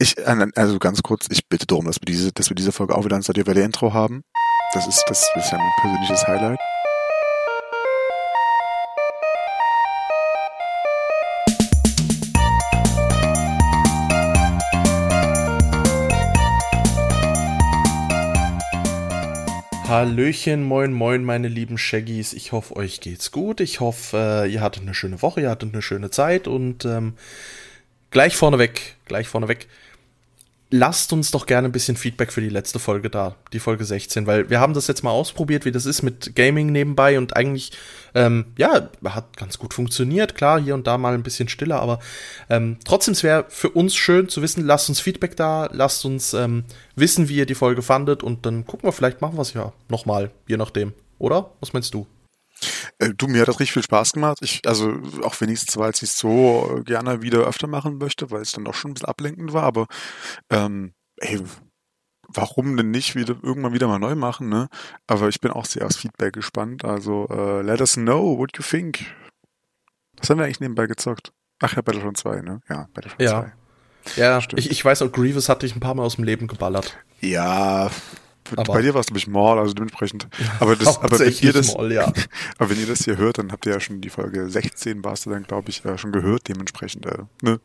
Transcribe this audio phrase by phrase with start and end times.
[0.00, 3.04] Ich, also ganz kurz, ich bitte darum, dass wir diese, dass wir diese Folge auch
[3.04, 4.22] wieder ein Stadio Valley Intro haben.
[4.72, 6.60] Das ist, das ist ja mein persönliches Highlight.
[19.88, 22.34] Hallöchen, moin, moin, meine lieben Shaggies.
[22.34, 23.58] Ich hoffe, euch geht's gut.
[23.58, 27.14] Ich hoffe, äh, ihr hattet eine schöne Woche, ihr hattet eine schöne Zeit und ähm,
[28.12, 29.66] gleich vorneweg, gleich vorneweg
[30.70, 34.26] lasst uns doch gerne ein bisschen Feedback für die letzte Folge da, die Folge 16,
[34.26, 37.72] weil wir haben das jetzt mal ausprobiert, wie das ist mit Gaming nebenbei und eigentlich,
[38.14, 40.34] ähm, ja, hat ganz gut funktioniert.
[40.34, 42.00] Klar, hier und da mal ein bisschen stiller, aber
[42.50, 46.34] ähm, trotzdem, es wäre für uns schön zu wissen, lasst uns Feedback da, lasst uns
[46.34, 46.64] ähm,
[46.96, 49.72] wissen, wie ihr die Folge fandet und dann gucken wir, vielleicht machen wir es ja
[49.88, 50.92] nochmal, je nachdem.
[51.18, 51.52] Oder?
[51.60, 52.06] Was meinst du?
[52.98, 54.38] Äh, du, mir hat das richtig viel Spaß gemacht.
[54.40, 58.52] Ich, also auch wenigstens, weil ich es so gerne wieder öfter machen möchte, weil es
[58.52, 59.86] dann auch schon ein bisschen ablenkend war, aber
[60.50, 61.40] ähm, ey,
[62.28, 64.68] warum denn nicht wieder irgendwann wieder mal neu machen, ne?
[65.06, 66.84] Aber ich bin auch sehr aufs Feedback gespannt.
[66.84, 69.06] Also uh, let us know what you think.
[70.18, 71.32] Was haben wir eigentlich nebenbei gezockt?
[71.60, 72.60] Ach ja, Battlefront 2, ne?
[72.68, 73.40] Ja, Battlefront ja.
[73.40, 73.52] 2.
[74.16, 76.98] Ja, ich, ich weiß auch, Grievous hat dich ein paar Mal aus dem Leben geballert.
[77.20, 77.90] Ja,
[78.56, 80.28] aber bei dir war es nämlich Mall, also dementsprechend.
[80.60, 82.12] Aber, das, aber wenn ihr das, Mall, ja.
[82.58, 85.26] aber wenn ihr das hier hört, dann habt ihr ja schon die Folge 16 warst
[85.26, 86.48] du dann, glaube ich, äh, schon gehört.
[86.48, 87.60] Dementsprechend, äh, ne?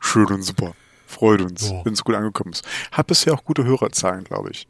[0.00, 0.74] Schön und super.
[1.06, 1.82] Freut uns, oh.
[1.84, 2.66] wenn es gut angekommen ist.
[2.90, 4.66] Hat bisher auch gute Hörerzahlen, glaube ich.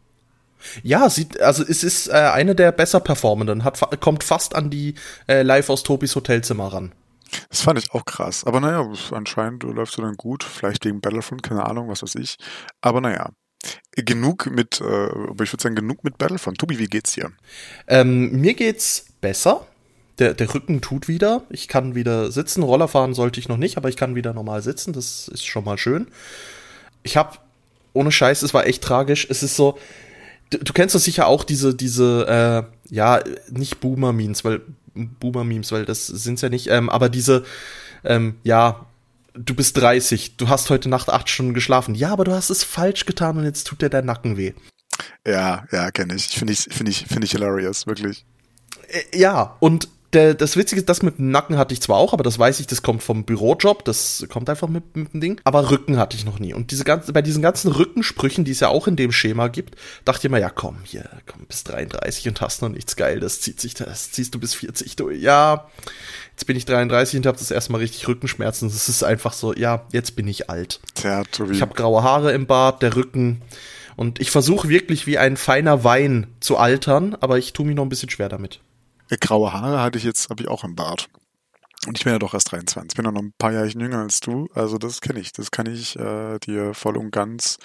[0.83, 4.95] Ja, sieht, also es ist äh, eine der besser performenden, hat, kommt fast an die
[5.29, 6.93] äh, Live aus Tobis Hotelzimmer ran.
[7.49, 8.45] Das fand ich auch krass.
[8.45, 10.45] Aber naja, anscheinend läuft es dann gut.
[10.45, 12.37] Vielleicht gegen Battlefront, keine Ahnung, was weiß ich.
[12.81, 13.31] Aber naja,
[13.93, 15.07] genug mit, äh,
[15.43, 16.59] ich würde sagen, genug mit Battlefront.
[16.59, 17.31] Tobi, wie geht's dir?
[17.87, 19.67] Ähm, mir geht's besser.
[20.19, 21.43] Der, der Rücken tut wieder.
[21.51, 22.63] Ich kann wieder sitzen.
[22.63, 24.93] Roller fahren sollte ich noch nicht, aber ich kann wieder normal sitzen.
[24.93, 26.07] Das ist schon mal schön.
[27.03, 27.39] Ich habe,
[27.93, 29.27] ohne Scheiß, es war echt tragisch.
[29.29, 29.79] Es ist so,
[30.51, 34.61] du, du kennst doch sicher auch diese, diese, äh, ja, nicht Boomer-Memes, weil
[34.95, 37.45] Boomer-Memes, weil das sind's ja nicht, ähm, aber diese,
[38.05, 38.86] ähm, ja,
[39.35, 41.95] du bist 30, du hast heute Nacht acht Stunden geschlafen.
[41.95, 44.53] Ja, aber du hast es falsch getan und jetzt tut dir der Nacken weh.
[45.27, 46.29] Ja, ja, kenne ich.
[46.29, 48.25] Finde ich, finde ich, finde ich hilarious, wirklich.
[48.89, 52.12] Äh, ja, und der, das Witzige ist, das mit dem Nacken hatte ich zwar auch,
[52.12, 55.40] aber das weiß ich, das kommt vom Bürojob, das kommt einfach mit, mit dem Ding.
[55.45, 56.52] Aber Rücken hatte ich noch nie.
[56.52, 59.77] Und diese ganze, bei diesen ganzen Rückensprüchen, die es ja auch in dem Schema gibt,
[60.05, 63.40] dachte ich mir, ja komm, hier, komm, bis 33 und hast noch nichts geil, das
[63.40, 65.20] zieht sich, das ziehst du bis 40 durch.
[65.20, 65.68] Ja,
[66.33, 68.68] jetzt bin ich 33 und habe das erstmal richtig Rückenschmerzen.
[68.68, 70.80] Das ist einfach so, ja, jetzt bin ich alt.
[70.94, 71.52] Tja, Tobi.
[71.55, 73.40] Ich habe graue Haare im Bart, der Rücken.
[73.96, 77.84] Und ich versuche wirklich wie ein feiner Wein zu altern, aber ich tue mich noch
[77.84, 78.61] ein bisschen schwer damit.
[79.20, 81.08] Graue Haare hatte ich jetzt, habe ich auch im Bart.
[81.86, 82.92] Und ich bin ja doch erst 23.
[82.92, 84.48] Ich bin ja noch ein paar Jahre jünger als du.
[84.55, 85.33] Also das kenne ich.
[85.33, 87.58] Das kann ich äh, dir voll und ganz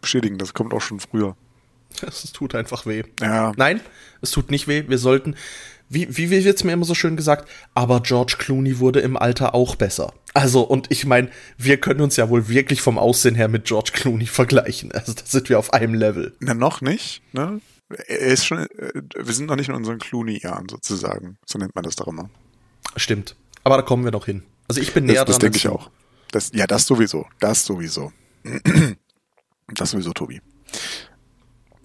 [0.00, 0.36] bestätigen.
[0.38, 1.36] Das kommt auch schon früher.
[2.06, 3.04] Es tut einfach weh.
[3.20, 3.52] Ja.
[3.56, 3.80] Nein,
[4.22, 4.84] es tut nicht weh.
[4.88, 5.36] Wir sollten,
[5.90, 9.54] wie, wie wird es mir immer so schön gesagt, aber George Clooney wurde im Alter
[9.54, 10.14] auch besser.
[10.32, 13.90] Also, und ich meine, wir können uns ja wohl wirklich vom Aussehen her mit George
[13.92, 14.90] Clooney vergleichen.
[14.92, 16.34] Also, da sind wir auf einem Level.
[16.40, 17.60] Na, noch nicht, ne?
[18.06, 21.38] Er ist schon, äh, wir sind noch nicht in unseren Clooney-Jahren sozusagen.
[21.46, 22.30] So nennt man das doch immer.
[22.96, 23.36] Stimmt.
[23.64, 24.42] Aber da kommen wir noch hin.
[24.68, 25.52] Also, ich bin näher das, das dran.
[25.52, 25.90] Das denke ich auch.
[26.30, 27.26] Das, ja, das sowieso.
[27.40, 28.12] Das sowieso.
[29.68, 30.40] das sowieso, Tobi.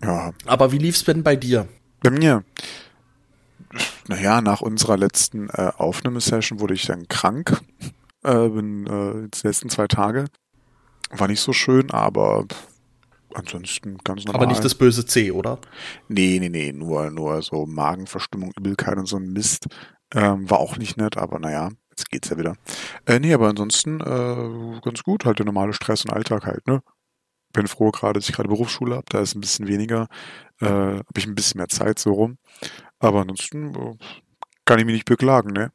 [0.02, 0.34] Ja.
[0.46, 1.68] Aber wie lief's denn bei dir?
[2.02, 2.44] Bei mir
[4.08, 7.62] naja, nach unserer letzten äh, Aufnahmesession wurde ich dann krank.
[8.24, 10.26] Äh, bin äh, die letzten zwei Tage.
[11.12, 12.46] War nicht so schön, aber
[13.38, 14.42] ansonsten ganz normal.
[14.42, 15.60] Aber nicht das böse C, oder?
[16.08, 19.68] Nee, nee, nee, nur, nur so Magenverstimmung, Übelkeit und so ein Mist.
[20.14, 22.56] Ähm, war auch nicht nett, aber naja, jetzt geht's ja wieder.
[23.06, 26.82] Äh, nee, aber ansonsten äh, ganz gut, halt der normale Stress und Alltag halt, ne?
[27.54, 30.08] Bin froh gerade, dass ich gerade Berufsschule habe, da ist ein bisschen weniger,
[30.62, 32.38] äh, habe ich ein bisschen mehr Zeit so rum.
[33.00, 33.98] Aber ansonsten äh,
[34.66, 35.72] kann ich mich nicht beklagen, ne?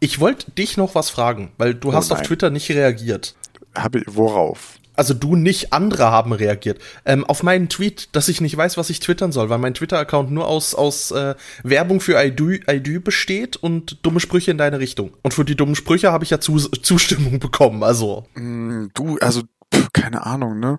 [0.00, 2.20] Ich wollte dich noch was fragen, weil du oh hast nein.
[2.20, 3.36] auf Twitter nicht reagiert.
[3.74, 4.78] Habe ich, worauf?
[5.02, 6.80] Also du nicht, andere haben reagiert.
[7.04, 10.30] Ähm, auf meinen Tweet, dass ich nicht weiß, was ich twittern soll, weil mein Twitter-Account
[10.30, 11.34] nur aus, aus äh,
[11.64, 15.10] Werbung für IDU, besteht und dumme Sprüche in deine Richtung.
[15.22, 18.28] Und für die dummen Sprüche habe ich ja Zus Zustimmung bekommen, also.
[18.36, 19.42] Mm, du, also,
[19.74, 20.78] pff, keine Ahnung, ne?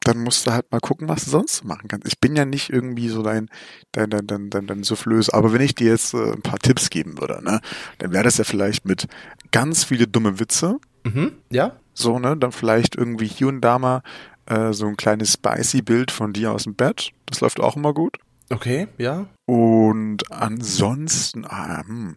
[0.00, 2.06] dann musst du halt mal gucken, was du sonst machen kannst.
[2.06, 3.48] Ich bin ja nicht irgendwie so dein,
[3.92, 6.90] dein, dein, dein, dein, dein Soufflös, aber wenn ich dir jetzt äh, ein paar Tipps
[6.90, 7.60] geben würde, ne,
[7.96, 9.06] dann wäre das ja vielleicht mit
[9.52, 10.78] ganz viele dumme Witze.
[11.04, 11.72] Mhm, ja.
[11.94, 14.02] So, ne, dann vielleicht irgendwie hier und da mal
[14.46, 17.10] äh, so ein kleines spicy Bild von dir aus dem Bett.
[17.26, 18.16] Das läuft auch immer gut.
[18.50, 19.26] Okay, ja.
[19.46, 22.14] Und ansonsten, ah, hm,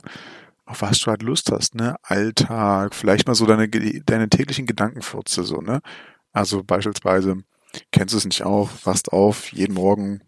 [0.65, 1.95] auf was du halt Lust hast, ne?
[2.03, 5.81] Alltag, vielleicht mal so deine, deine täglichen Gedankenfurze, so, ne?
[6.31, 7.43] Also beispielsweise,
[7.91, 10.21] kennst du es nicht auch, wachst auf, jeden Morgen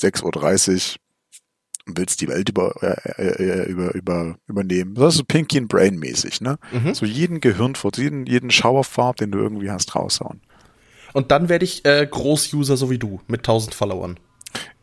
[0.00, 1.00] 6.30 Uhr
[1.96, 4.94] willst die Welt über, äh, äh, über, über, übernehmen.
[4.94, 6.58] Das ist so Pinky and Brain mäßig, ne?
[6.72, 6.94] Mhm.
[6.94, 10.40] So jeden Gehirnfurz, jeden, jeden Schauerfarb, den du irgendwie hast, raushauen.
[11.12, 14.20] Und dann werde ich äh, Großuser so wie du, mit 1000 Followern.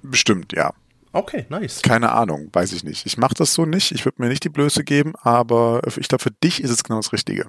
[0.02, 0.74] Bestimmt, ja.
[1.12, 1.81] Okay, nice.
[1.81, 3.06] Keine Ahnung, weiß ich nicht.
[3.06, 3.94] Ich mache das so nicht.
[3.94, 6.98] Ich würde mir nicht die Blöße geben, aber ich glaube, für dich ist es genau
[6.98, 7.48] das Richtige.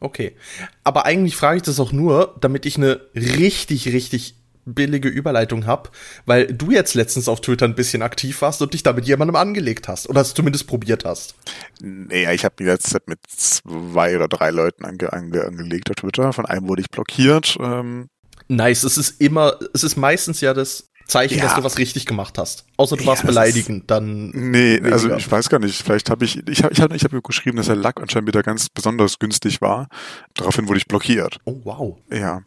[0.00, 0.34] Okay.
[0.82, 4.34] Aber eigentlich frage ich das auch nur, damit ich eine richtig, richtig
[4.64, 5.90] billige Überleitung habe,
[6.26, 9.36] weil du jetzt letztens auf Twitter ein bisschen aktiv warst und dich da mit jemandem
[9.36, 11.34] angelegt hast oder es zumindest probiert hast.
[11.80, 16.32] Naja, ich habe mich jetzt mit zwei oder drei Leuten ange ange angelegt auf Twitter.
[16.32, 17.56] Von einem wurde ich blockiert.
[17.60, 18.08] Ähm.
[18.48, 21.44] Nice, es ist immer, es ist meistens ja das Zeichen, ja.
[21.44, 22.64] dass du was richtig gemacht hast.
[22.76, 24.30] Außer du ja, warst beleidigend, dann.
[24.30, 24.92] Nee, weniger.
[24.92, 25.82] also ich weiß gar nicht.
[25.82, 28.42] Vielleicht habe ich, ich habe ich hab, ich hab geschrieben, dass der Lack anscheinend wieder
[28.42, 29.88] ganz besonders günstig war.
[30.34, 31.38] Daraufhin wurde ich blockiert.
[31.44, 31.98] Oh, wow.
[32.10, 32.42] Ja.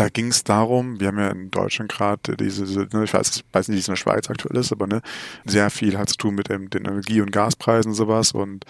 [0.00, 3.68] Da ging es darum, wir haben ja in Deutschland gerade diese, ne, ich weiß, weiß
[3.68, 5.02] nicht, wie es in der Schweiz aktuell ist, aber ne,
[5.44, 8.64] sehr viel hat zu tun mit dem, den Energie- und Gaspreisen und sowas und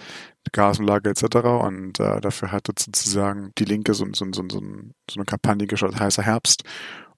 [0.51, 1.37] Gasanlage etc.
[1.63, 6.01] Und äh, dafür hatte sozusagen die Linke so, so, so, so, so eine Kampagne gestartet,
[6.01, 6.63] heißer Herbst.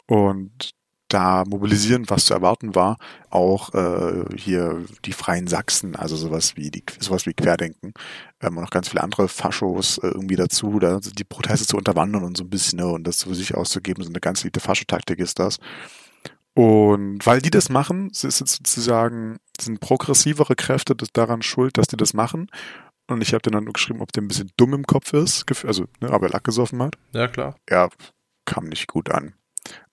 [0.06, 0.76] Und
[1.14, 2.98] da mobilisieren, was zu erwarten war,
[3.30, 7.94] auch äh, hier die Freien Sachsen, also sowas wie die sowas wie Querdenken
[8.42, 12.24] ähm, und auch ganz viele andere Faschos äh, irgendwie dazu, da die Proteste zu unterwandern
[12.24, 15.20] und so ein bisschen ne, und das für sich auszugeben, so eine ganz liebe Faschotaktik
[15.20, 15.60] ist das.
[16.56, 21.98] Und weil die das machen, ist es sozusagen sind progressivere Kräfte daran schuld, dass die
[21.98, 22.50] das machen.
[23.08, 25.46] Und ich habe dann dann nur geschrieben, ob der ein bisschen dumm im Kopf ist,
[25.66, 26.96] also ne, aber Lack gesoffen hat.
[27.12, 27.56] Ja, klar.
[27.70, 27.90] Ja,
[28.46, 29.34] kam nicht gut an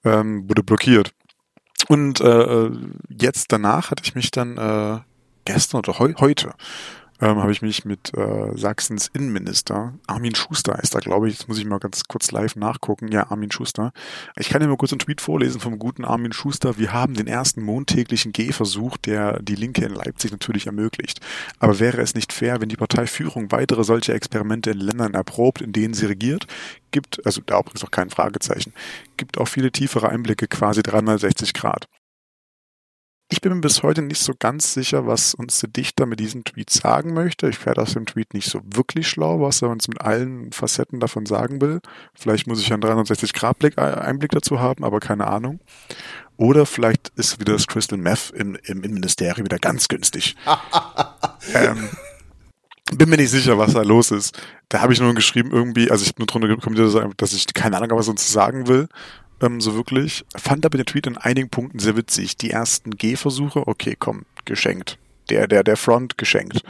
[0.05, 1.13] ähm, wurde blockiert.
[1.89, 2.71] Und äh,
[3.09, 5.01] jetzt danach hatte ich mich dann äh,
[5.45, 6.53] gestern oder heu heute
[7.21, 11.49] ähm, habe ich mich mit äh, Sachsens Innenminister, Armin Schuster ist da, glaube ich, jetzt
[11.49, 13.93] muss ich mal ganz kurz live nachgucken, ja, Armin Schuster.
[14.37, 16.79] Ich kann dir mal kurz einen Tweet vorlesen vom guten Armin Schuster.
[16.79, 21.21] Wir haben den ersten montäglichen Gehversuch, der die Linke in Leipzig natürlich ermöglicht.
[21.59, 25.73] Aber wäre es nicht fair, wenn die Parteiführung weitere solche Experimente in Ländern erprobt, in
[25.73, 26.47] denen sie regiert?
[26.91, 28.73] Gibt, also da übrigens auch kein Fragezeichen,
[29.17, 31.87] gibt auch viele tiefere Einblicke, quasi 360 Grad.
[33.33, 36.43] Ich bin mir bis heute nicht so ganz sicher, was uns der Dichter mit diesem
[36.43, 37.49] Tweet sagen möchte.
[37.49, 40.99] Ich werde aus dem Tweet nicht so wirklich schlau, was er uns mit allen Facetten
[40.99, 41.81] davon sagen will.
[42.13, 45.61] Vielleicht muss ich einen 360-Grad-Einblick dazu haben, aber keine Ahnung.
[46.39, 50.35] Oder vielleicht ist wieder das Crystal Meth im, im Innenministerium wieder ganz günstig.
[51.55, 51.89] ähm,
[52.97, 54.37] bin mir nicht sicher, was da los ist.
[54.69, 57.77] Da habe ich nur geschrieben irgendwie, also ich habe nur drunter kommentiert, dass ich keine
[57.77, 58.89] Ahnung habe, was er uns sagen will
[59.41, 60.25] ähm, so wirklich.
[60.37, 62.37] Fand aber den Tweet in einigen Punkten sehr witzig.
[62.37, 64.99] Die ersten Gehversuche, okay, komm, geschenkt.
[65.29, 66.63] Der, der, der Front geschenkt.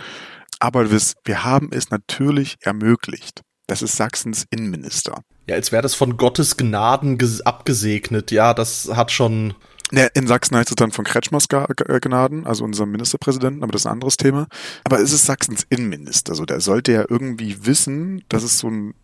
[0.59, 3.43] Aber wir, wir haben es natürlich ermöglicht.
[3.67, 5.23] Das ist Sachsens Innenminister.
[5.47, 8.31] Ja, als wäre das von Gottes Gnaden abgesegnet.
[8.31, 9.55] Ja, das hat schon.
[9.93, 13.87] Ja, in Sachsen heißt es dann von Kretschmers Gnaden, also unserem Ministerpräsidenten, aber das ist
[13.87, 14.47] ein anderes Thema.
[14.85, 18.95] Aber es ist Sachsens Innenminister, so der sollte ja irgendwie wissen, dass es so ein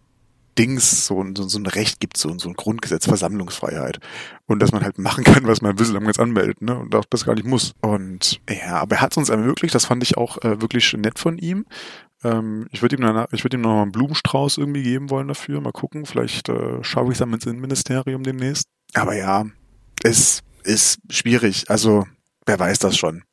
[0.58, 3.98] Dings, so, so, so ein Recht gibt, so, so ein Grundgesetz, Versammlungsfreiheit.
[4.46, 6.78] Und dass man halt machen kann, was man will, solange man es anmeldet, ne?
[6.78, 7.74] Und auch das gar nicht muss.
[7.80, 11.18] Und ja, aber er hat es uns ermöglicht, das fand ich auch äh, wirklich nett
[11.18, 11.66] von ihm.
[12.24, 15.60] Ähm, ich würde ihm, ich würd ihm noch mal einen Blumenstrauß irgendwie geben wollen dafür.
[15.60, 18.68] Mal gucken, vielleicht äh, schaue ich es dann ins Innenministerium demnächst.
[18.94, 19.44] Aber ja,
[20.02, 21.70] es ist schwierig.
[21.70, 22.06] Also,
[22.46, 23.25] wer weiß das schon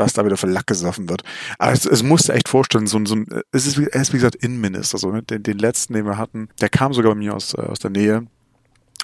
[0.00, 1.22] was da wieder für Lack gesoffen wird.
[1.58, 4.16] Aber es, es musste echt vorstellen, so, so ein, es ist, wie, er ist wie
[4.16, 5.22] gesagt Innenminister, so, ne?
[5.22, 7.90] den, den letzten, den wir hatten, der kam sogar bei mir aus, äh, aus der
[7.90, 8.26] Nähe.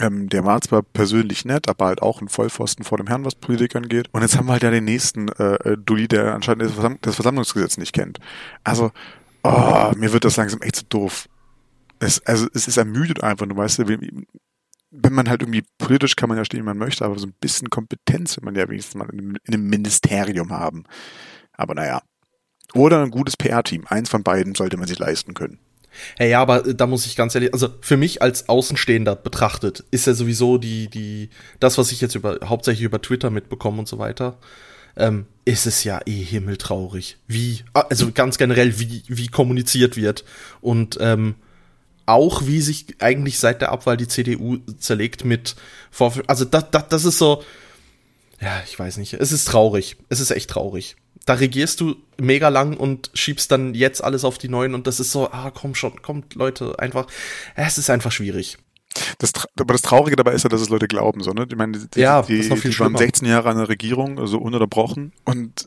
[0.00, 3.35] Ähm, der war zwar persönlich nett, aber halt auch ein Vollpfosten vor dem Herrn, was
[3.35, 4.09] Politik angeht.
[4.12, 6.99] Und jetzt haben wir halt ja den nächsten äh, äh Dulli, der anscheinend das, Versam
[7.00, 8.19] das Versammlungsgesetz nicht kennt.
[8.62, 8.91] Also,
[9.43, 11.29] oh, mir wird das langsam echt zu so doof.
[11.99, 13.79] Es, also es ist ermüdet einfach, du weißt,
[15.03, 17.35] wenn man halt irgendwie politisch kann man ja stehen, wie man möchte, aber so ein
[17.41, 20.85] bisschen Kompetenz will man ja wenigstens mal in einem Ministerium haben.
[21.53, 22.03] Aber naja.
[22.75, 23.85] Oder ein gutes PR-Team.
[23.87, 25.59] Eins von beiden sollte man sich leisten können.
[26.17, 30.07] Hey, ja, aber da muss ich ganz ehrlich, also für mich als Außenstehender betrachtet, ist
[30.07, 33.99] ja sowieso die, die, das, was ich jetzt über, hauptsächlich über Twitter mitbekomme und so
[33.99, 34.38] weiter,
[34.97, 37.19] ähm, ist es ja eh himmeltraurig.
[37.26, 40.25] Wie, also ganz generell, wie, wie kommuniziert wird.
[40.61, 41.37] Und ähm,
[42.07, 45.57] auch wie sich eigentlich seit der Abwahl die CDU zerlegt mit
[45.91, 47.43] Vorf also das, das, das ist so
[48.41, 49.97] ja, ich weiß nicht, es ist traurig.
[50.09, 50.97] Es ist echt traurig.
[51.25, 55.01] Da regierst du mega lang und schiebst dann jetzt alles auf die Neuen und das
[55.01, 57.07] ist so, ah, komm schon, kommt Leute, einfach,
[57.57, 58.59] es ist einfach schwierig.
[59.19, 61.47] Das, aber das Traurige dabei ist ja, dass es Leute glauben, so, ne?
[61.49, 63.69] Ich meine, die, ja, die, das ist noch viel die waren 16 Jahre an der
[63.69, 65.67] Regierung, also ununterbrochen und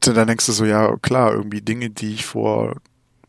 [0.00, 2.76] dann denkst du so, ja, klar, irgendwie Dinge, die ich vor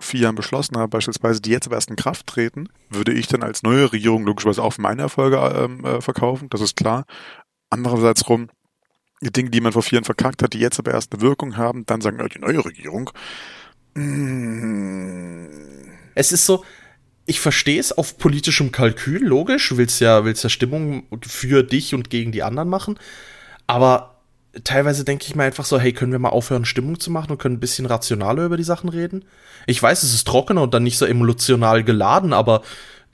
[0.04, 3.44] vier Jahren beschlossen habe, beispielsweise, die jetzt aber erst in Kraft treten, würde ich dann
[3.44, 7.06] als neue Regierung logischerweise auch meine Erfolge ähm, äh, verkaufen, das ist klar.
[7.70, 8.50] Andererseits rum,
[9.22, 11.58] die Dinge, die man vor vier Jahren verkackt hat, die jetzt aber erst eine Wirkung
[11.58, 13.10] haben, dann sagen, ja, die neue Regierung.
[13.96, 15.48] Mm.
[16.16, 16.64] Es ist so,
[17.26, 22.10] ich verstehe es auf politischem Kalkül, logisch, willst ja, willst ja Stimmung für dich und
[22.10, 23.00] gegen die anderen machen,
[23.66, 24.13] aber
[24.64, 27.38] teilweise denke ich mir einfach so, hey, können wir mal aufhören, Stimmung zu machen und
[27.40, 29.26] können ein bisschen rationaler über die Sachen reden?
[29.66, 32.62] Ich weiß, es ist trockener und dann nicht so emotional geladen, aber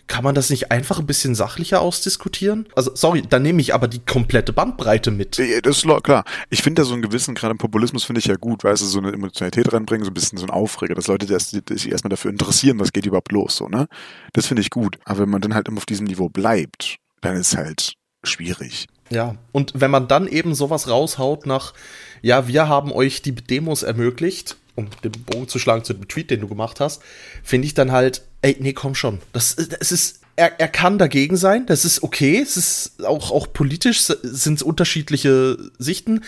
[0.08, 2.68] kann man das nicht einfach ein bisschen sachlicher ausdiskutieren?
[2.76, 5.40] Also, sorry, da nehme ich aber die komplette Bandbreite mit.
[5.64, 6.26] Das ist klar.
[6.50, 8.88] Ich finde da so einen gewissen, gerade im Populismus finde ich ja gut, weißt du,
[8.88, 12.10] so eine Emotionalität reinbringen, so ein bisschen so ein Aufreger, dass Leute das, sich erstmal
[12.10, 13.88] dafür interessieren, was geht überhaupt los, so, ne?
[14.34, 14.98] Das finde ich gut.
[15.06, 17.94] Aber wenn man dann halt immer auf diesem Niveau bleibt, dann ist halt
[18.24, 18.88] schwierig.
[19.10, 21.74] Ja, und wenn man dann eben sowas raushaut nach,
[22.22, 26.32] ja, wir haben euch die Demos ermöglicht, um den Bogen zu schlagen zu dem Tweet,
[26.32, 27.02] den du gemacht hast,
[27.44, 29.20] finde ich dann halt, ey, nee, komm schon.
[29.34, 32.40] Das, das ist, er, er kann dagegen sein, das ist okay.
[32.40, 36.24] Es ist auch, auch politisch sind es unterschiedliche Sichten.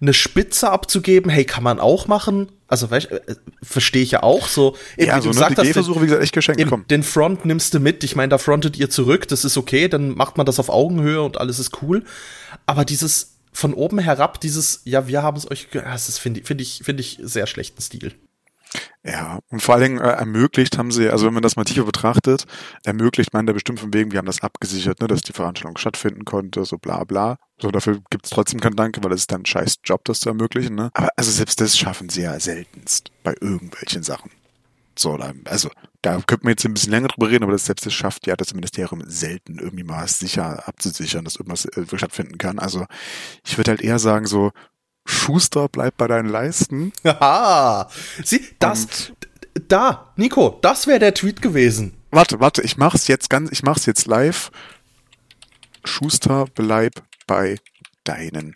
[0.00, 2.48] Eine Spitze abzugeben, hey, kann man auch machen.
[2.66, 4.76] Also, weißt, äh, verstehe ich ja auch so.
[4.96, 6.60] Eben, ja, wie so, du ne, gesagt die hast, Versuche, wie gesagt, echt geschenkt.
[6.60, 8.04] Eben, den Front nimmst du mit.
[8.04, 9.28] Ich meine, da frontet ihr zurück.
[9.28, 9.88] Das ist okay.
[9.88, 12.04] Dann macht man das auf Augenhöhe und alles ist cool.
[12.66, 16.62] Aber dieses von oben herab, dieses, ja, wir haben es euch, das finde ich, finde
[16.62, 18.12] ich, finde ich sehr schlechten Stil.
[19.04, 21.84] Ja, und vor allen Dingen äh, ermöglicht haben sie, also wenn man das mal tiefer
[21.84, 22.44] betrachtet,
[22.84, 26.24] ermöglicht man da bestimmt von wegen, wir haben das abgesichert, ne, dass die Veranstaltung stattfinden
[26.24, 27.36] konnte, so bla bla.
[27.60, 30.30] So, dafür gibt's trotzdem keinen Danke, weil das ist dann ein scheiß Job, das zu
[30.30, 30.90] ermöglichen, ne?
[30.94, 34.30] Aber also selbst das schaffen sie ja seltenst bei irgendwelchen Sachen.
[34.96, 35.70] So, also
[36.02, 38.36] da könnte man jetzt ein bisschen länger drüber reden, aber das selbst das schafft ja
[38.36, 42.58] das Ministerium selten irgendwie mal sicher abzusichern, dass irgendwas äh, stattfinden kann.
[42.58, 42.86] Also
[43.44, 44.52] ich würde halt eher sagen so,
[45.06, 46.92] Schuster, bleib bei deinen Leisten.
[47.04, 47.88] Haha.
[48.22, 51.94] Sieh, das, Und da, Nico, das wäre der Tweet gewesen.
[52.10, 54.50] Warte, warte, ich mach's jetzt ganz, ich mach's jetzt live.
[55.84, 57.56] Schuster, bleib bei
[58.04, 58.54] deinen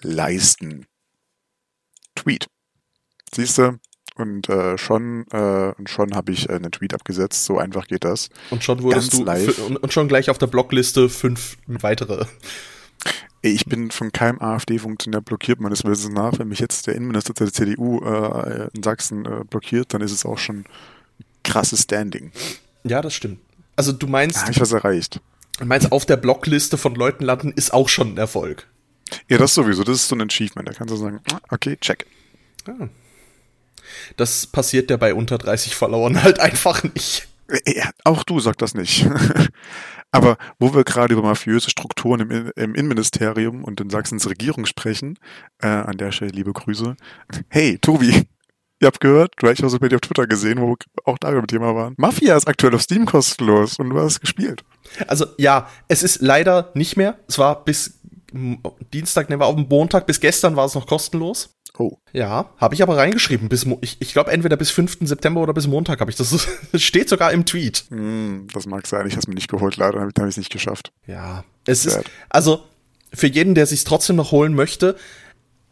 [0.00, 0.86] Leisten.
[2.14, 2.46] Tweet.
[3.34, 3.78] Siehst du?
[4.16, 7.44] Und äh, schon, äh, schon habe ich äh, einen Tweet abgesetzt.
[7.44, 8.30] So einfach geht das.
[8.50, 9.58] Und schon wurdest Ganz du live.
[9.58, 12.26] und schon gleich auf der Blockliste fünf weitere.
[13.40, 16.38] Ich bin von keinem AfD-Funktionär blockiert, meines Wissens nach.
[16.38, 20.26] Wenn mich jetzt der Innenminister der CDU äh, in Sachsen äh, blockiert, dann ist es
[20.26, 20.64] auch schon
[21.44, 22.32] krasses Standing.
[22.84, 23.38] Ja, das stimmt.
[23.76, 24.40] Also du meinst.
[24.42, 25.20] Habe ich was erreicht.
[25.58, 28.66] Du meinst, auf der Blockliste von Leuten landen ist auch schon ein Erfolg.
[29.28, 29.84] Ja, das sowieso.
[29.84, 30.68] Das ist so ein Achievement.
[30.68, 32.06] Da kannst du sagen, ah, okay, check.
[32.66, 32.88] Ja.
[34.16, 37.28] Das passiert ja bei unter 30 Followern halt einfach nicht.
[37.66, 39.08] Ja, auch du sag das nicht.
[40.10, 45.18] Aber wo wir gerade über mafiöse Strukturen im, im Innenministerium und in Sachsens Regierung sprechen,
[45.60, 46.96] äh, an der Stelle liebe Grüße.
[47.48, 48.26] Hey, Tobi,
[48.80, 51.30] ihr habt gehört, du hast auch bei dir auf Twitter gesehen, wo wir auch da
[51.30, 51.94] über Thema waren.
[51.98, 54.64] Mafia ist aktuell auf Steam kostenlos und du hast gespielt.
[55.06, 57.18] Also ja, es ist leider nicht mehr.
[57.28, 57.98] Es war bis
[58.92, 61.57] Dienstag, ne, war auf dem Montag, bis gestern war es noch kostenlos.
[61.78, 61.96] Oh.
[62.12, 63.48] Ja, habe ich aber reingeschrieben.
[63.48, 64.98] Bis ich ich glaube entweder bis 5.
[65.02, 66.28] September oder bis Montag habe ich das.
[66.72, 67.84] Das steht sogar im Tweet.
[67.90, 69.06] Mm, das mag sein.
[69.06, 70.92] Ich habe es mir nicht geholt, leider habe ich es nicht geschafft.
[71.06, 72.02] Ja, es Sad.
[72.02, 72.64] ist also
[73.14, 74.96] für jeden, der sich trotzdem noch holen möchte.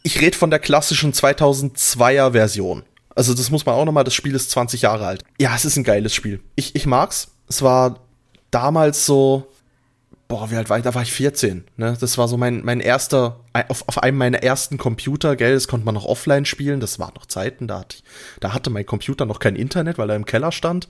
[0.02, 2.84] Ich rede von der klassischen 2002er Version.
[3.14, 4.04] Also das muss man auch noch mal.
[4.04, 5.25] Das Spiel ist 20 Jahre alt.
[5.40, 6.40] Ja, es ist ein geiles Spiel.
[6.54, 7.28] Ich ich mag's.
[7.48, 8.00] Es war
[8.50, 9.48] damals so
[10.28, 10.85] boah, wie alt war ich?
[10.85, 11.64] Da war ich 14.
[11.76, 11.97] Ne?
[12.00, 15.87] Das war so mein, mein erster, auf, auf einem meiner ersten Computer, gell, das konnte
[15.87, 18.04] man noch offline spielen, das waren noch Zeiten, da hatte, ich,
[18.40, 20.88] da hatte mein Computer noch kein Internet, weil er im Keller stand.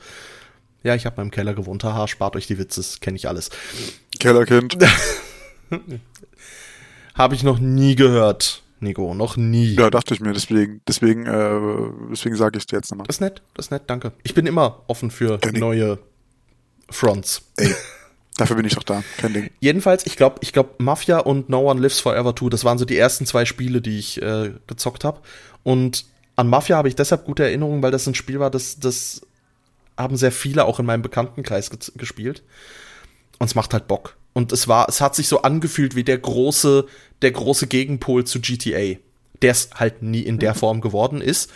[0.83, 3.51] Ja, ich habe mal im Keller gewohnt, haha, spart euch die Witze, kenne ich alles.
[4.19, 4.77] Kellerkind.
[7.15, 9.75] habe ich noch nie gehört, Nico, noch nie.
[9.75, 13.07] Ja, dachte ich mir, deswegen, deswegen, äh, deswegen sage ich dir jetzt nochmal.
[13.07, 14.13] Das ist nett, das ist nett, danke.
[14.23, 15.59] Ich bin immer offen für Kenny.
[15.59, 15.99] neue
[16.89, 17.43] Fronts.
[17.57, 17.75] Ey.
[18.37, 19.51] Dafür bin ich doch da, kein Ding.
[19.61, 22.85] Jedenfalls, ich glaube, ich glaube, Mafia und No One Lives Forever 2, das waren so
[22.85, 25.21] die ersten zwei Spiele, die ich äh, gezockt habe.
[25.63, 26.05] Und
[26.37, 29.23] an Mafia habe ich deshalb gute Erinnerungen, weil das ein Spiel war, das, das
[29.97, 32.43] haben sehr viele auch in meinem Bekanntenkreis ge gespielt.
[33.39, 34.17] Und es macht halt Bock.
[34.35, 36.87] Und es war, es hat sich so angefühlt wie der große,
[37.23, 38.99] der große Gegenpol zu GTA.
[39.41, 41.51] Der es halt nie in der Form geworden ist.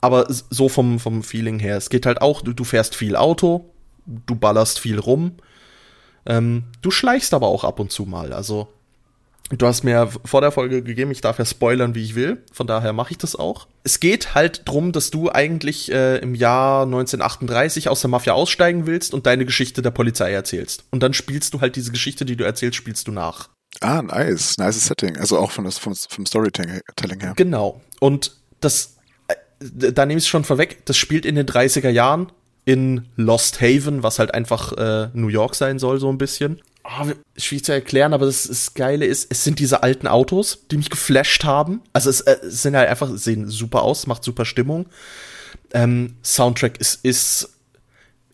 [0.00, 1.76] Aber so vom, vom Feeling her.
[1.76, 3.72] Es geht halt auch, du, du fährst viel Auto,
[4.06, 5.36] du ballerst viel rum
[6.26, 8.32] ähm, du schleichst aber auch ab und zu mal.
[8.32, 8.68] Also
[9.50, 12.42] du hast mir vor der Folge gegeben, ich darf ja spoilern, wie ich will.
[12.52, 13.66] Von daher mache ich das auch.
[13.84, 18.86] Es geht halt drum, dass du eigentlich äh, im Jahr 1938 aus der Mafia aussteigen
[18.86, 20.84] willst und deine Geschichte der Polizei erzählst.
[20.90, 23.48] Und dann spielst du halt diese Geschichte, die du erzählst, spielst du nach.
[23.80, 24.58] Ah, nice.
[24.58, 25.16] Nice Setting.
[25.16, 26.82] Also auch von das, vom, vom Storytelling
[27.20, 27.32] her.
[27.36, 27.80] Genau.
[28.00, 28.96] Und das
[29.62, 32.32] da nehme ich es schon vorweg, das spielt in den 30er Jahren
[32.64, 36.60] in Lost Haven, was halt einfach äh, New York sein soll, so ein bisschen.
[36.84, 40.76] Oh, schwierig zu erklären, aber das, das Geile ist, es sind diese alten Autos, die
[40.76, 41.80] mich geflasht haben.
[41.92, 44.86] Also es, äh, es sind halt einfach, sehen super aus, macht super Stimmung.
[45.72, 47.50] Ähm, Soundtrack ist, ist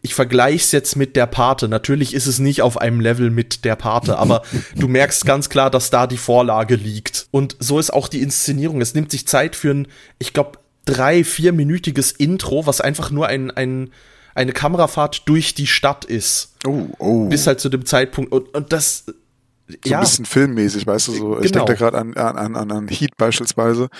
[0.00, 1.68] ich vergleiche es jetzt mit der Pate.
[1.68, 4.42] Natürlich ist es nicht auf einem Level mit der Pate, aber
[4.76, 7.26] du merkst ganz klar, dass da die Vorlage liegt.
[7.30, 8.80] Und so ist auch die Inszenierung.
[8.80, 13.50] Es nimmt sich Zeit für ein, ich glaube, drei, vierminütiges Intro, was einfach nur ein,
[13.50, 13.90] ein,
[14.38, 16.54] eine Kamerafahrt durch die Stadt ist.
[16.66, 17.28] Oh, oh.
[17.28, 18.32] Bis halt zu dem Zeitpunkt.
[18.32, 19.04] Und, und das.
[19.06, 19.98] So ja.
[19.98, 21.28] ein bisschen filmmäßig, weißt du, so.
[21.30, 21.40] Genau.
[21.40, 23.90] Ich denke da gerade an, an, an, an Heat beispielsweise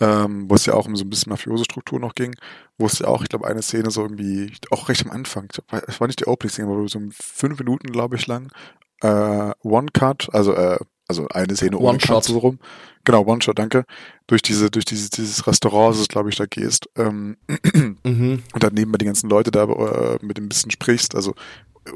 [0.00, 2.34] ähm, wo es ja auch um so ein bisschen mafiose Struktur noch ging,
[2.78, 5.48] wo es ja auch, ich glaube, eine Szene so irgendwie, auch recht am Anfang,
[5.86, 8.52] es war nicht die Opening-Szene, aber so fünf Minuten, glaube ich, lang,
[9.00, 12.58] äh, One-Cut, also, äh, also eine Szene ohne Cut so rum.
[13.04, 13.84] Genau, One-Shot, danke.
[14.26, 16.88] Durch diese, durch dieses, dieses Restaurant, das glaube ich, da gehst.
[16.96, 17.36] Ähm,
[18.04, 18.42] mhm.
[18.52, 21.34] Und dann nebenbei die ganzen Leute da äh, mit dem ein bisschen sprichst, also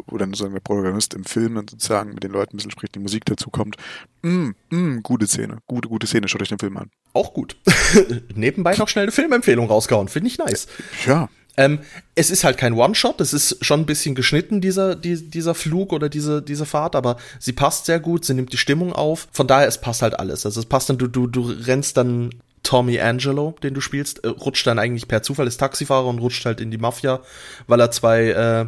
[0.06, 2.94] wo dann sozusagen der Protagonist im Film dann sozusagen mit den Leuten ein bisschen spricht,
[2.94, 3.76] die Musik dazu kommt.
[4.22, 6.90] Mm, mm, gute Szene, gute, gute Szene, schaut euch den Film an.
[7.12, 7.56] Auch gut.
[8.34, 10.68] Nebenbei noch schnell eine Filmempfehlung rausgehauen, finde ich nice.
[11.06, 11.28] Ja.
[11.56, 11.80] Ähm,
[12.14, 15.92] es ist halt kein One-Shot, es ist schon ein bisschen geschnitten, dieser, die, dieser Flug
[15.92, 19.28] oder diese, diese Fahrt, aber sie passt sehr gut, sie nimmt die Stimmung auf.
[19.32, 20.46] Von daher, es passt halt alles.
[20.46, 22.30] Also es passt dann, du, du, du rennst dann
[22.62, 26.44] Tommy Angelo, den du spielst, äh, rutscht dann eigentlich per Zufall, ist Taxifahrer und rutscht
[26.44, 27.20] halt in die Mafia,
[27.66, 28.66] weil er zwei äh,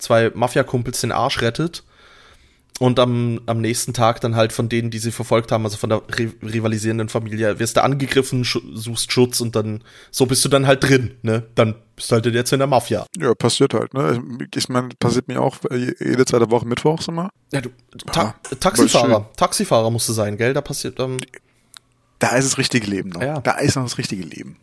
[0.00, 1.84] zwei Mafia-Kumpels den Arsch rettet
[2.80, 5.90] und am, am nächsten Tag dann halt von denen, die sie verfolgt haben, also von
[5.90, 10.66] der rivalisierenden Familie, wirst du angegriffen, sch suchst Schutz und dann, so bist du dann
[10.66, 11.42] halt drin, ne?
[11.54, 13.04] Dann bist du halt jetzt in der Mafia.
[13.18, 14.22] Ja, passiert halt, ne?
[14.54, 17.28] Ich meine, passiert mir auch jede zweite Woche Mittwochs immer.
[17.52, 17.68] Ja, du,
[18.10, 20.54] Ta ah, Taxifahrer, Taxifahrer musst du sein, gell?
[20.54, 21.18] Da passiert, ähm,
[22.18, 23.20] Da ist das richtige Leben noch.
[23.20, 23.40] Ja.
[23.40, 24.56] Da ist noch das richtige Leben.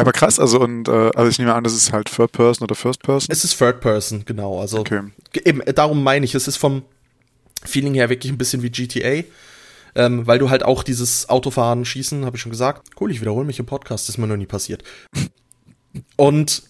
[0.00, 2.74] Aber krass, also und äh, also ich nehme an, das ist halt Third Person oder
[2.74, 3.28] First Person.
[3.30, 4.60] Es ist Third Person, genau.
[4.60, 5.02] Also okay.
[5.44, 6.82] eben darum meine ich, es ist vom
[7.64, 9.24] Feeling her wirklich ein bisschen wie GTA.
[9.96, 12.88] Ähm, weil du halt auch dieses Autofahren, Schießen, habe ich schon gesagt.
[13.00, 14.84] Cool, ich wiederhole mich im Podcast, das ist mir noch nie passiert.
[16.16, 16.62] Und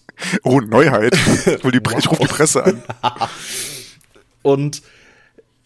[0.43, 1.99] oh Neuheit, ich, die, wow.
[1.99, 2.83] ich rufe die Presse an.
[4.41, 4.81] und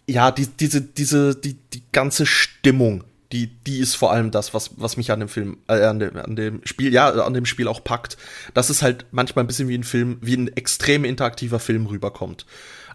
[0.08, 4.72] ja, die, diese, diese, die, die ganze Stimmung, die, die ist vor allem das, was,
[4.78, 7.68] was mich an dem Film, äh, an, dem, an dem Spiel, ja, an dem Spiel
[7.68, 8.18] auch packt.
[8.54, 12.46] Dass es halt manchmal ein bisschen wie ein Film, wie ein extrem interaktiver Film rüberkommt.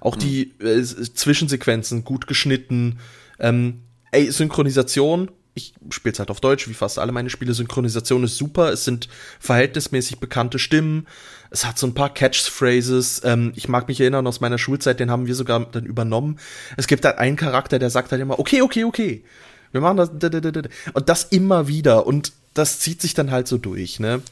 [0.00, 0.20] Auch mhm.
[0.20, 2.98] die äh, Zwischensequenzen gut geschnitten.
[3.38, 7.54] Ähm, ey, Synchronisation, ich spiele halt auf Deutsch, wie fast alle meine Spiele.
[7.54, 8.72] Synchronisation ist super.
[8.72, 9.08] Es sind
[9.40, 11.06] verhältnismäßig bekannte Stimmen.
[11.50, 13.22] Es hat so ein paar Catchphrases.
[13.24, 16.38] Ähm, ich mag mich erinnern aus meiner Schulzeit, den haben wir sogar dann übernommen.
[16.76, 19.24] Es gibt halt einen Charakter, der sagt halt immer, okay, okay, okay.
[19.72, 20.11] Wir machen das.
[20.11, 22.06] Und das immer wieder.
[22.06, 24.22] Und das zieht sich dann halt so durch, ne?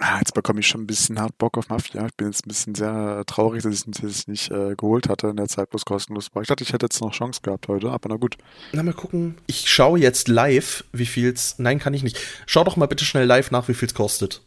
[0.00, 2.06] Ah, jetzt bekomme ich schon ein bisschen hart Bock auf Mafia.
[2.06, 5.36] Ich bin jetzt ein bisschen sehr traurig, dass ich es nicht äh, geholt hatte in
[5.36, 6.42] der Zeit, wo es kostenlos war.
[6.42, 8.36] Ich dachte, ich hätte jetzt noch Chance gehabt heute, aber na gut.
[8.72, 9.38] Na, mal gucken.
[9.48, 11.56] Ich schaue jetzt live, wie viel's.
[11.58, 12.16] Nein, kann ich nicht.
[12.46, 14.42] Schau doch mal bitte schnell live nach, wie viel's kostet.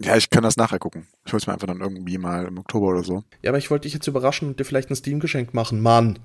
[0.00, 1.06] Ja, ich kann das nachher gucken.
[1.24, 3.22] Ich hol's mir einfach dann irgendwie mal im Oktober oder so.
[3.42, 5.80] Ja, aber ich wollte dich jetzt überraschen und dir vielleicht ein Steam-Geschenk machen.
[5.80, 6.18] Mann.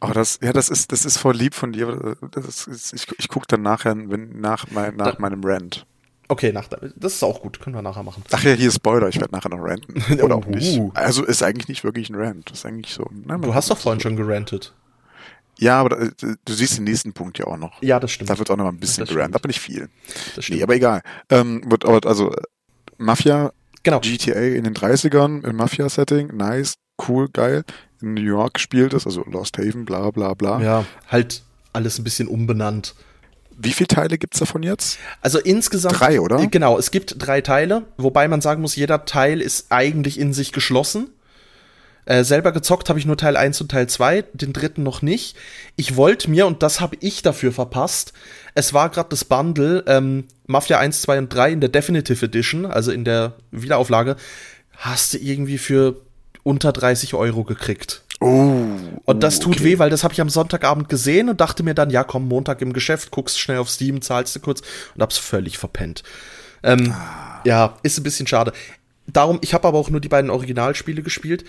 [0.00, 2.16] Aber das, ja, das ist, das ist voll lieb von dir.
[2.36, 5.86] Ist, ich, ich gucke dann nachher, wenn, nach, mein, nach da, meinem Rant.
[6.28, 7.58] Okay, nach, das ist auch gut.
[7.60, 8.22] Können wir nachher machen.
[8.30, 9.08] Ach ja, hier ist Spoiler.
[9.08, 10.02] Ich werde nachher noch ranten.
[10.22, 10.80] Oder auch nicht.
[10.94, 12.50] Also ist eigentlich nicht wirklich ein Rant.
[12.50, 13.08] Das ist eigentlich so.
[13.12, 14.08] Ne, du hast doch vorhin so.
[14.08, 14.74] schon gerantet.
[15.58, 17.82] Ja, aber äh, du siehst den nächsten Punkt ja auch noch.
[17.82, 18.30] Ja, das stimmt.
[18.30, 19.88] Da wird auch noch mal ein bisschen gerantet, aber nicht viel.
[20.36, 20.58] Das stimmt.
[20.58, 21.02] Nee, aber egal.
[21.30, 22.32] Ähm, wird, also
[22.96, 23.98] Mafia, genau.
[24.00, 26.74] GTA in den 30ern im Mafia-Setting, nice,
[27.06, 27.64] cool, geil
[28.00, 30.60] in New York gespielt ist, also Lost Haven, bla bla bla.
[30.60, 32.94] Ja, halt alles ein bisschen umbenannt.
[33.56, 34.98] Wie viele Teile gibt es davon jetzt?
[35.20, 35.98] Also insgesamt.
[35.98, 36.46] Drei, oder?
[36.46, 40.52] Genau, es gibt drei Teile, wobei man sagen muss, jeder Teil ist eigentlich in sich
[40.52, 41.10] geschlossen.
[42.04, 45.36] Äh, selber gezockt habe ich nur Teil 1 und Teil 2, den dritten noch nicht.
[45.76, 48.12] Ich wollte mir, und das habe ich dafür verpasst,
[48.54, 52.64] es war gerade das Bundle ähm, Mafia 1, 2 und 3 in der Definitive Edition,
[52.64, 54.16] also in der Wiederauflage,
[54.78, 56.00] hast du irgendwie für
[56.48, 58.02] unter 30 Euro gekriegt.
[58.20, 58.64] Oh,
[59.04, 59.64] und das tut okay.
[59.64, 62.62] weh, weil das habe ich am Sonntagabend gesehen und dachte mir dann, ja, komm, Montag
[62.62, 64.62] im Geschäft, guckst schnell auf Steam, zahlst du kurz
[64.94, 66.02] und hab's völlig verpennt.
[66.62, 67.42] Ähm, ah.
[67.44, 68.52] Ja, ist ein bisschen schade.
[69.06, 71.44] Darum, ich habe aber auch nur die beiden Originalspiele gespielt.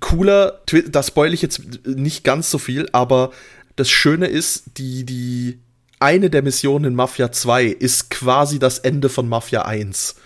[0.00, 3.30] Cooler, da spoil ich jetzt nicht ganz so viel, aber
[3.76, 5.60] das Schöne ist, die, die
[6.00, 10.16] eine der Missionen in Mafia 2 ist quasi das Ende von Mafia 1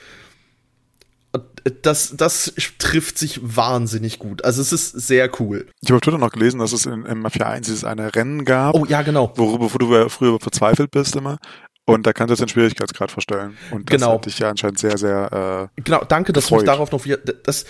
[1.82, 4.44] das, das trifft sich wahnsinnig gut.
[4.44, 5.66] Also es ist sehr cool.
[5.80, 8.44] Ich habe auf Twitter noch gelesen, dass es in, in Mafia 1 dieses eine Rennen
[8.44, 8.74] gab.
[8.74, 9.32] Oh ja, genau.
[9.36, 11.38] Worüber, du früher verzweifelt bist immer.
[11.84, 13.56] Und da kannst du jetzt den Schwierigkeitsgrad verstellen.
[13.70, 14.14] Und das Genau.
[14.14, 17.16] hat dich ja anscheinend sehr, sehr, äh, Genau, danke, dass du mich darauf noch wieder.
[17.16, 17.64] Das,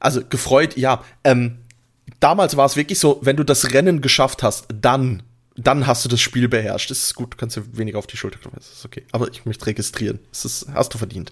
[0.00, 1.04] also gefreut, ja.
[1.22, 1.58] Ähm,
[2.18, 5.22] damals war es wirklich so, wenn du das Rennen geschafft hast, dann,
[5.56, 6.90] dann hast du das Spiel beherrscht.
[6.90, 9.04] Das ist gut, du kannst dir weniger auf die Schulter klopfen, das ist okay.
[9.12, 10.18] Aber ich möchte registrieren.
[10.30, 11.30] Das ist, hast du verdient.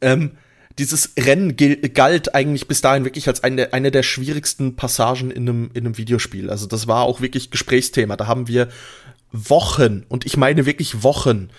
[0.00, 0.32] Ähm,
[0.78, 5.70] dieses Rennen galt eigentlich bis dahin wirklich als eine, eine der schwierigsten Passagen in einem,
[5.72, 6.50] in einem Videospiel.
[6.50, 8.16] Also das war auch wirklich Gesprächsthema.
[8.16, 8.68] Da haben wir
[9.30, 11.50] Wochen, und ich meine wirklich Wochen,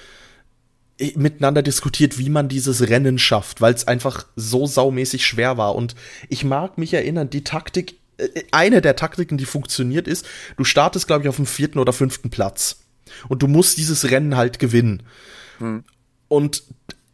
[1.16, 5.76] miteinander diskutiert, wie man dieses Rennen schafft, weil es einfach so saumäßig schwer war.
[5.76, 5.96] Und
[6.30, 10.26] ich mag mich erinnern, die Taktik, äh, eine der Taktiken, die funktioniert ist,
[10.56, 12.80] du startest, glaube ich, auf dem vierten oder fünften Platz.
[13.28, 15.04] Und du musst dieses Rennen halt gewinnen.
[16.28, 16.64] Und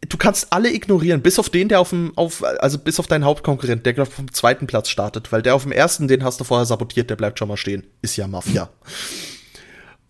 [0.08, 3.24] du kannst alle ignorieren, bis auf den, der auf dem, auf, also bis auf deinen
[3.24, 6.44] Hauptkonkurrent, der, glaube vom zweiten Platz startet, weil der auf dem ersten, den hast du
[6.44, 7.84] vorher sabotiert, der bleibt schon mal stehen.
[8.02, 8.68] Ist ja Mafia.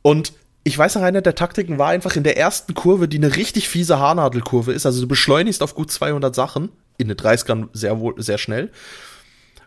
[0.03, 0.33] Und
[0.65, 3.69] ich weiß noch, eine der Taktiken war einfach in der ersten Kurve, die eine richtig
[3.69, 4.87] fiese Haarnadelkurve ist.
[4.87, 8.71] Also du beschleunigst auf gut 200 Sachen, in den 30ern sehr wohl, sehr schnell.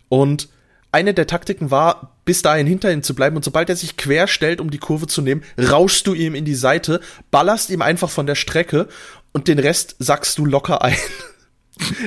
[0.10, 0.50] Und
[0.92, 4.28] eine der Taktiken war, bis dahin hinter ihm zu bleiben und sobald er sich quer
[4.28, 8.10] stellt, um die Kurve zu nehmen, rauschst du ihm in die Seite, ballerst ihm einfach
[8.10, 8.88] von der Strecke
[9.36, 10.96] und den Rest sackst du locker ein.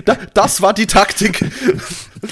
[0.06, 1.44] Da, das war die Taktik.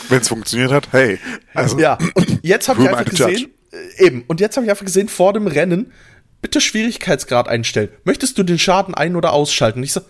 [0.09, 1.19] wenn es funktioniert hat, hey.
[1.53, 3.33] Also, Ja, und jetzt habe ich einfach to judge?
[3.35, 3.51] gesehen,
[3.99, 5.93] äh, eben, und jetzt habe ich einfach gesehen, vor dem Rennen,
[6.41, 7.91] bitte Schwierigkeitsgrad einstellen.
[8.05, 9.81] Möchtest du den Schaden ein- oder ausschalten?
[9.81, 10.01] Und ich so,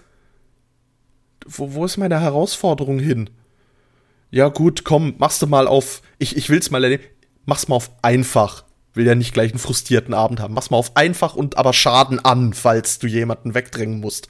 [1.46, 3.28] wo, wo ist meine Herausforderung hin?
[4.30, 7.02] Ja, gut, komm, machst du mal auf, ich, ich will's mal erleben,
[7.44, 8.62] mach's mal auf einfach.
[8.96, 10.54] Will ja nicht gleich einen frustrierten Abend haben.
[10.54, 14.28] Mach's mal auf einfach und aber Schaden an, falls du jemanden wegdrängen musst.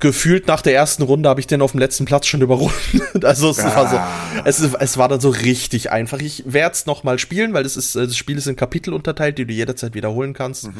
[0.00, 2.78] Gefühlt nach der ersten Runde habe ich den auf dem letzten Platz schon überrundet.
[3.24, 3.98] Also es war so,
[4.44, 6.20] es, ist- es war dann so richtig einfach.
[6.20, 8.94] Ich werde es noch mal spielen, weil das ist äh, das Spiel ist in Kapitel
[8.94, 10.70] unterteilt, die du jederzeit wiederholen kannst.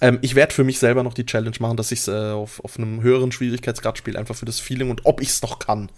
[0.00, 2.62] Ähm, ich werde für mich selber noch die Challenge machen, dass ich es äh, auf,
[2.62, 5.90] auf einem höheren Schwierigkeitsgrad spiele, einfach für das Feeling und ob ich es noch kann.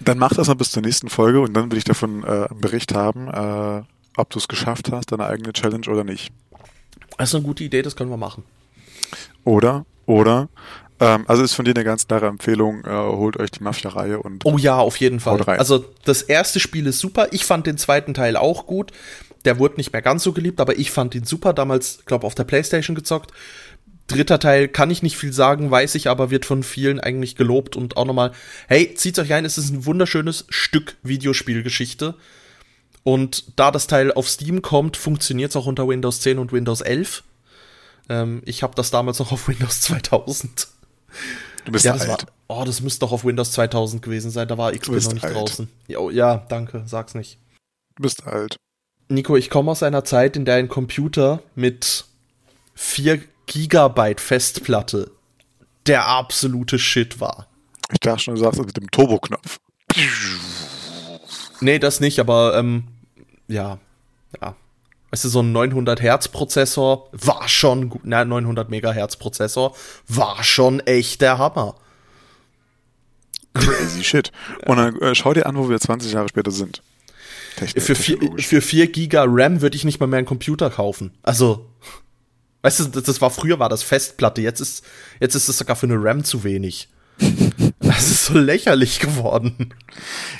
[0.00, 2.60] Dann mach das mal bis zur nächsten Folge und dann will ich davon äh, einen
[2.60, 3.82] Bericht haben, äh,
[4.16, 6.32] ob du es geschafft hast, deine eigene Challenge oder nicht.
[7.18, 8.44] Das ist eine gute Idee, das können wir machen.
[9.44, 10.48] Oder, oder,
[11.00, 14.44] ähm, also ist von dir eine ganz klare Empfehlung, äh, holt euch die Mafia-Reihe und
[14.44, 15.42] Oh ja, auf jeden Fall.
[15.42, 17.28] Also das erste Spiel ist super.
[17.32, 18.92] Ich fand den zweiten Teil auch gut.
[19.44, 21.52] Der wurde nicht mehr ganz so geliebt, aber ich fand ihn super.
[21.52, 23.32] Damals, glaube auf der PlayStation gezockt.
[24.06, 27.74] Dritter Teil kann ich nicht viel sagen, weiß ich, aber wird von vielen eigentlich gelobt
[27.74, 28.32] und auch nochmal,
[28.68, 32.14] hey, zieht euch ein, es ist ein wunderschönes Stück Videospielgeschichte.
[33.04, 36.80] Und da das Teil auf Steam kommt, funktioniert es auch unter Windows 10 und Windows
[36.80, 37.22] 11.
[38.08, 40.68] Ähm, ich habe das damals noch auf Windows 2000.
[41.66, 42.08] du bist Ja, alt.
[42.08, 44.48] war, oh, das müsste doch auf Windows 2000 gewesen sein.
[44.48, 45.34] Da war XP noch nicht alt.
[45.34, 45.68] draußen.
[45.86, 47.38] Ja, oh, ja, danke, sag's nicht.
[47.96, 48.56] Du bist alt.
[49.08, 52.06] Nico, ich komme aus einer Zeit, in der ein Computer mit
[52.74, 55.10] 4 Gigabyte Festplatte
[55.86, 57.46] der absolute Shit war.
[57.92, 59.58] Ich dachte schon, du sagst es mit dem Turbo-Knopf.
[61.60, 62.84] Nee, das nicht, aber ähm,
[63.48, 63.78] ja,
[64.40, 64.56] ja.
[65.10, 69.76] Weißt du, so ein 900 Hertz Prozessor war schon gut, na, 900 Megahertz Prozessor
[70.08, 71.76] war schon echt der Hammer.
[73.54, 74.32] Crazy shit.
[74.66, 76.82] Und dann äh, schau dir an, wo wir 20 Jahre später sind.
[77.56, 81.12] Technik, Für vier, für 4 Giga RAM würde ich nicht mal mehr einen Computer kaufen.
[81.22, 81.70] Also,
[82.62, 84.84] weißt du, das, das war früher war das Festplatte, jetzt ist
[85.20, 86.88] jetzt ist es sogar für eine RAM zu wenig.
[87.94, 89.72] Das ist so lächerlich geworden.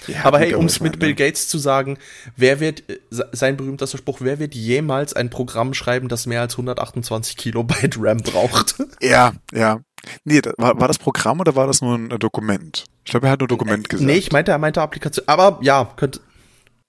[0.07, 1.99] Ja, aber hey, um es mit Bill Gates zu sagen,
[2.37, 6.41] wer wird, äh, se- sein berühmtester Spruch, wer wird jemals ein Programm schreiben, das mehr
[6.41, 8.77] als 128 Kilobyte RAM braucht?
[9.01, 9.81] Ja, ja.
[10.25, 12.85] Nee, war, war das Programm oder war das nur ein äh, Dokument?
[13.05, 14.07] Ich glaube, er hat nur Dokument gesagt.
[14.07, 15.27] nee, ich meinte, er meinte Applikation.
[15.29, 16.21] Aber ja, könnte,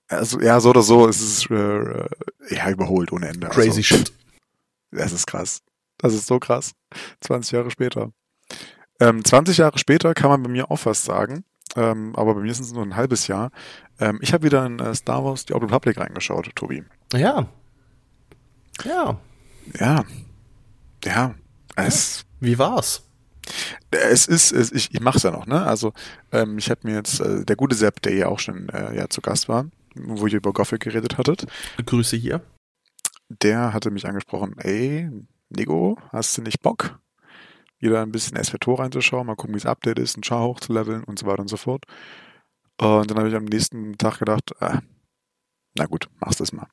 [0.09, 2.07] Also, ja, so oder so, es ist äh, äh,
[2.49, 3.47] ja überholt ohne Ende.
[3.47, 4.11] crazy also, shit.
[4.91, 5.61] Das ist krass.
[5.97, 6.71] Das ist so krass.
[7.21, 8.11] 20 Jahre später.
[8.99, 11.43] Ähm, 20 Jahre später kann man bei mir auch was sagen.
[11.75, 13.51] Ähm, aber bei mir sind es nur ein halbes Jahr.
[13.99, 16.83] Ähm, ich habe wieder in äh, Star Wars The Old Republic reingeschaut, Tobi.
[17.13, 17.47] Ja.
[18.83, 19.19] Ja.
[19.79, 20.03] Ja.
[21.03, 21.35] Ja.
[21.75, 23.01] Es, Wie war's?
[23.91, 25.61] es ist, es, ich, ich mache es ja noch, ne?
[25.65, 25.93] Also
[26.31, 29.07] ähm, ich habe mir jetzt, äh, der gute Sepp, der ja auch schon äh, ja,
[29.09, 31.45] zu Gast war, wo ihr über Gothic geredet hattet,
[31.85, 32.41] Grüße hier.
[33.29, 35.09] der hatte mich angesprochen, ey,
[35.49, 36.99] Nico, hast du nicht Bock,
[37.79, 41.19] wieder ein bisschen SVTOR reinzuschauen, mal gucken, wie das Update ist, einen Char hochzuleveln und
[41.19, 41.85] so weiter und so fort.
[42.77, 44.81] Und dann habe ich am nächsten Tag gedacht, ah,
[45.75, 46.67] na gut, machst das mal.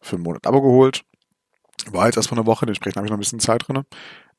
[0.00, 1.04] Für einen Monat Abo geholt.
[1.90, 3.84] War jetzt erst vor einer Woche, dementsprechend habe ich noch ein bisschen Zeit drin.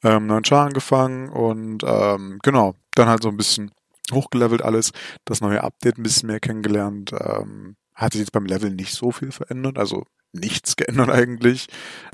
[0.03, 3.71] Ähm, neuen Char angefangen und ähm, genau, dann halt so ein bisschen
[4.11, 4.91] hochgelevelt alles,
[5.25, 7.13] das neue Update ein bisschen mehr kennengelernt.
[7.13, 10.05] Ähm, hat sich jetzt beim Level nicht so viel verändert, also
[10.37, 11.67] nichts geändert eigentlich.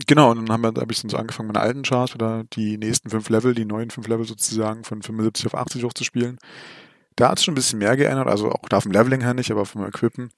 [0.07, 2.77] Genau, und dann haben wir, habe ich dann so angefangen, meine alten Charts oder die
[2.77, 6.37] nächsten fünf Level, die neuen fünf Level sozusagen von 75 auf 80 hochzuspielen.
[7.15, 9.51] Da hat es schon ein bisschen mehr geändert, also auch da vom Leveling her nicht,
[9.51, 10.31] aber vom Equippen.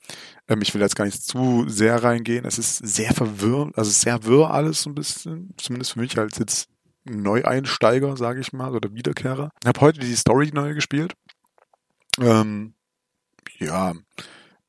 [0.49, 2.45] Ähm, ich will jetzt gar nicht zu sehr reingehen.
[2.45, 6.37] Es ist sehr verwirrend, also sehr wirr alles so ein bisschen, zumindest für mich als
[6.37, 6.69] jetzt
[7.05, 9.51] Neueinsteiger, sage ich mal, oder Wiederkehrer.
[9.61, 11.13] Ich habe heute die Story neu gespielt.
[12.19, 12.73] Ähm,
[13.59, 13.93] ja,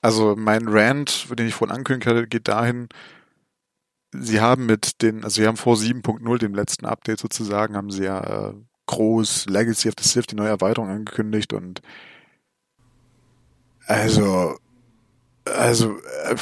[0.07, 2.89] also mein Rant, den ich vorhin angekündigt hatte, geht dahin,
[4.13, 8.05] sie haben mit den, also sie haben vor 7.0, dem letzten Update sozusagen, haben sie
[8.05, 8.55] ja äh,
[8.87, 11.83] groß Legacy of the Sith, die neue Erweiterung angekündigt und
[13.89, 14.57] also
[15.45, 16.37] also äh,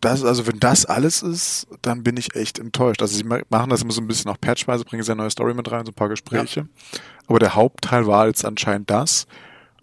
[0.00, 3.02] das also wenn das alles ist, dann bin ich echt enttäuscht.
[3.02, 5.70] Also sie machen das immer so ein bisschen auch patchweise, bringen eine neue Story mit
[5.70, 6.60] rein, so ein paar Gespräche.
[6.60, 7.00] Ja.
[7.26, 9.26] Aber der Hauptteil war jetzt anscheinend das.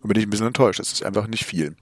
[0.01, 0.79] Und bin ich ein bisschen enttäuscht.
[0.79, 1.75] Das ist einfach nicht viel.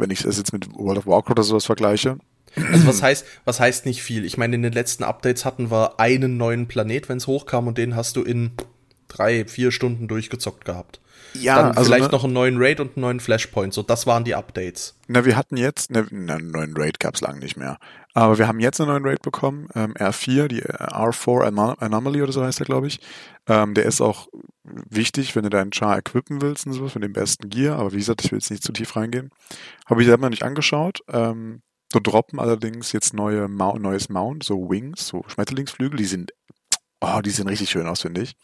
[0.00, 2.18] Wenn ich das jetzt mit World of Warcraft oder sowas vergleiche.
[2.56, 4.24] Also was heißt, was heißt nicht viel?
[4.24, 7.78] Ich meine, in den letzten Updates hatten wir einen neuen Planet, wenn es hochkam, und
[7.78, 8.52] den hast du in
[9.06, 11.00] drei, vier Stunden durchgezockt gehabt.
[11.34, 13.72] Ja, Dann also vielleicht ne, noch einen neuen Raid und einen neuen Flashpoint.
[13.72, 14.96] So, das waren die Updates.
[15.06, 17.78] Na, wir hatten jetzt, ne, einen neuen Raid gab's lang nicht mehr.
[18.12, 22.32] Aber wir haben jetzt einen neuen Raid bekommen, ähm, R4, die R4 Anom Anomaly oder
[22.32, 23.00] so heißt der, glaube ich.
[23.46, 24.28] Ähm, der ist auch
[24.64, 27.78] wichtig, wenn du deinen Char equippen willst und sowas, mit dem besten Gear.
[27.78, 29.30] Aber wie gesagt, ich will jetzt nicht zu tief reingehen.
[29.86, 31.00] Habe ich selber nicht angeschaut.
[31.08, 36.32] Ähm, so droppen allerdings jetzt neue Mount, neues Mount, so Wings, so Schmetterlingsflügel, die sind,
[37.00, 38.36] oh, die sehen richtig schön aus, finde ich.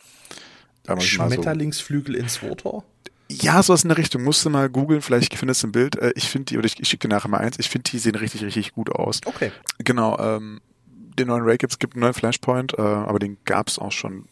[0.99, 2.21] Schmetterlingsflügel so.
[2.21, 2.85] ins Rotor?
[3.29, 4.23] Ja, sowas in der Richtung.
[4.23, 5.97] Musst du mal googeln, vielleicht findest du ein Bild.
[5.97, 7.99] Äh, ich finde die, oder ich, ich schicke dir nachher mal eins, ich finde die
[7.99, 9.21] sehen richtig, richtig gut aus.
[9.25, 9.53] Okay.
[9.79, 13.93] Genau, ähm, den neuen Ray gibt's, gibt einen neuen Flashpoint, äh, aber den gab's auch
[13.93, 14.29] schon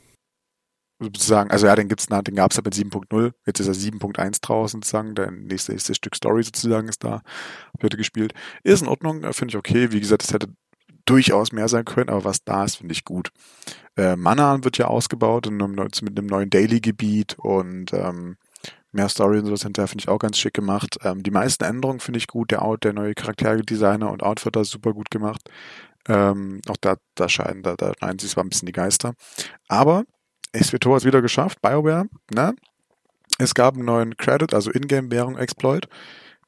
[1.00, 4.38] sozusagen, also ja, den gibt's nach, den gab's halt mit 7.0, jetzt ist er 7.1
[4.40, 7.22] draußen sozusagen, der nächste, nächste Stück Story sozusagen ist da,
[7.80, 8.32] wird gespielt.
[8.62, 9.92] Ist in Ordnung, äh, finde ich okay.
[9.92, 10.48] Wie gesagt, es hätte
[11.04, 13.30] durchaus mehr sein können, aber was da ist, finde ich gut.
[13.96, 18.36] Äh, Mana wird ja ausgebaut in einem, mit einem neuen Daily-Gebiet und ähm,
[18.94, 20.98] mehr Story und sowas hinterher finde ich auch ganz schick gemacht.
[21.02, 22.50] Ähm, die meisten Änderungen finde ich gut.
[22.50, 25.42] Der Out, der neue Charakterdesigner und Outfitter ist super gut gemacht.
[26.08, 29.14] Ähm, auch da, da scheiden, da, da scheiden sich zwar ein bisschen die Geister.
[29.68, 30.04] Aber
[30.56, 32.54] SWTOR hat es wieder geschafft, BioWare, ne?
[33.38, 35.88] Es gab einen neuen Credit, also Ingame-Währung-Exploit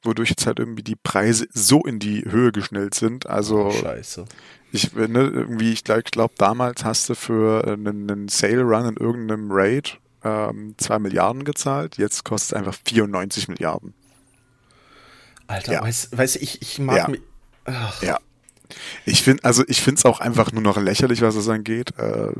[0.03, 3.27] wodurch jetzt halt irgendwie die Preise so in die Höhe geschnellt sind.
[3.27, 4.25] Also oh, Scheiße.
[4.71, 8.97] Ich ne, irgendwie, ich glaube, glaub, damals hast du für einen, einen Sale Run in
[8.97, 13.93] irgendeinem Raid ähm, 2 Milliarden gezahlt, jetzt kostet es einfach 94 Milliarden.
[15.47, 15.81] Alter, ja.
[15.81, 17.07] weißt, weißt ich, ich mag ja.
[17.07, 17.21] mich.
[17.65, 18.01] Ach.
[18.01, 18.19] Ja.
[19.05, 21.97] Ich finde, also ich finde es auch einfach nur noch lächerlich, was es angeht.
[21.97, 22.31] Äh,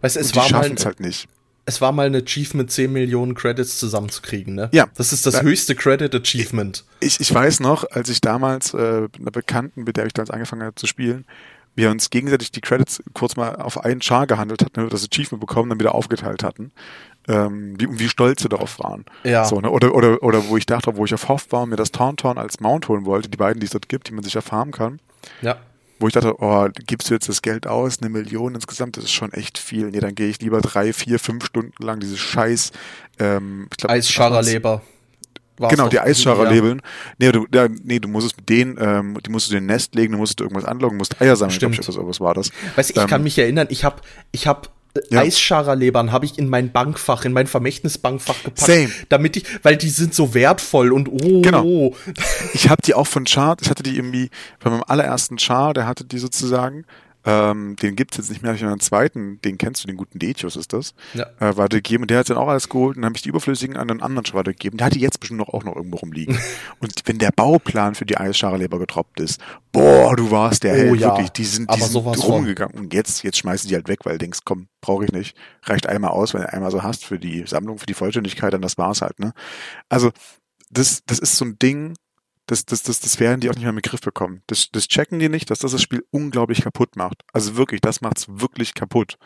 [0.00, 1.28] weißt, es war schaffen es halt nicht
[1.66, 4.68] es war mal ein Achievement, 10 Millionen Credits zusammenzukriegen, ne?
[4.72, 4.86] Ja.
[4.96, 5.42] Das ist das ja.
[5.42, 6.84] höchste Credit-Achievement.
[7.00, 10.62] Ich, ich weiß noch, als ich damals äh, einer Bekannten, mit der ich damals angefangen
[10.62, 11.24] habe zu spielen,
[11.74, 15.40] wir uns gegenseitig die Credits kurz mal auf einen Char gehandelt hatten, ne, das Achievement
[15.40, 16.70] bekommen, dann wieder aufgeteilt hatten.
[17.26, 19.06] Ähm, wie, wie stolz wir darauf waren.
[19.22, 19.44] Ja.
[19.44, 19.70] So, ne?
[19.70, 22.36] oder, oder, oder wo ich dachte, wo ich auf Hoff war und mir das Tauntaun
[22.36, 25.00] als Mount holen wollte, die beiden, die es dort gibt, die man sich erfahren kann.
[25.40, 25.56] Ja
[25.98, 29.12] wo ich dachte, oh, gibst du jetzt das Geld aus, eine Million insgesamt, das ist
[29.12, 29.90] schon echt viel.
[29.90, 32.72] Nee, dann gehe ich lieber drei, vier, fünf Stunden lang dieses Scheiß
[33.18, 34.82] ähm, ich glaub, Eisscharerleber.
[35.56, 36.82] Genau, die Eisscharerlebeln.
[37.18, 39.94] Nee, du, ja, nee, du musst es mit denen, ähm, die musst du den Nest
[39.94, 41.78] legen, du musst irgendwas anloggen, musst Eier sammeln, Stimmt.
[41.78, 42.50] Ich, was war das.
[42.74, 44.72] Weißt du, ich ähm, kann mich erinnern, ich habe ich hab
[45.10, 45.20] ja.
[45.20, 48.90] Eisscharerlebern habe ich in mein Bankfach, in mein Vermächtnisbankfach gepackt, Same.
[49.08, 51.42] damit ich, weil die sind so wertvoll und oh.
[51.42, 51.94] Genau.
[52.52, 54.30] Ich habe die auch von Char, ich hatte die irgendwie
[54.62, 56.84] bei meinem allerersten Char, der hatte die sozusagen
[57.24, 60.56] ähm, den gibt's jetzt nicht mehr, ich einen zweiten, den kennst du, den guten Detius
[60.56, 61.26] ist das, ja.
[61.40, 63.76] äh, weitergegeben und der hat dann auch alles geholt und dann habe ich die überflüssigen
[63.76, 64.76] an einen anderen Schwader gegeben.
[64.76, 66.38] Der hat die jetzt bestimmt noch auch noch irgendwo rumliegen.
[66.80, 69.40] und wenn der Bauplan für die Eisscharerleber getroppt ist,
[69.72, 71.08] boah, du warst der oh, Held, ja.
[71.08, 74.18] wirklich, die sind, die sind rumgegangen und jetzt, jetzt schmeißen die halt weg, weil du
[74.18, 77.44] denkst, komm, brauche ich nicht, reicht einmal aus, wenn du einmal so hast für die
[77.46, 79.32] Sammlung, für die Vollständigkeit, dann das war's halt, ne?
[79.88, 80.10] Also,
[80.70, 81.94] das, das ist so ein Ding,
[82.46, 84.42] das, das, das, das werden die auch nicht mehr im Griff bekommen.
[84.46, 87.22] Das, das checken die nicht, dass das das Spiel unglaublich kaputt macht.
[87.32, 89.16] Also wirklich, das macht's wirklich kaputt.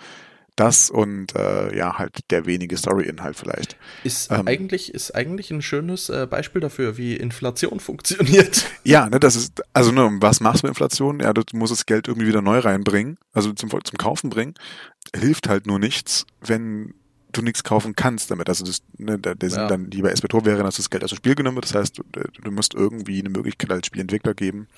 [0.59, 3.77] Das und äh, ja, halt der wenige Story-Inhalt vielleicht.
[4.03, 8.67] Ist ähm, eigentlich, ist eigentlich ein schönes äh, Beispiel dafür, wie Inflation funktioniert.
[8.83, 11.21] Ja, ne, das ist, also ne, was machst du mit Inflation?
[11.21, 14.55] Ja, du musst das Geld irgendwie wieder neu reinbringen, also zum, zum Kaufen bringen.
[15.15, 16.95] Hilft halt nur nichts, wenn
[17.39, 18.49] du nichts kaufen kannst damit.
[18.49, 19.55] Also das, ne, der, der ja.
[19.55, 21.67] Sinn dann lieber SBTOR wäre, dass das Geld aus dem Spiel genommen wird.
[21.67, 22.03] Das heißt, du,
[22.43, 24.69] du, musst irgendwie eine Möglichkeit als Spielentwickler geben,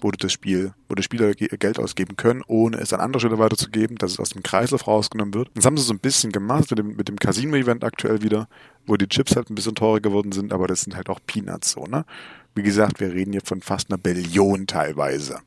[0.00, 3.38] wo du das Spiel, wo die Spieler Geld ausgeben können, ohne es an andere Stelle
[3.38, 5.50] weiterzugeben, dass es aus dem Kreislauf rausgenommen wird.
[5.54, 8.48] Das haben sie so ein bisschen gemacht mit dem, mit dem Casino-Event aktuell wieder,
[8.86, 11.72] wo die Chips halt ein bisschen teurer geworden sind, aber das sind halt auch Peanuts
[11.72, 12.04] so, ne?
[12.54, 15.40] Wie gesagt, wir reden hier von fast einer Billion teilweise.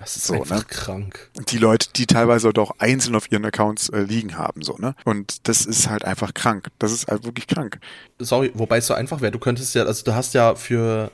[0.00, 0.64] Das ist So, einfach ne?
[0.66, 1.30] krank.
[1.48, 4.94] die Leute, die teilweise auch einzeln auf ihren Accounts äh, liegen haben, so, ne?
[5.04, 6.68] Und das ist halt einfach krank.
[6.78, 7.78] Das ist halt wirklich krank.
[8.18, 9.30] Sorry, wobei es so einfach wäre.
[9.32, 11.10] Du könntest ja, also du hast ja für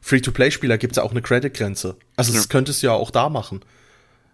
[0.00, 1.96] Free-to-Play-Spieler gibt's ja auch eine Credit-Grenze.
[2.16, 2.48] Also das Ja.
[2.48, 3.60] könntest du ja auch da machen.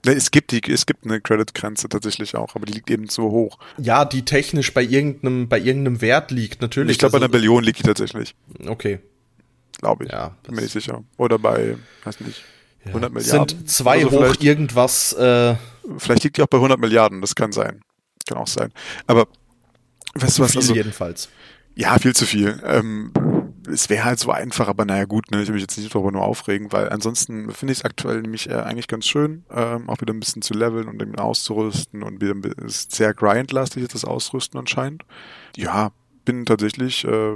[0.07, 3.25] Ne, Es gibt die, es gibt eine Credit-Grenze tatsächlich auch, aber die liegt eben zu
[3.25, 3.59] hoch.
[3.79, 6.93] Ja, die technisch bei irgendeinem, bei irgendeinem Wert liegt, natürlich.
[6.93, 8.35] Ich glaube, bei einer also, Billion liegt die tatsächlich,
[8.67, 9.01] Okay,
[9.79, 10.13] glaube ich.
[10.13, 10.37] ja.
[10.45, 11.03] Bin mir nicht sicher.
[11.17, 12.45] Oder bei, weiß nicht,
[12.89, 12.95] ja.
[12.95, 13.49] 100 Milliarden.
[13.49, 15.55] Sind zwei Also hoch irgendwas, äh,
[15.97, 17.81] Vielleicht liegt die auch bei 100 Milliarden, das kann sein.
[18.27, 18.73] Kann auch sein.
[19.07, 19.27] Aber,
[20.15, 21.29] weißt du was, viel also, jedenfalls.
[21.75, 22.61] ja, viel zu viel.
[22.65, 23.13] Ähm,
[23.71, 26.13] es wäre halt so einfach, aber naja, gut, ne, ich will mich jetzt nicht darüber
[26.13, 30.01] nur aufregen, weil ansonsten finde ich es aktuell nämlich äh, eigentlich ganz schön, ähm, auch
[30.01, 33.95] wieder ein bisschen zu leveln und eben auszurüsten und wieder ein ist sehr grindlastig jetzt
[33.95, 35.05] das Ausrüsten anscheinend.
[35.57, 35.93] Ja,
[36.25, 37.35] bin tatsächlich äh,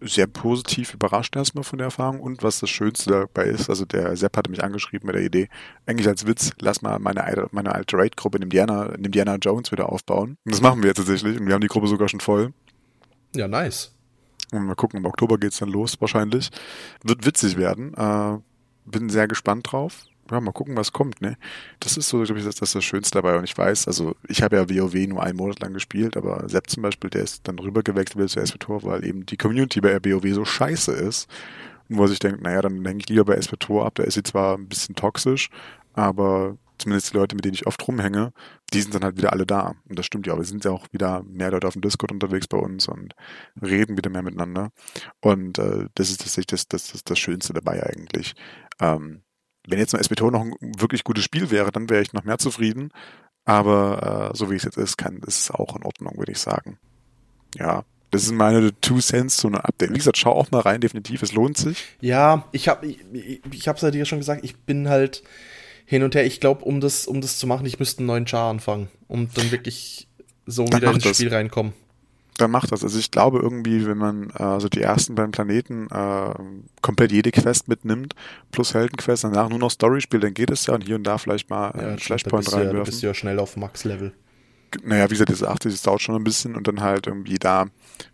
[0.00, 4.16] sehr positiv überrascht erstmal von der Erfahrung und was das Schönste dabei ist, also der
[4.16, 5.48] Sepp hatte mich angeschrieben mit der Idee,
[5.86, 9.72] eigentlich als Witz, lass mal meine, alte- meine alte Raid-Gruppe in Indiana, in Indiana Jones
[9.72, 10.36] wieder aufbauen.
[10.44, 12.52] Und das machen wir jetzt tatsächlich und wir haben die Gruppe sogar schon voll.
[13.34, 13.92] Ja, nice.
[14.52, 16.50] Und mal gucken, im Oktober geht's dann los wahrscheinlich.
[17.04, 17.94] Wird witzig werden.
[17.94, 18.38] Äh,
[18.84, 20.06] bin sehr gespannt drauf.
[20.30, 21.36] Ja, mal gucken, was kommt, ne?
[21.80, 23.36] Das ist so, glaube ich, das, das das Schönste dabei.
[23.36, 26.70] Und ich weiß, also ich habe ja WoW nur einen Monat lang gespielt, aber Sepp
[26.70, 30.34] zum Beispiel, der ist dann rübergewechselt wieder zu SWTOR, weil eben die Community bei WoW
[30.34, 31.28] so scheiße ist.
[31.88, 33.96] Und wo er sich denkt, naja, dann hänge ich lieber bei SWTOR ab.
[33.96, 35.50] Da ist sie zwar ein bisschen toxisch,
[35.94, 38.32] aber zumindest die Leute, mit denen ich oft rumhänge,
[38.72, 39.74] die sind dann halt wieder alle da.
[39.88, 40.38] Und das stimmt ja auch.
[40.38, 43.14] Wir sind ja auch wieder mehr Leute auf dem Discord unterwegs bei uns und
[43.60, 44.70] reden wieder mehr miteinander.
[45.20, 48.34] Und äh, das ist tatsächlich das, das, das, das Schönste dabei eigentlich.
[48.80, 49.22] Ähm,
[49.66, 52.38] wenn jetzt ein SBTO noch ein wirklich gutes Spiel wäre, dann wäre ich noch mehr
[52.38, 52.90] zufrieden.
[53.44, 56.38] Aber äh, so wie es jetzt ist, kann, ist es auch in Ordnung, würde ich
[56.38, 56.78] sagen.
[57.56, 59.90] Ja, das sind meine Two Cents zu einem Update.
[59.90, 61.84] Wie gesagt, schau auch mal rein, definitiv, es lohnt sich.
[62.00, 62.98] Ja, ich habe ich,
[63.50, 65.22] ich, hab's ja dir schon gesagt, ich bin halt
[65.84, 66.26] hin und her.
[66.26, 69.28] Ich glaube, um das, um das zu machen, ich müsste einen neuen Char anfangen, um
[69.34, 70.08] dann wirklich
[70.46, 71.16] so Dann wieder ins das.
[71.16, 71.72] Spiel reinkommen.
[72.40, 72.82] Dann macht das.
[72.82, 76.34] Also ich glaube irgendwie, wenn man äh, so die ersten beiden Planeten äh,
[76.80, 78.14] komplett jede Quest mitnimmt,
[78.50, 81.18] plus Heldenquest, danach nur noch Story spielt, dann geht es ja und hier und da
[81.18, 82.84] vielleicht mal äh, da Flashpoint ja, da reinwerfen.
[82.84, 84.12] bist du ja schnell auf Max-Level.
[84.82, 87.66] naja, wie gesagt, diese 80, das dauert schon ein bisschen und dann halt irgendwie da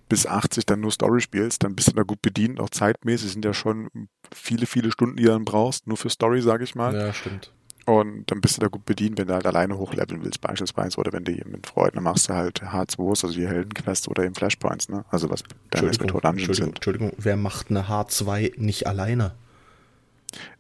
[0.09, 3.45] bis 80 dann nur Story spielst, dann bist du da gut bedient, auch zeitmäßig sind
[3.45, 3.89] ja schon
[4.35, 6.95] viele, viele Stunden, die du dann brauchst, nur für Story, sage ich mal.
[6.95, 7.53] Ja, stimmt.
[7.87, 11.13] Und dann bist du da gut bedient, wenn du halt alleine hochleveln willst beispielsweise oder
[11.13, 15.05] wenn du mit Freunden, machst du halt H2s, also die Heldenquests oder eben Flashpoints, ne?
[15.09, 16.77] Also was deine Entschuldigung, Methode Dungeons Entschuldigung, sind.
[16.77, 19.35] Entschuldigung, wer macht eine H2 nicht alleine?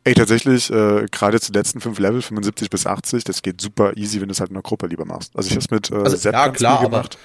[0.04, 4.20] Ey, tatsächlich, äh, gerade zu letzten fünf Level, 75 bis 80, das geht super easy,
[4.20, 5.36] wenn du es halt in einer Gruppe lieber machst.
[5.36, 7.18] Also ich hab's mit äh, Also, Sepp ja, klar, gemacht.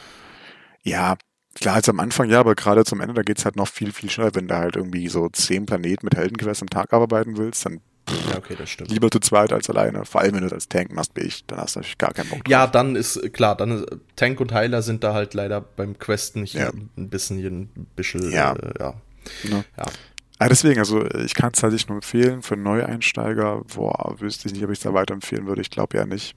[0.81, 1.15] Ja,
[1.53, 4.09] klar, jetzt am Anfang ja, aber gerade zum Ende, da geht's halt noch viel, viel
[4.09, 4.33] schneller.
[4.33, 8.37] Wenn du halt irgendwie so zehn Planeten mit Heldenquests am Tag arbeiten willst, dann Ja,
[8.37, 8.89] okay, das stimmt.
[8.91, 10.05] lieber zu zweit als alleine.
[10.05, 12.29] Vor allem, wenn du als Tank machst, wie ich, dann hast du natürlich gar keinen
[12.29, 12.51] Bock drauf.
[12.51, 13.85] Ja, dann ist klar, dann ist,
[14.15, 16.71] Tank und Heiler sind da halt leider beim Questen nicht Ja.
[16.97, 18.53] ein bisschen ein bisschen Ja.
[18.53, 18.93] Äh, ja.
[19.49, 19.63] Ne?
[19.77, 19.85] ja.
[20.39, 23.61] Ah, deswegen, also ich kann es halt nicht nur empfehlen für Neueinsteiger.
[23.75, 25.61] Boah, wüsste ich nicht, ob ich es da weiterempfehlen würde.
[25.61, 26.35] Ich glaube ja nicht.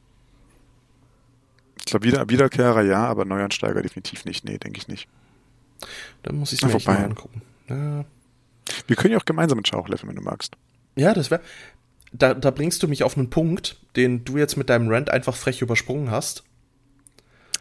[1.78, 4.44] Ich glaube, wieder, Wiederkehrer ja, aber Neueinsteiger definitiv nicht.
[4.44, 5.08] Nee, denke ich nicht.
[6.22, 7.42] Dann muss ich es mir mal angucken.
[7.68, 8.04] Ja,
[8.86, 10.56] Wir können ja auch gemeinsam mit Schauch leveln, wenn du magst.
[10.96, 11.40] Ja das wäre.
[12.12, 15.34] Da, da bringst du mich auf einen Punkt, den du jetzt mit deinem Rant einfach
[15.36, 16.44] frech übersprungen hast.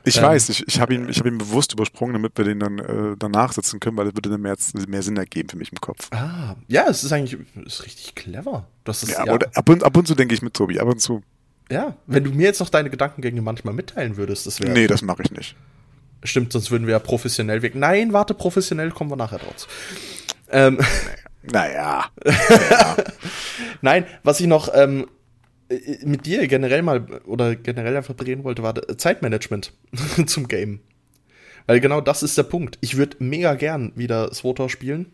[0.06, 0.24] Ich Ähm.
[0.24, 3.16] weiß, ich, ich habe ihn, ich hab ihn bewusst übersprungen, damit wir den dann äh,
[3.18, 4.56] danach setzen können, weil das würde dann mehr,
[4.88, 6.10] mehr Sinn ergeben für mich im Kopf.
[6.12, 8.68] Ah, ja, es ist eigentlich ist richtig clever.
[8.84, 10.88] Das ist, Ja, ja, aber ab und, ab und zu denke ich mit Tobi, ab
[10.88, 11.24] und zu.
[11.72, 14.72] ja, wenn du mir jetzt noch deine Gedankengänge manchmal mitteilen würdest, das wäre.
[14.74, 15.56] Nee, das mache ich nicht.
[16.26, 17.80] Stimmt, sonst würden wir ja professionell wirken.
[17.80, 19.68] Nein, warte, professionell kommen wir nachher drauf.
[20.52, 20.80] Ähm,
[21.52, 22.06] Naja.
[23.82, 25.08] nein, was ich noch ähm,
[25.70, 29.74] äh, mit dir generell mal oder generell einfach bereden wollte, war äh, Zeitmanagement
[30.26, 30.80] zum Game.
[31.68, 32.78] Weil genau das ist der Punkt.
[32.82, 35.08] Ich würde mega gern wieder SWOTOR spielen.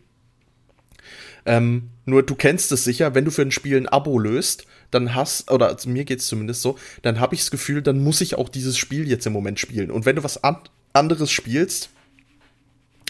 [1.46, 5.14] Ähm, nur du kennst es sicher, wenn du für ein Spiel ein Abo löst, dann
[5.14, 8.34] hast, oder also mir geht's zumindest so, dann habe ich das Gefühl, dann muss ich
[8.34, 9.90] auch dieses Spiel jetzt im Moment spielen.
[9.90, 10.58] Und wenn du was an
[10.92, 11.90] anderes spielst,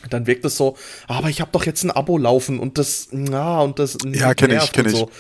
[0.09, 0.77] dann wirkt es so,
[1.09, 4.53] aber ich habe doch jetzt ein Abo laufen und das, na, und das Ja, kenn
[4.53, 4.97] ich, nervt kenn und ich.
[4.97, 5.11] so.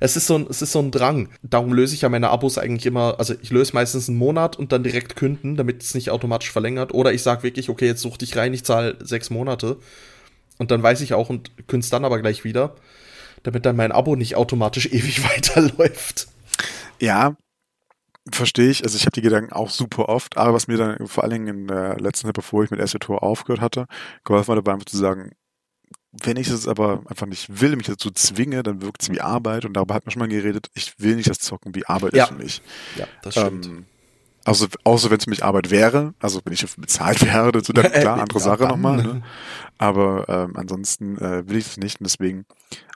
[0.00, 1.28] Es ist so ein, es ist so ein Drang.
[1.42, 4.72] Darum löse ich ja meine Abos eigentlich immer, also ich löse meistens einen Monat und
[4.72, 6.94] dann direkt künden, damit es nicht automatisch verlängert.
[6.94, 9.76] Oder ich sag wirklich, okay, jetzt such dich rein, ich zahle sechs Monate.
[10.58, 12.76] Und dann weiß ich auch und künste dann aber gleich wieder,
[13.44, 16.28] damit dann mein Abo nicht automatisch ewig weiterläuft.
[17.00, 17.36] Ja,
[18.36, 18.82] verstehe ich.
[18.84, 21.48] Also ich habe die Gedanken auch super oft, aber was mir dann vor allen Dingen
[21.48, 23.86] in der letzten Zeit, bevor ich mit SWTOR aufgehört hatte,
[24.24, 25.32] geholfen hat, war einfach zu sagen,
[26.12, 29.64] wenn ich es aber einfach nicht will, mich dazu zwinge, dann wirkt es wie Arbeit
[29.64, 32.24] und darüber hat man schon mal geredet, ich will nicht das Zocken wie Arbeit Ja.
[32.24, 32.62] ist für mich.
[32.96, 33.66] Ja, das stimmt.
[33.66, 33.86] Ähm,
[34.44, 37.72] also, außer wenn es für mich Arbeit wäre, also wenn ich dafür bezahlt wäre, dazu
[37.72, 39.22] dann klar, andere Ja, Sache nochmal, ne?
[39.78, 42.44] Aber ähm, ansonsten äh, will ich das nicht und deswegen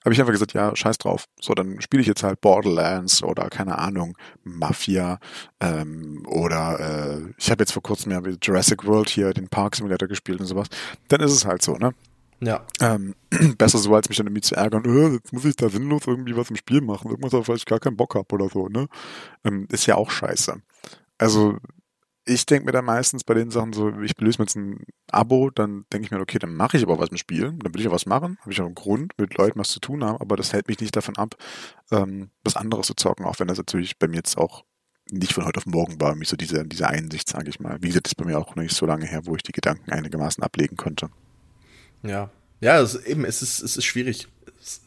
[0.04, 1.26] habe ich einfach gesagt, ja, scheiß drauf.
[1.40, 5.18] So, dann spiele ich jetzt halt Borderlands oder keine Ahnung, Mafia
[5.60, 10.08] ähm, oder äh, ich habe jetzt vor kurzem ja Jurassic World hier den Park Simulator
[10.08, 10.68] gespielt und sowas.
[11.08, 11.94] Dann ist es halt so, ne?
[12.40, 12.66] ja.
[12.80, 13.14] Ähm,
[13.58, 16.36] besser so, als mich dann irgendwie zu ärgern, äh, jetzt muss ich da sinnlos irgendwie
[16.36, 18.88] was im Spiel machen, irgendwas, auf was ich gar keinen Bock hab oder so, ne?
[19.44, 20.60] Ähm, ist ja auch scheiße.
[21.18, 21.58] Also,
[22.26, 25.50] ich denke mir dann meistens bei den Sachen so, ich löse mir jetzt ein Abo,
[25.50, 27.86] dann denke ich mir, okay, dann mache ich aber was im Spiel, dann will ich
[27.86, 30.36] ja was machen, habe ich auch einen Grund, mit Leuten was zu tun haben, aber
[30.36, 31.36] das hält mich nicht davon ab,
[31.90, 34.64] ähm, was anderes zu zocken, auch wenn das natürlich bei mir jetzt auch
[35.10, 37.76] nicht von heute auf morgen war, mich so diese, diese Einsicht, sage ich mal.
[37.82, 39.90] Wie gesagt, ist bei mir auch noch nicht so lange her, wo ich die Gedanken
[39.92, 41.10] einigermaßen ablegen konnte.
[42.02, 42.30] Ja.
[42.60, 44.28] Ja, es, eben, es ist, es ist schwierig.
[44.62, 44.80] Es-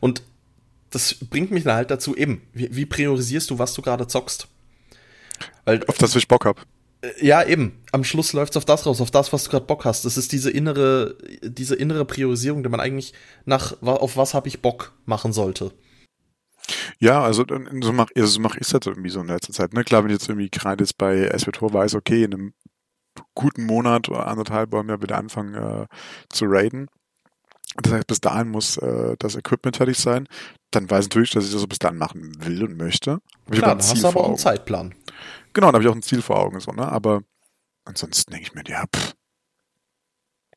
[0.00, 0.22] Und
[0.88, 4.48] das bringt mich dann halt dazu, eben, wie, wie priorisierst du, was du gerade zockst?
[5.64, 6.66] Weil, Auf das ich Bock hab.
[7.02, 9.84] äh, ja, eben, am Schluss läuft's auf das raus, auf das, was du gerade Bock
[9.84, 10.04] hast.
[10.04, 13.14] Das ist diese innere, diese innere Priorisierung, die man eigentlich
[13.44, 15.72] nach, auf was habe ich Bock machen sollte.
[16.98, 17.44] Ja, also
[17.80, 19.72] so mache also so mach ich es halt irgendwie so in letzter Zeit.
[19.72, 19.82] Ne?
[19.84, 22.54] Klar, wenn ich jetzt irgendwie gerade jetzt bei SWTOR weiß, okay, in einem
[23.34, 25.86] guten Monat oder anderthalb wollen wir wieder anfangen äh,
[26.28, 26.88] zu raiden.
[27.76, 30.26] Das heißt, bis dahin muss äh, das Equipment fertig sein.
[30.70, 33.20] Dann weiß ich natürlich, dass ich das so bis dahin machen will und möchte.
[33.50, 34.38] Ich Klar, aber ein dann hast du aber auch einen.
[34.38, 34.94] Zeitplan.
[35.52, 36.60] Genau, dann habe ich auch ein Ziel vor Augen.
[36.60, 36.90] So, ne?
[36.90, 37.22] Aber
[37.84, 39.14] ansonsten denke ich mir, ja, pff.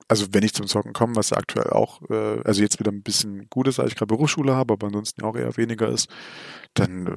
[0.09, 3.03] Also wenn ich zum Zocken komme, was ja aktuell auch, äh, also jetzt wieder ein
[3.03, 6.09] bisschen gut ist, da ich gerade Berufsschule habe, aber ansonsten auch eher weniger ist,
[6.73, 7.11] dann äh,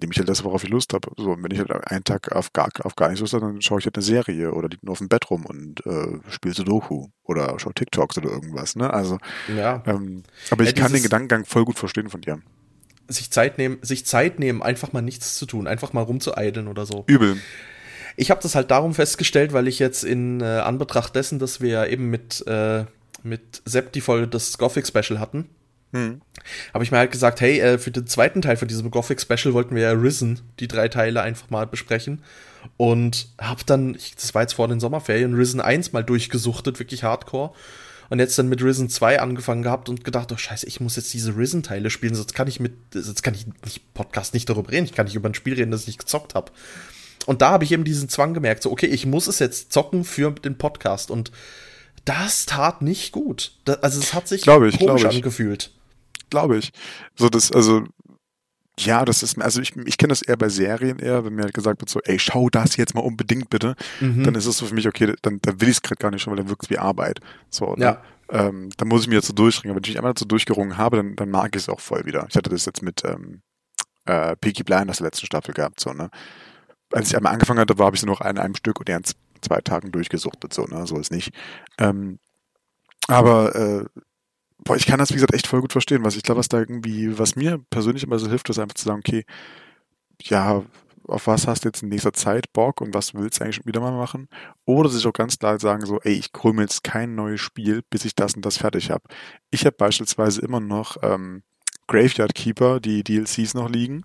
[0.00, 1.10] nehme ich halt das, worauf ich Lust habe.
[1.18, 3.60] So, und wenn ich halt einen Tag auf gar, auf gar nichts Lust habe, dann
[3.60, 6.54] schaue ich halt eine Serie oder liege nur auf dem Bett rum und äh, spiele
[6.54, 8.74] Sudoku oder schaue TikToks oder irgendwas.
[8.74, 8.90] Ne?
[8.92, 9.82] Also, Ja.
[9.86, 12.40] ähm, aber ich Ja, kann den Gedankengang voll gut verstehen von dir.
[13.12, 16.86] Sich Zeit nehmen, sich Zeit nehmen, einfach mal nichts zu tun, einfach mal rumzueideln oder
[16.86, 17.04] so.
[17.06, 17.36] Übel.
[18.16, 21.88] Ich habe das halt darum festgestellt, weil ich jetzt in äh, Anbetracht dessen, dass wir
[21.88, 22.84] eben mit, äh,
[23.22, 25.48] mit Sepp die Folge des Gothic Special hatten,
[25.92, 26.20] Hm.
[26.72, 29.54] habe ich mir halt gesagt, hey, äh, für den zweiten Teil von diesem Gothic Special
[29.54, 32.22] wollten wir ja Risen, die drei Teile einfach mal besprechen.
[32.76, 37.02] Und hab dann, ich, das war jetzt vor den Sommerferien, Risen 1 mal durchgesuchtet, wirklich
[37.02, 37.52] hardcore.
[38.10, 41.14] Und jetzt dann mit Risen 2 angefangen gehabt und gedacht, oh scheiße, ich muss jetzt
[41.14, 44.84] diese Risen-Teile spielen, sonst kann ich mit, sonst kann ich nicht Podcast nicht darüber reden,
[44.84, 46.50] ich kann nicht über ein Spiel reden, das ich nicht gezockt habe.
[47.26, 50.04] Und da habe ich eben diesen Zwang gemerkt, so, okay, ich muss es jetzt zocken
[50.04, 51.10] für den Podcast.
[51.10, 51.30] Und
[52.04, 53.52] das tat nicht gut.
[53.64, 55.16] Da, also es hat sich Glaube ich, komisch glaube ich.
[55.18, 55.70] angefühlt.
[56.30, 56.72] glaube ich.
[57.16, 57.84] So das, also
[58.78, 61.54] ja, das ist, also ich, ich kenne das eher bei Serien eher, wenn mir halt
[61.54, 64.24] gesagt wird so, ey, schau das jetzt mal unbedingt bitte, Mhm.
[64.24, 66.22] dann ist es so für mich, okay, dann, dann will ich es gerade gar nicht
[66.22, 67.20] schon, weil dann wirkt es wie Arbeit.
[67.50, 67.84] So, ne?
[67.84, 68.02] Ja.
[68.30, 69.74] Ähm, dann muss ich mir jetzt so durchringen.
[69.76, 72.26] Wenn ich mich einmal dazu durchgerungen habe, dann, dann mag ich es auch voll wieder.
[72.30, 73.42] Ich hatte das jetzt mit ähm,
[74.06, 76.10] äh, Peaky Blinders der letzten Staffel gehabt, so, ne?
[76.92, 78.92] Als ich einmal angefangen hatte, war habe ich sie noch in einem Stück und die
[78.92, 79.02] in
[79.42, 80.86] zwei Tagen durchgesuchtet, so, ne?
[80.86, 81.32] So ist nicht.
[81.78, 82.18] Ähm,
[83.08, 83.84] aber äh,
[84.64, 86.04] boah, ich kann das, wie gesagt, echt voll gut verstehen.
[86.04, 88.84] Was ich glaube, was da irgendwie, was mir persönlich immer so hilft, ist einfach zu
[88.84, 89.24] sagen, okay,
[90.22, 90.62] ja,
[91.06, 93.66] auf was hast du jetzt in nächster Zeit Bock und was willst du eigentlich schon
[93.66, 94.28] wieder mal machen?
[94.64, 98.04] Oder sich auch ganz klar sagen so, ey, ich mir jetzt kein neues Spiel, bis
[98.04, 99.04] ich das und das fertig habe.
[99.50, 101.42] Ich habe beispielsweise immer noch ähm,
[101.88, 104.04] Graveyard Keeper, die DLCs noch liegen,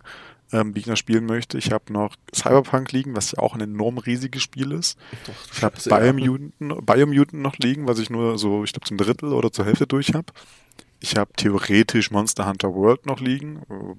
[0.51, 1.57] ähm, die ich noch spielen möchte.
[1.57, 4.97] Ich habe noch Cyberpunk liegen, was ja auch ein enorm riesiges Spiel ist.
[5.25, 5.75] Doch, Ich habe.
[5.77, 9.87] Biomutant, Biomutant noch liegen, was ich nur so, ich glaube, zum Drittel oder zur Hälfte
[9.87, 10.27] durch habe.
[10.99, 13.61] Ich habe theoretisch Monster Hunter World noch liegen.
[13.69, 13.95] Äh,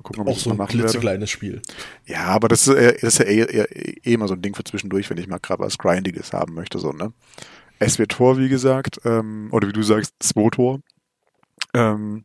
[0.00, 1.60] Mal gucken, ob ich Auch das so ein klitzekleines Spiel.
[2.06, 4.64] Ja, aber das ist, das ist ja eh, eher, eh immer so ein Ding für
[4.64, 7.12] zwischendurch, wenn ich mal gerade was Grindiges haben möchte, so, ne?
[7.86, 10.80] SW-Tor, wie gesagt, ähm, oder wie du sagst, SWO-Tor.
[11.74, 12.24] Ähm,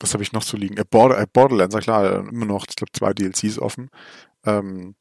[0.00, 0.76] was habe ich noch zu liegen?
[0.76, 3.90] Äh, Border, äh, Borderlands, ja klar, immer noch, ich glaube, zwei DLCs offen.
[4.44, 4.94] Ähm,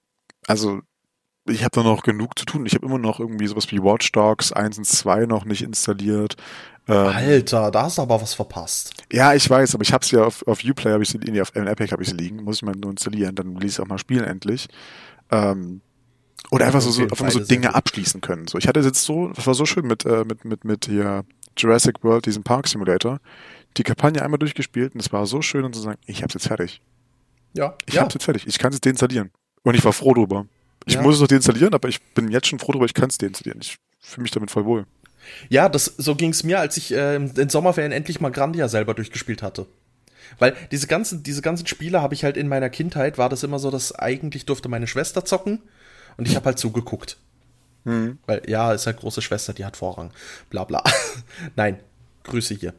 [0.47, 0.81] also,
[1.47, 2.65] ich habe da noch genug zu tun.
[2.65, 6.35] Ich habe immer noch irgendwie sowas wie Watch Dogs 1 und 2 noch nicht installiert.
[6.87, 8.93] Ähm, Alter, da hast du aber was verpasst.
[9.11, 11.55] ja, ich weiß, aber ich hab's ja auf, auf Uplay, habe ich sie, nee, auf
[11.55, 13.87] Epic habe ich sie liegen, muss ich mal nur installieren, dann will ich es auch
[13.87, 14.67] mal spielen endlich.
[15.31, 15.81] Ähm,
[16.51, 18.47] oder einfach so, so, einfach so Dinge abschließen können.
[18.47, 21.25] So, ich hatte jetzt so, das war so schön mit, äh, mit, mit, mit hier
[21.57, 23.19] Jurassic World, diesem Park Simulator,
[23.77, 26.47] die Kampagne einmal durchgespielt und es war so schön, und zu sagen, ich hab's jetzt
[26.47, 26.81] fertig.
[27.53, 28.01] Ja, Ich ja.
[28.01, 28.45] hab's jetzt fertig.
[28.47, 29.31] Ich kann es deinstallieren.
[29.63, 30.45] Und ich war froh drüber.
[30.85, 31.01] Ich Ja.
[31.01, 33.59] muss es noch deinstallieren, aber ich bin jetzt schon froh drüber, ich kann es deinstallieren.
[33.61, 34.85] Ich fühle mich damit voll wohl.
[35.49, 38.93] Ja, das, so ging's mir, als ich äh, in den Sommerferien endlich mal Grandia selber
[38.93, 39.65] durchgespielt hatte.
[40.37, 43.57] Weil diese ganzen, diese ganzen Spiele habe ich halt in meiner Kindheit, war das immer
[43.59, 45.61] so, dass eigentlich durfte meine Schwester zocken
[46.17, 47.17] und ich habe halt zugeguckt.
[47.85, 48.17] Mhm.
[48.25, 50.11] Weil, ja, ist halt große Schwester, die hat Vorrang.
[50.49, 50.83] Bla bla.
[51.55, 51.79] Nein.
[52.23, 52.73] Grüße hier.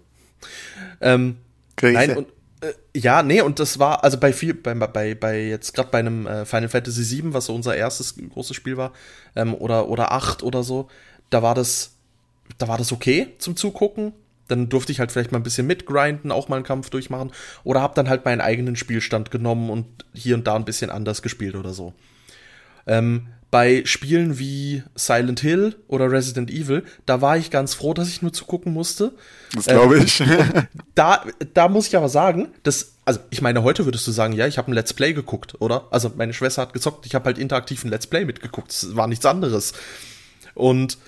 [1.01, 1.37] Ähm,
[1.77, 1.93] Grüße.
[1.93, 2.29] Nein, und
[2.61, 5.99] äh, ja, nee, und das war, also bei viel, bei, bei, bei jetzt gerade bei
[5.99, 8.93] einem äh, Final Fantasy VII, was so unser erstes großes Spiel war,
[9.35, 10.89] ähm, oder, oder 8 oder so,
[11.31, 11.97] da war das,
[12.59, 14.13] da war das okay zum Zugucken.
[14.49, 17.33] Dann durfte ich halt vielleicht mal ein bisschen mitgrinden, auch mal einen Kampf durchmachen.
[17.65, 21.21] Oder hab dann halt meinen eigenen Spielstand genommen und hier und da ein bisschen anders
[21.21, 21.95] gespielt oder so.
[22.87, 23.27] Ähm,
[23.57, 28.21] bei Spielen wie Silent Hill oder Resident Evil, da war ich ganz froh, dass ich
[28.21, 29.13] nur zugucken musste.
[29.55, 30.21] Das glaube ich.
[30.21, 34.35] Ähm, da, da muss ich aber sagen, dass, also ich meine, heute würdest du sagen,
[34.35, 35.87] ja, ich habe ein Let's Play geguckt, oder?
[35.91, 38.69] Also meine Schwester hat gezockt, ich habe halt interaktiv ein Let's Play mitgeguckt.
[38.69, 39.73] Das war nichts anderes.
[40.53, 40.99] Und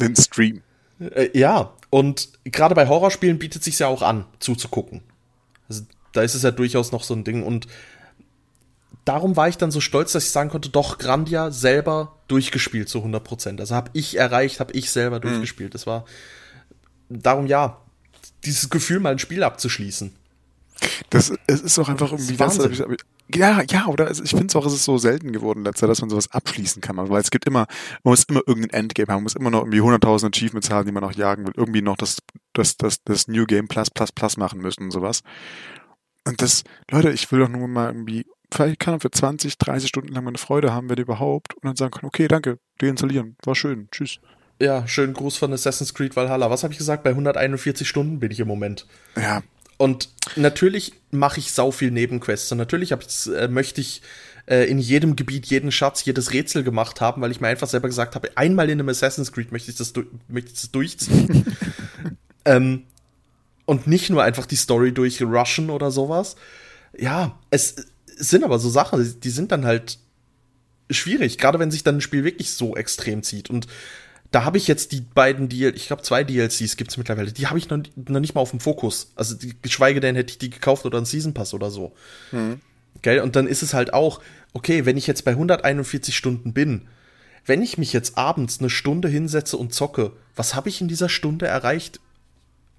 [0.00, 0.62] den Stream.
[1.00, 5.02] Äh, ja, und gerade bei Horrorspielen bietet sich ja auch an, zuzugucken.
[5.68, 5.82] Also,
[6.14, 7.42] da ist es ja durchaus noch so ein Ding.
[7.42, 7.66] Und
[9.04, 12.98] darum war ich dann so stolz, dass ich sagen konnte, doch, Grandia selber durchgespielt zu
[12.98, 13.60] 100 Prozent.
[13.60, 15.22] Also habe ich erreicht, habe ich selber mhm.
[15.22, 15.74] durchgespielt.
[15.74, 16.04] Das war
[17.08, 17.80] darum, ja,
[18.44, 20.14] dieses Gefühl, mal ein Spiel abzuschließen.
[21.10, 22.82] Das es ist auch einfach irgendwie das ganz,
[23.34, 26.08] ja, ja, oder ich finde es auch, es ist so selten geworden letzter, dass man
[26.08, 26.96] sowas abschließen kann.
[26.96, 27.66] Weil es gibt immer,
[28.02, 30.92] man muss immer irgendein Endgame haben, man muss immer noch irgendwie 100.000 Achievements haben, die
[30.92, 32.18] man noch jagen will, irgendwie noch das,
[32.54, 35.22] das, das, das New Game Plus Plus Plus machen müssen und sowas.
[36.26, 39.88] Und das, Leute, ich will doch nur mal irgendwie vielleicht kann er für 20, 30
[39.88, 43.54] Stunden lang eine Freude haben, wenn überhaupt, und dann sagen können, okay, danke, deinstallieren, war
[43.54, 44.18] schön, tschüss.
[44.60, 46.50] Ja, schönen Gruß von Assassin's Creed Valhalla.
[46.50, 47.04] Was habe ich gesagt?
[47.04, 48.86] Bei 141 Stunden bin ich im Moment.
[49.16, 49.42] Ja.
[49.76, 52.50] Und natürlich mache ich sau viel Nebenquests.
[52.50, 54.02] Und natürlich äh, möchte ich
[54.46, 57.86] äh, in jedem Gebiet jeden Schatz, jedes Rätsel gemacht haben, weil ich mir einfach selber
[57.86, 59.92] gesagt habe, einmal in einem Assassin's Creed möchte ich das,
[60.26, 61.46] möchte ich das durchziehen.
[62.44, 62.82] ähm,
[63.64, 66.34] und nicht nur einfach die Story durchrushen oder sowas.
[66.96, 67.76] Ja, es,
[68.18, 69.98] sind aber so Sachen, die sind dann halt
[70.90, 73.50] schwierig, gerade wenn sich dann ein Spiel wirklich so extrem zieht.
[73.50, 73.66] Und
[74.30, 77.46] da habe ich jetzt die beiden DLCs, ich glaube zwei DLCs gibt es mittlerweile, die
[77.46, 79.12] habe ich noch, noch, nicht mal auf dem Fokus.
[79.14, 81.92] Also die, geschweige denn hätte ich die gekauft oder einen Season Pass oder so.
[82.32, 82.60] Mhm.
[83.02, 83.20] Gell?
[83.20, 84.20] Und dann ist es halt auch,
[84.52, 86.88] okay, wenn ich jetzt bei 141 Stunden bin,
[87.46, 91.08] wenn ich mich jetzt abends eine Stunde hinsetze und zocke, was habe ich in dieser
[91.08, 92.00] Stunde erreicht?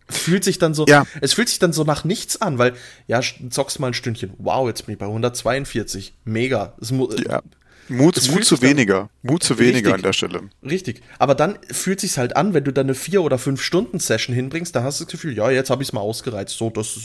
[0.10, 1.06] Fühlt sich dann so, ja.
[1.22, 2.74] es fühlt sich dann so nach nichts an, weil,
[3.08, 4.34] ja, zockst mal ein Stündchen.
[4.38, 6.14] Wow, jetzt bin ich bei 142.
[6.26, 6.74] Mega.
[6.82, 7.42] Es ja.
[7.90, 9.10] Mut, Mut zu weniger.
[9.24, 10.42] Mut zu weniger richtig, an der Stelle.
[10.64, 11.02] Richtig.
[11.18, 14.36] Aber dann fühlt sich's halt an, wenn du dann eine vier oder fünf Stunden Session
[14.36, 16.56] hinbringst, dann hast du das Gefühl, ja, jetzt habe ich's mal ausgereizt.
[16.56, 16.98] So, das,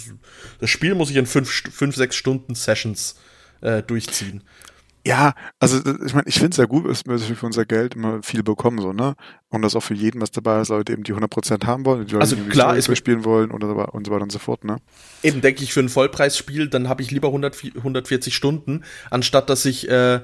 [0.61, 3.17] das Spiel muss ich in fünf, fünf sechs Stunden Sessions
[3.63, 4.43] äh, durchziehen.
[5.07, 8.23] Ja, also ich meine, ich finde es ja gut, dass wir für unser Geld immer
[8.23, 9.15] viel bekommen, so, ne?
[9.51, 12.15] Und das auch für jeden was dabei ist, Leute eben die 100% haben wollen, die
[12.15, 14.65] Leute, also, die klar, ist spielen wollen und so, und so weiter und so fort,
[14.65, 14.79] ne?
[15.23, 19.67] Eben denke ich, für ein Vollpreisspiel, dann habe ich lieber 100, 140 Stunden, anstatt dass
[19.67, 20.21] ich äh,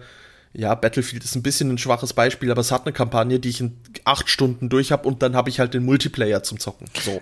[0.53, 3.61] ja, Battlefield ist ein bisschen ein schwaches Beispiel, aber es hat eine Kampagne, die ich
[3.61, 6.89] in acht Stunden durch habe und dann habe ich halt den Multiplayer zum Zocken.
[7.01, 7.21] So.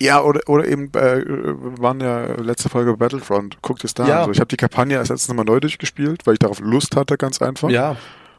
[0.00, 3.60] Ja, oder, oder eben, äh, waren ja letzte Folge Battlefront.
[3.60, 4.18] Guckt es da ja.
[4.20, 4.24] an.
[4.26, 7.18] So, ich habe die Kampagne erst letztes nochmal neu durchgespielt, weil ich darauf Lust hatte,
[7.18, 7.68] ganz einfach.
[7.68, 7.96] Ja.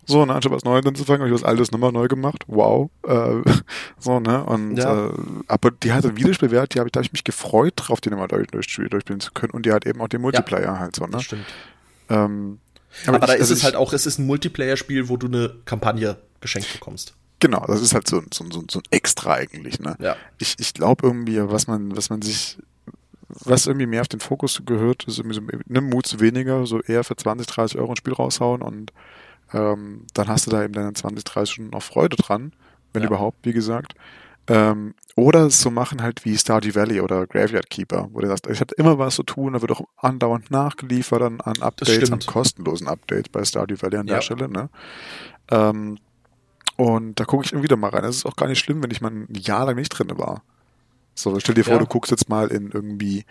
[0.07, 2.43] So, ne, anstatt was Neues anzufangen, habe ich was Altes nochmal neu gemacht.
[2.47, 2.89] Wow.
[3.07, 3.43] Äh,
[3.99, 4.43] so, ne?
[4.43, 5.09] Und ja.
[5.09, 5.11] äh,
[5.47, 8.09] aber die hat einen Wiederspielwert, die habe ich, da habe ich mich gefreut drauf, die
[8.09, 9.51] nochmal durch, durchspielen zu können.
[9.51, 11.11] Und die hat eben auch den Multiplayer ja, halt so, ne?
[11.11, 11.45] Das stimmt.
[12.09, 12.59] Ähm,
[13.05, 15.27] aber, aber ich, da ist also es halt auch, es ist ein Multiplayer-Spiel, wo du
[15.27, 17.13] eine Kampagne geschenkt bekommst.
[17.39, 19.79] Genau, das ist halt so, so, so, so ein Extra eigentlich.
[19.79, 19.95] Ne?
[19.99, 20.15] Ja.
[20.37, 22.57] Ich, ich glaube irgendwie, was man, was man sich,
[23.27, 27.03] was irgendwie mehr auf den Fokus gehört, ist irgendwie so, nimm Mut weniger, so eher
[27.03, 28.93] für 20, 30 Euro ein Spiel raushauen und
[29.53, 32.53] ähm, dann hast du da eben deine 20, 30 Stunden noch Freude dran,
[32.93, 33.07] wenn ja.
[33.07, 33.95] überhaupt, wie gesagt.
[34.47, 38.59] Ähm, oder so machen halt wie Stardew Valley oder Graveyard Keeper, wo du sagst, ich
[38.59, 42.87] hatte immer was zu tun, da wird auch andauernd nachgeliefert an, an Updates, an kostenlosen
[42.87, 44.49] Updates bei Stardew Valley an der Stelle.
[44.49, 44.69] Ne?
[45.51, 45.97] Ähm,
[46.77, 48.03] und da gucke ich immer wieder mal rein.
[48.05, 50.43] Es ist auch gar nicht schlimm, wenn ich mal ein Jahr lang nicht drin war.
[51.13, 51.79] So, stell dir vor, ja.
[51.79, 53.25] du guckst jetzt mal in irgendwie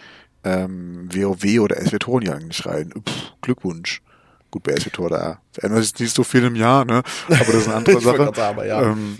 [0.45, 2.93] ähm, WoW oder SWTOR nicht rein.
[2.93, 4.03] Pff, Glückwunsch.
[4.51, 7.03] Gut, bei SWTOR, da ändert sich nicht so viel im Jahr, ne?
[7.27, 8.33] Aber das ist eine andere Sache.
[8.35, 8.83] Sagen, ja.
[8.83, 9.19] Ähm,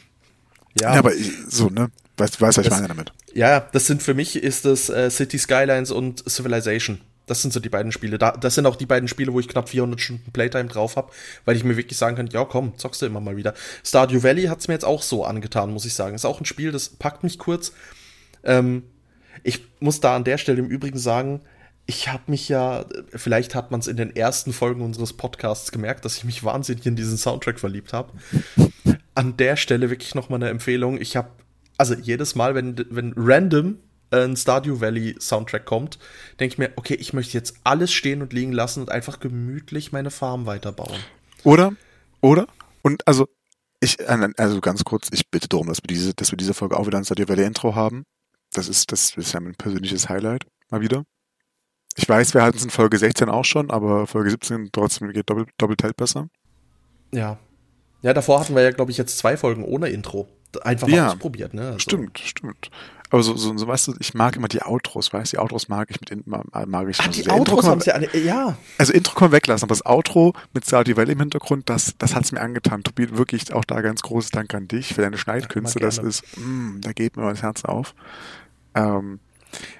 [0.79, 0.95] ja.
[0.95, 0.99] ja.
[0.99, 1.91] aber ich, so, ne?
[2.17, 3.13] Weißt, weißt was ich meine damit?
[3.33, 7.01] Ja, das sind für mich ist das äh, City Skylines und Civilization.
[7.27, 8.19] Das sind so die beiden Spiele.
[8.19, 11.13] Da, das sind auch die beiden Spiele, wo ich knapp 400 Stunden Playtime drauf habe,
[11.45, 13.55] weil ich mir wirklich sagen kann, ja komm, zockst du immer mal wieder.
[13.85, 16.15] Stardew Valley hat's mir jetzt auch so angetan, muss ich sagen.
[16.15, 17.73] Ist auch ein Spiel, das packt mich kurz.
[18.43, 18.83] Ähm,
[19.45, 21.41] ich muss da an der Stelle im Übrigen sagen,
[21.87, 26.05] ich habe mich ja, vielleicht hat man es in den ersten Folgen unseres Podcasts gemerkt,
[26.05, 28.13] dass ich mich wahnsinnig in diesen Soundtrack verliebt habe.
[29.21, 30.99] An der Stelle wirklich noch mal eine Empfehlung.
[30.99, 31.31] Ich habe
[31.77, 33.79] also jedes Mal, wenn, wenn random
[34.11, 35.99] ein Stardew Valley Soundtrack kommt,
[36.39, 39.93] denke ich mir, okay, ich möchte jetzt alles stehen und liegen lassen und einfach gemütlich
[39.93, 40.99] meine Farm weiterbauen.
[41.45, 41.73] Oder?
[42.21, 42.47] Oder?
[42.83, 43.29] Und also,
[43.81, 46.87] ich, also ganz kurz, ich bitte darum, dass wir diese, dass wir diese Folge auch
[46.87, 48.05] wieder ein Stardew Valley Intro haben.
[48.53, 50.45] Das ist, das ist ja mein persönliches Highlight.
[50.71, 51.05] Mal wieder.
[51.97, 55.29] Ich weiß, wir hatten es in Folge 16 auch schon, aber Folge 17 trotzdem geht
[55.29, 56.29] doppelt, doppelt halt besser.
[57.13, 57.39] Ja.
[58.03, 60.29] Ja, davor hatten wir ja, glaube ich, jetzt zwei Folgen ohne Intro.
[60.63, 61.07] Einfach mal Ja.
[61.13, 61.67] ausprobiert, ne?
[61.67, 62.71] Also, Stimmt, stimmt.
[63.13, 65.69] Aber so, so, so, weißt du, ich mag immer die Outros, weißt du, die Outros
[65.69, 67.01] mag ich mit, mag ich.
[67.01, 68.09] Ah, also die Outros haben sie alle.
[68.17, 68.57] Ja.
[68.79, 72.15] Also Intro kann man weglassen, aber das Outro mit Stardew Valley im Hintergrund, das, das
[72.15, 72.85] hat's mir angetan.
[72.85, 75.81] Tobi, wirklich auch da ganz großes Dank an dich für deine Schneidkünste.
[75.81, 77.95] Das ist, mm, da geht mir das Herz auf.
[78.77, 79.19] Ähm,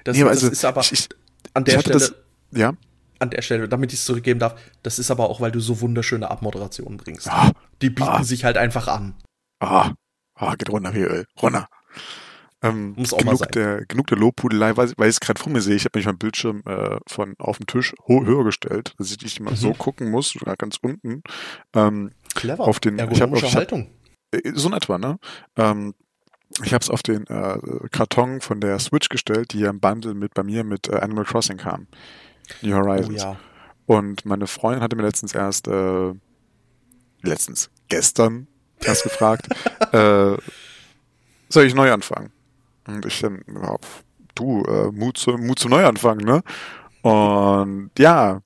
[0.03, 1.07] Das, nee, aber das also, ist aber ich,
[1.53, 1.99] an der Stelle.
[1.99, 2.13] das,
[2.51, 2.73] ja,
[3.21, 5.79] an der Stelle, damit ich es zurückgeben darf, das ist aber auch, weil du so
[5.81, 7.27] wunderschöne Abmoderationen bringst.
[7.29, 7.51] ah,
[7.81, 8.23] Die bieten Ah.
[8.23, 9.15] sich halt einfach an.
[9.59, 9.91] ah,
[10.35, 11.67] ah, geht runter wie Öl, runter.
[12.63, 13.49] Ähm, Muss auch mal genug, sein.
[13.53, 15.75] der, genug der Lobhudelei, weil, weil ich es gerade vor mir sehe.
[15.75, 19.39] Ich habe mich meinen Bildschirm äh, von auf dem Tisch höher gestellt, dass ich nicht
[19.39, 19.55] immer Mhm.
[19.55, 21.23] so gucken muss, sogar ganz unten.
[21.73, 22.63] Ähm, Clever.
[22.67, 23.89] Auf den- ich hab- ich hab- Haltung.
[24.31, 25.17] Äh, So in etwa, ne?
[25.57, 25.95] Ähm,
[26.63, 27.57] ich habe es auf den äh,
[27.91, 31.25] Karton von der Switch gestellt, die ja im Bundle mit bei mir mit äh, Animal
[31.25, 31.87] Crossing kam.
[32.61, 33.21] New Oh Horizons.
[33.21, 33.37] ja.
[33.85, 36.13] Und meine Freundin hatte mir letztens erst, äh,
[37.21, 38.47] letztens, gestern
[38.83, 39.47] erst gefragt,
[39.93, 40.37] äh,
[41.49, 42.31] soll ich neu anfangen?
[42.87, 43.75] Und ich dann, ja,
[44.35, 46.41] du, äh, Mut, zu, Mut zum Neuanfang, ne?
[47.01, 48.41] Und ja,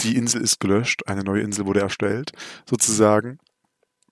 [0.00, 2.32] die Insel ist gelöscht, eine neue Insel wurde erstellt,
[2.68, 3.38] sozusagen.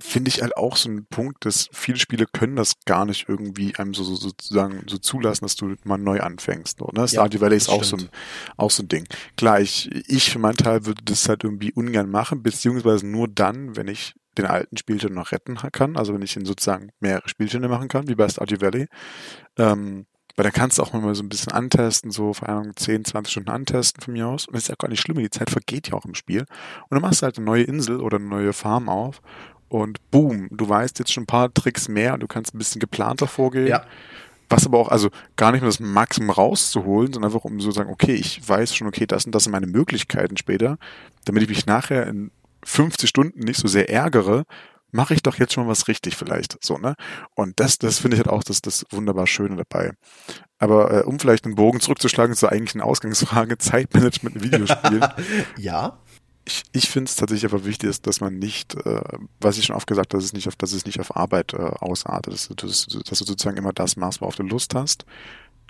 [0.03, 3.77] Finde ich halt auch so ein Punkt, dass viele Spiele können das gar nicht irgendwie
[3.77, 6.79] einem so, so sozusagen so zulassen, dass du mal neu anfängst.
[6.79, 7.07] So, ne?
[7.07, 8.09] Stardew Valley ist auch so, ein,
[8.57, 9.07] auch so ein Ding.
[9.37, 13.77] Klar, ich, ich für meinen Teil würde das halt irgendwie ungern machen, beziehungsweise nur dann,
[13.77, 17.69] wenn ich den alten Spielstand noch retten kann, also wenn ich ihn sozusagen mehrere Spielstände
[17.69, 18.89] machen kann, wie bei Stardew Valley.
[19.59, 23.05] Ähm, weil da kannst du auch mal so ein bisschen antesten, so vor allem 10,
[23.05, 24.47] 20 Stunden antesten von mir aus.
[24.47, 26.41] Und das ist ja gar nicht schlimm, die Zeit vergeht ja auch im Spiel.
[26.41, 29.21] Und dann machst du halt eine neue Insel oder eine neue Farm auf
[29.73, 32.79] und boom, du weißt jetzt schon ein paar Tricks mehr und du kannst ein bisschen
[32.79, 33.69] geplanter vorgehen.
[33.69, 33.85] Ja.
[34.51, 37.77] Was aber auch, also gar nicht nur das Maximum rauszuholen, sondern einfach um so zu
[37.77, 40.77] sagen, okay, ich weiß schon, okay, das und das sind meine Möglichkeiten später,
[41.25, 42.33] damit ich mich nachher in
[42.65, 44.45] 50 Stunden nicht so sehr ärgere,
[44.91, 46.95] mache ich doch jetzt schon was richtig vielleicht, so, ne?
[47.35, 49.93] Und das, das finde ich halt auch das, das wunderbar Schöne dabei.
[50.59, 55.07] Aber äh, um vielleicht einen Bogen zurückzuschlagen zur eigentlichen Ausgangsfrage, Zeitmanagement in Videospielen.
[55.57, 55.99] Ja.
[56.45, 59.01] Ich, ich finde es tatsächlich aber wichtig, ist, dass man nicht, äh,
[59.41, 61.55] was ich schon oft gesagt habe, dass es nicht auf, dass es nicht auf Arbeit
[61.55, 65.05] äh, ausartet, dass du, dass, du- sozusagen immer das machst, worauf du Lust hast,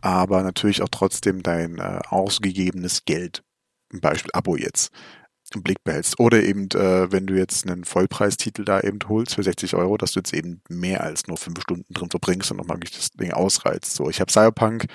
[0.02, 3.42] aber natürlich auch trotzdem dein äh, ausgegebenes Geld,
[3.92, 4.92] ein Beispiel Abo jetzt,
[5.54, 6.20] im Blick behältst.
[6.20, 10.12] Oder eben, äh, wenn du jetzt einen Vollpreistitel da eben holst für 60 Euro, dass
[10.12, 13.94] du jetzt eben mehr als nur fünf Stunden drin verbringst und nochmal das Ding ausreizt.
[13.94, 14.86] So, ich habe Cyberpunk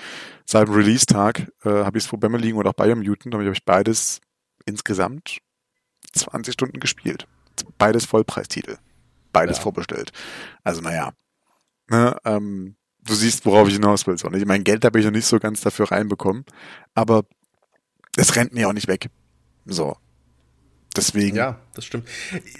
[0.45, 3.39] seit dem Release-Tag, äh, habe ich es vor bei mir liegen oder auch Biomutant, ich
[3.47, 4.21] habe beides
[4.65, 5.38] insgesamt
[6.14, 7.28] 20 Stunden gespielt.
[7.78, 8.78] Beides Vollpreistitel.
[9.34, 9.64] Beides Ja.
[9.64, 10.12] vorbestellt.
[10.64, 11.14] Also naja.
[11.89, 14.18] Ne, ähm, du siehst, worauf ich hinaus will.
[14.18, 14.43] So, ne?
[14.45, 16.45] Mein Geld habe ich noch nicht so ganz dafür reinbekommen.
[16.93, 17.24] Aber
[18.16, 19.10] es rennt mir auch nicht weg.
[19.66, 19.95] So.
[20.95, 21.38] Deswegen.
[21.38, 22.08] Ja, das stimmt.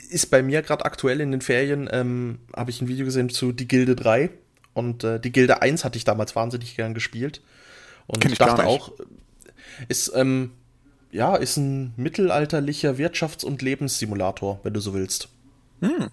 [0.10, 3.52] Ist bei mir gerade aktuell in den Ferien, ähm, habe ich ein Video gesehen zu
[3.52, 4.30] Die Gilde 3.
[4.74, 7.42] Und äh, die Gilde 1 hatte ich damals wahnsinnig gern gespielt.
[8.06, 8.94] Und Kenn ich dachte auch,
[9.88, 10.52] ist, ähm,
[11.12, 15.30] ja, ist ein mittelalterlicher Wirtschafts- und Lebenssimulator, wenn du so willst.
[15.82, 16.10] Hm.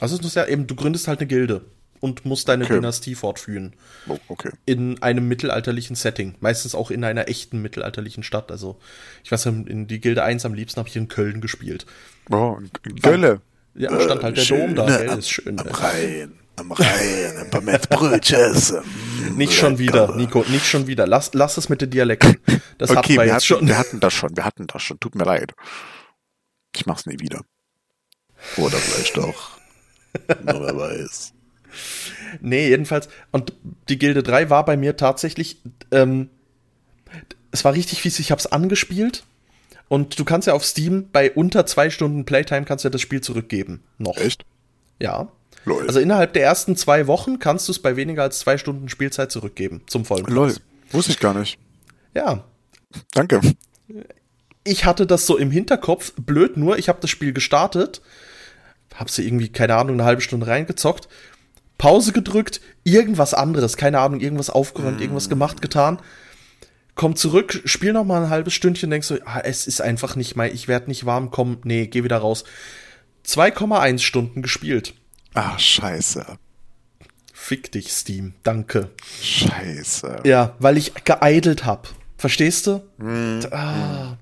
[0.00, 1.62] Also es ist ja eben, du gründest halt eine Gilde
[2.00, 2.74] und musst deine Okay.
[2.74, 3.74] Dynastie fortführen.
[4.08, 4.50] Oh, okay.
[4.64, 6.34] In einem mittelalterlichen Setting.
[6.40, 8.50] Meistens auch in einer echten mittelalterlichen Stadt.
[8.50, 8.78] Also,
[9.22, 11.86] ich weiß, in die Gilde 1 am liebsten habe ich in Köln gespielt.
[12.30, 13.42] Oh, in Gölle.
[13.74, 15.18] Ja, stand halt der Dom da, gell?
[15.18, 15.58] Ist schön.
[15.58, 15.78] am ne?
[15.78, 16.32] Rhein.
[16.56, 17.36] Am Rhein.
[17.38, 18.80] Ein paar Mettbrötchen essen.
[19.36, 21.06] Nicht schon wieder, Nico, nicht schon wieder.
[21.06, 22.38] Lass, lass es mit den Dialekten.
[22.78, 23.68] Das hatten Okay, wir wir, jetzt hatten, schon.
[23.68, 24.98] wir hatten das schon, wir hatten das schon.
[25.00, 25.52] Tut mir leid.
[26.74, 27.42] Ich mach's nie wieder.
[28.56, 29.52] Oder vielleicht doch.
[30.44, 31.32] Nur wer weiß.
[32.40, 33.08] Nee, jedenfalls.
[33.30, 33.52] Und
[33.88, 36.28] die Gilde 3 war bei mir tatsächlich, ähm,
[37.52, 39.24] es war richtig fies, ich hab's angespielt.
[39.88, 43.00] Und du kannst ja auf Steam bei unter zwei Stunden Playtime kannst du ja das
[43.00, 43.82] Spiel zurückgeben.
[43.98, 44.16] Noch.
[44.16, 44.44] Echt?
[45.00, 45.28] Ja.
[45.64, 45.86] Lol.
[45.86, 49.30] Also innerhalb der ersten zwei Wochen kannst du es bei weniger als zwei Stunden Spielzeit
[49.30, 49.82] zurückgeben.
[49.86, 50.34] Zum vollen Preis.
[50.34, 50.54] Lol.
[50.90, 51.58] Wusste ich gar nicht.
[52.14, 52.44] Ja.
[53.12, 53.40] Danke.
[54.64, 58.02] ich hatte das so im Hinterkopf, blöd nur, ich habe das Spiel gestartet,
[58.94, 61.08] habe sie irgendwie, keine Ahnung, eine halbe Stunde reingezockt,
[61.78, 66.00] Pause gedrückt, irgendwas anderes, keine Ahnung, irgendwas aufgeräumt, irgendwas gemacht, getan,
[66.94, 70.36] komm zurück, spiel noch mal ein halbes Stündchen, denkst so, ah, es ist einfach nicht
[70.36, 72.44] mal, ich werde nicht warm, komm, nee, geh wieder raus.
[73.26, 74.94] 2,1 Stunden gespielt.
[75.34, 76.26] Ach, scheiße.
[77.32, 78.90] Fick dich, Steam, danke.
[79.22, 80.20] Scheiße.
[80.24, 81.88] Ja, weil ich geeidelt hab.
[82.18, 82.82] Verstehst du?
[83.50, 84.16] Ah,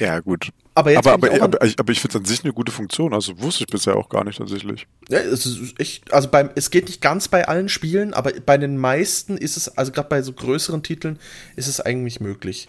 [0.00, 0.48] Ja, gut.
[0.76, 2.52] Aber jetzt aber, bin ich aber, aber, ich, aber ich finde es an sich eine
[2.52, 3.14] gute Funktion.
[3.14, 4.88] Also wusste ich bisher auch gar nicht tatsächlich.
[5.08, 8.58] Ja, es ist echt, also beim, es geht nicht ganz bei allen Spielen, aber bei
[8.58, 11.20] den meisten ist es, also gerade bei so größeren Titeln,
[11.54, 12.68] ist es eigentlich möglich.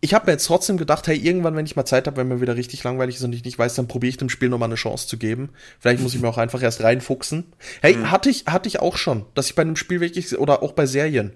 [0.00, 2.40] Ich habe mir jetzt trotzdem gedacht, hey, irgendwann, wenn ich mal Zeit habe, wenn mir
[2.40, 4.76] wieder richtig langweilig ist und ich nicht weiß, dann probiere ich dem Spiel nochmal eine
[4.76, 5.50] Chance zu geben.
[5.80, 7.46] Vielleicht muss ich mir auch einfach erst reinfuchsen.
[7.80, 10.72] Hey, hatte ich, hatte ich auch schon, dass ich bei einem Spiel wirklich, oder auch
[10.72, 11.32] bei Serien,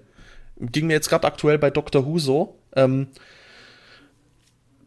[0.57, 3.07] ging mir jetzt gerade aktuell bei Doctor Who so, ähm,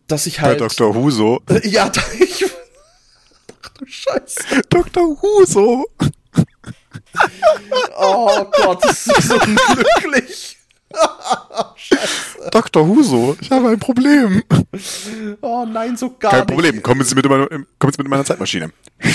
[0.07, 0.61] dass ich Bei halt.
[0.61, 0.95] Dr.
[0.95, 1.41] Huso.
[1.64, 2.45] Ja, da, ich.
[3.62, 4.62] Ach du Scheiße.
[4.68, 5.20] Dr.
[5.22, 5.87] Huso.
[7.99, 10.59] Oh Gott, das ist so unglücklich.
[12.51, 12.86] Dr.
[12.86, 13.36] Huso.
[13.40, 14.42] Ich habe ein Problem.
[15.40, 16.49] Oh nein, so gar Kein nicht.
[16.49, 16.82] Problem.
[16.82, 17.47] Kommen Sie mit, in meine,
[17.78, 18.70] kommen Sie mit in meiner Zeitmaschine.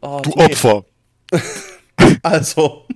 [0.00, 0.44] Oh, Du nee.
[0.44, 0.84] Opfer.
[2.22, 2.86] Also.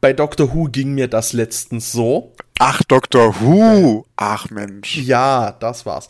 [0.00, 2.34] Bei Doctor Who ging mir das letztens so.
[2.58, 3.40] Ach, Dr.
[3.40, 4.04] Who.
[4.16, 4.96] Ach, Mensch.
[4.98, 6.08] Ja, das war's.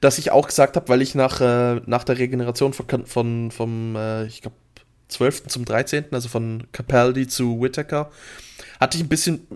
[0.00, 3.96] Dass ich auch gesagt habe, weil ich nach, äh, nach der Regeneration von, von vom,
[3.96, 4.56] äh, ich glaube,
[5.12, 5.46] 12.
[5.48, 8.10] zum 13., also von Capaldi zu Whittaker,
[8.80, 9.46] hatte ich ein bisschen,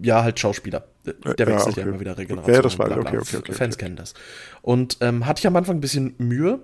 [0.00, 0.84] ja, halt Schauspieler.
[1.04, 1.90] Der Ja, wechselt ja, okay.
[1.90, 2.54] immer wieder Regeneration.
[2.54, 3.08] Ja, das war- bla, bla.
[3.10, 3.84] okay, okay, okay, Fans okay.
[3.86, 4.14] kennen das.
[4.62, 6.60] Und ähm, hatte ich am Anfang ein bisschen Mühe.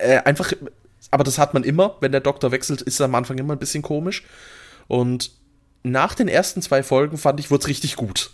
[0.00, 0.52] Äh, einfach,
[1.10, 3.58] aber das hat man immer, wenn der Doktor wechselt, ist es am Anfang immer ein
[3.58, 4.24] bisschen komisch.
[4.86, 5.32] Und
[5.82, 8.30] nach den ersten zwei Folgen fand ich, wurde es richtig gut.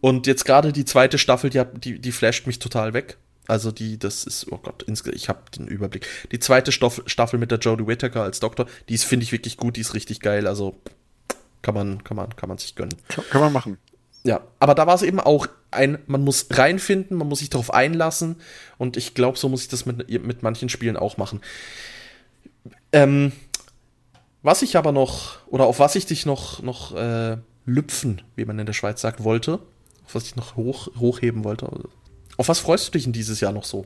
[0.00, 3.16] Und jetzt gerade die zweite Staffel, die, die, die flasht mich total weg.
[3.48, 6.06] Also die, das ist, oh Gott, ich habe den Überblick.
[6.30, 9.56] Die zweite Stoff, Staffel mit der Jodie Whittaker als Doktor, die ist, finde ich, wirklich
[9.56, 10.46] gut, die ist richtig geil.
[10.46, 10.76] Also
[11.62, 12.94] kann man, kann man, kann man sich gönnen.
[13.08, 13.78] Kann, kann man machen.
[14.22, 17.72] Ja, aber da war es eben auch ein, man muss reinfinden, man muss sich darauf
[17.72, 18.36] einlassen
[18.76, 21.40] und ich glaube, so muss ich das mit, mit manchen Spielen auch machen.
[22.92, 23.32] Ähm,
[24.42, 28.58] was ich aber noch, oder auf was ich dich noch, noch äh, lüpfen, wie man
[28.58, 29.54] in der Schweiz sagt, wollte,
[30.04, 31.88] auf was ich noch hoch, hochheben wollte.
[32.38, 33.84] Auf was freust du dich in dieses Jahr noch so?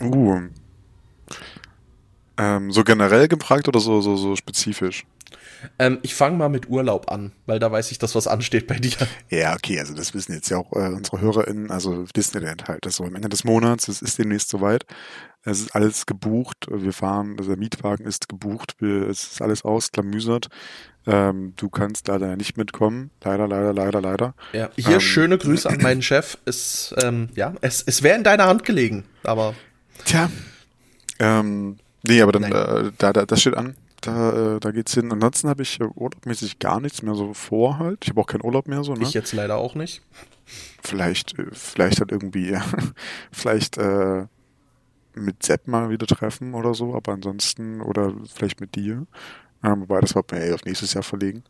[0.00, 0.42] Uh.
[2.36, 5.04] Ähm, so generell gefragt oder so, so, so spezifisch?
[5.78, 8.78] Ähm, ich fange mal mit Urlaub an, weil da weiß ich, dass was ansteht bei
[8.78, 8.92] dir.
[9.30, 12.96] Ja, okay, also das wissen jetzt ja auch äh, unsere HörerInnen, also Disneyland halt, das
[12.96, 14.84] so am Ende des Monats, es ist demnächst soweit.
[15.44, 19.64] Es ist alles gebucht, wir fahren, also der Mietwagen ist gebucht, wir, es ist alles
[19.64, 20.48] ausklamüsert.
[21.06, 24.34] Ähm, du kannst leider nicht mitkommen, leider, leider, leider, leider.
[24.52, 25.00] Ja, hier Ähm.
[25.00, 26.36] schöne Grüße an meinen Chef.
[26.44, 29.54] Es, ähm, ja, es, es wäre in deiner Hand gelegen, aber
[30.04, 30.30] Tja.
[31.18, 33.74] Ähm, nee, aber dann, äh, da, da, das steht an.
[34.00, 35.10] Da, äh, da geht's hin.
[35.12, 37.98] Ansonsten habe ich äh, urlaubmäßig gar nichts mehr so vor halt.
[38.04, 39.02] Ich habe auch keinen Urlaub mehr so, ne?
[39.02, 40.02] ich jetzt leider auch nicht.
[40.82, 42.56] vielleicht, äh, vielleicht halt irgendwie,
[43.32, 44.26] vielleicht äh,
[45.14, 49.06] mit Sepp mal wieder treffen oder so, aber ansonsten, oder vielleicht mit dir.
[49.64, 51.42] Ähm, wobei, das wollten wir ja auf nächstes Jahr verlegen.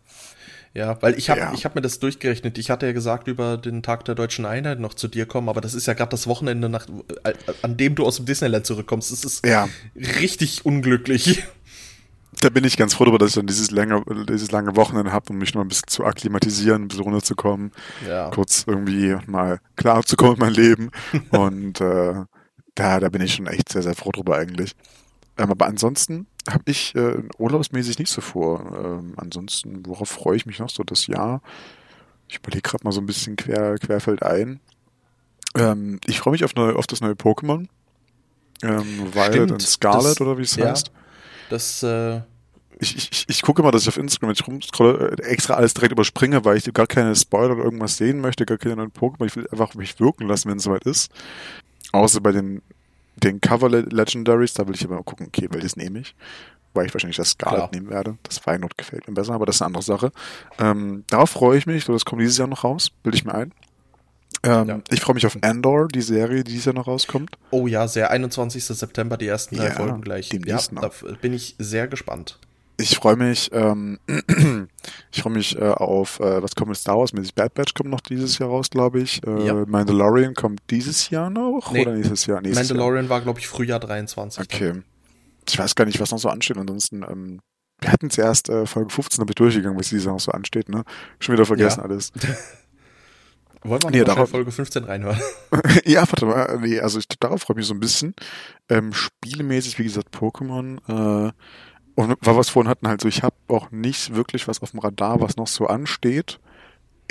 [0.72, 1.52] Ja, weil ich habe Ja.
[1.54, 2.56] ich hab mir das durchgerechnet.
[2.56, 5.60] Ich hatte ja gesagt, über den Tag der deutschen Einheit noch zu dir kommen, aber
[5.60, 6.86] das ist ja gerade das Wochenende, nach,
[7.24, 9.12] äh, an dem du aus dem Disneyland zurückkommst.
[9.12, 11.42] Das ist Ja, richtig unglücklich.
[12.40, 15.30] Da bin ich ganz froh darüber, dass ich dann dieses lange, dieses lange Wochenende habe,
[15.30, 17.72] um mich noch ein bisschen zu akklimatisieren, ein bisschen runterzukommen,
[18.06, 18.30] Ja.
[18.30, 20.90] kurz irgendwie mal klar zu kommen mit meinem Leben.
[21.30, 22.14] Und äh,
[22.74, 24.74] da, da bin ich schon echt sehr, sehr froh drüber eigentlich.
[25.36, 28.72] Ähm, aber ansonsten habe ich äh, urlaubsmäßig nicht so vor.
[29.00, 31.42] Ähm, ansonsten, worauf freue ich mich noch so das Jahr?
[32.28, 34.60] Ich überlege gerade mal so ein bisschen quer, querfeldein.
[35.56, 37.66] Ähm, ich freue mich auf, neue, auf das neue Pokémon.
[38.62, 40.70] Ähm, Violet Stimmt, und Scarlet das- oder wie es ja.
[40.70, 40.90] heißt.
[41.50, 42.20] Das, äh,
[42.80, 45.74] Ich, ich, ich- gucke immer, dass ich auf Instagram, wenn ich rumscrolle, äh, extra alles
[45.74, 49.26] direkt überspringe, weil ich gar keine Spoiler oder irgendwas sehen möchte, gar keine neuen Pokémon.
[49.26, 51.10] Ich will einfach mich wirken lassen, wenn es soweit ist.
[51.92, 52.62] Außer bei den,
[53.16, 56.14] den Cover Le- Legendaries, da will ich aber mal gucken, okay, welches nehme ich.
[56.74, 57.70] Weil ich wahrscheinlich das Scarlet Klar.
[57.72, 58.18] nehmen werde.
[58.22, 60.12] Das Feyenoord gefällt mir besser, aber das ist eine andere Sache.
[60.60, 63.34] Ähm, darauf freue ich mich, so, das kommt dieses Jahr noch raus, bilde ich mir
[63.34, 63.52] ein.
[64.44, 64.80] Ähm, Ja.
[64.90, 67.30] Ich freue mich auf Andor, die Serie, die dieses Jahr noch rauskommt.
[67.50, 68.62] oh ja, sehr 21.
[68.64, 70.30] September, die ersten drei Ja, Folgen gleich.
[70.32, 72.38] Ja, da bin ich sehr gespannt.
[72.80, 73.98] Ich freue mich, ähm,
[75.12, 77.34] ich freue mich äh, auf, äh, was kommt mit Star Wars mäßig?
[77.34, 79.20] Bad Batch kommt noch dieses Jahr raus, glaube ich.
[79.26, 79.54] Äh, Ja.
[79.66, 81.82] Mandalorian kommt dieses Jahr noch Nee.
[81.82, 82.40] oder nächstes Jahr?
[82.40, 84.38] Nächstes Mandalorian war, glaube ich, Frühjahr 23.
[84.38, 84.70] Jahr.
[84.70, 84.82] Okay.
[85.48, 86.56] Ich weiß gar nicht, was noch so ansteht.
[86.56, 87.40] Ansonsten, ähm,
[87.80, 90.68] wir hatten zuerst äh, Folge 15, habe ich durchgegangen, was dieses Jahr noch so ansteht,
[90.68, 90.84] ne?
[91.18, 91.84] Schon wieder vergessen Ja.
[91.86, 92.12] alles.
[93.62, 95.18] Wollen wir Nee, darauf- Folge 15 reinhören?
[95.84, 98.14] ja, warte mal, nee, also ich, darauf freue ich mich so ein bisschen.
[98.68, 101.26] Ähm, spielemäßig, wie gesagt, Pokémon.
[101.28, 101.32] Äh,
[101.98, 104.70] und weil wir es vorhin hatten, halt so, ich habe auch nicht wirklich was auf
[104.70, 106.38] dem Radar, was noch so ansteht.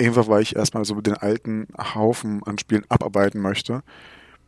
[0.00, 3.82] Einfach weil ich erstmal so den alten Haufen an Spielen abarbeiten möchte.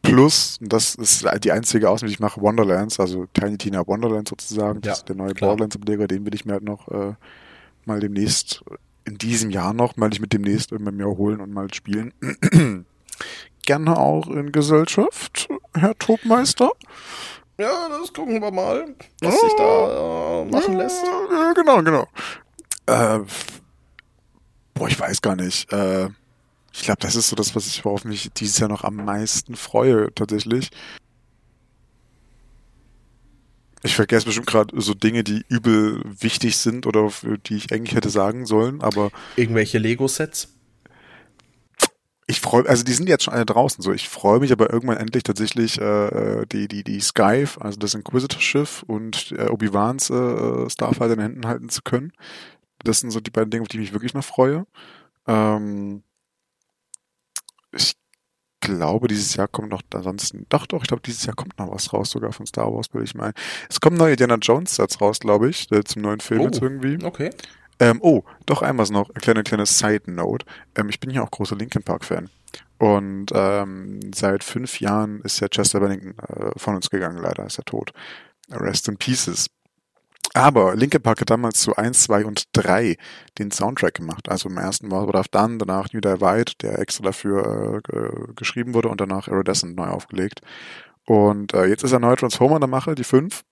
[0.00, 4.30] Plus, und das ist die einzige Ausnahme, die ich mache, Wonderlands, also Tiny Tina Wonderlands
[4.30, 4.76] sozusagen.
[4.76, 5.34] Ja, das ist der neue.
[5.34, 7.12] Borderlands-Ableger, den will ich mir halt noch äh,
[7.84, 8.64] mal demnächst
[9.04, 12.14] in diesem Jahr noch, mal ich mit demnächst irgendwann mir holen und mal spielen.
[13.66, 16.70] Gerne auch in Gesellschaft, Herr Tobmeister.
[17.60, 21.04] Ja, das gucken wir mal, was sich da äh, machen lässt.
[21.04, 22.08] Ja, genau, genau.
[22.86, 23.20] Äh,
[24.72, 25.70] boah, ich weiß gar nicht.
[25.70, 26.08] Äh,
[26.72, 29.56] ich glaube, das ist so das, was ich worauf mich dieses Jahr noch am meisten
[29.56, 30.70] freue, tatsächlich.
[33.82, 37.94] Ich vergesse bestimmt gerade so Dinge, die übel wichtig sind oder für die ich eigentlich
[37.94, 39.10] hätte sagen sollen, aber.
[39.36, 40.48] Irgendwelche Lego-Sets?
[42.30, 43.92] Ich freue, also die sind jetzt schon alle draußen so.
[43.92, 48.84] Ich freue mich aber irgendwann endlich tatsächlich äh, die die die Skype, also das Inquisitor-Schiff
[48.86, 52.12] und äh, Obi-Wans äh, Starfighter in den Händen halten zu können.
[52.84, 54.64] Das sind so die beiden Dinge, auf die ich mich wirklich noch freue.
[55.26, 56.04] Ähm,
[57.72, 57.96] ich
[58.60, 61.92] glaube, dieses Jahr kommt noch ansonsten, doch, doch, ich glaube, dieses Jahr kommt noch was
[61.92, 63.34] raus, sogar von Star Wars, will ich meinen.
[63.68, 67.04] Es kommen neue Indiana Jones Sets raus, glaube ich, zum neuen Film Oh, jetzt irgendwie.
[67.04, 67.30] Okay.
[67.80, 70.46] Ähm, oh, doch einmal noch, eine kleine, kleine Side Note.
[70.76, 72.28] Ähm, ich bin ja auch großer Linkin Park Fan.
[72.78, 77.58] Und ähm, seit fünf Jahren ist ja Chester Bennington äh, von uns gegangen, leider ist
[77.58, 77.92] er tot.
[78.50, 79.48] Rest in Pieces.
[80.32, 82.96] Aber Linkin Park hat damals zu 1, 2 und 3
[83.38, 84.28] den Soundtrack gemacht.
[84.28, 87.90] Also im ersten war What I've Done, danach New Day White, der extra dafür äh,
[87.90, 90.40] ge- geschrieben wurde und danach Iridescent neu aufgelegt.
[91.06, 93.42] Und äh, jetzt ist er neu Transformer in der Mache, die 5.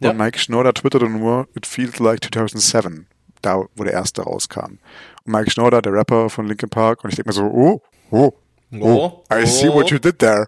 [0.00, 0.10] Ja.
[0.10, 3.06] Und Mike Schnoder twitterte nur, it feels like 2007.
[3.42, 4.78] Da, wo der erste rauskam.
[5.24, 8.32] Und Mike Schnoder, der Rapper von Linkin Park, und ich denke mir so, oh, oh,
[8.80, 10.46] oh, I see what you did there.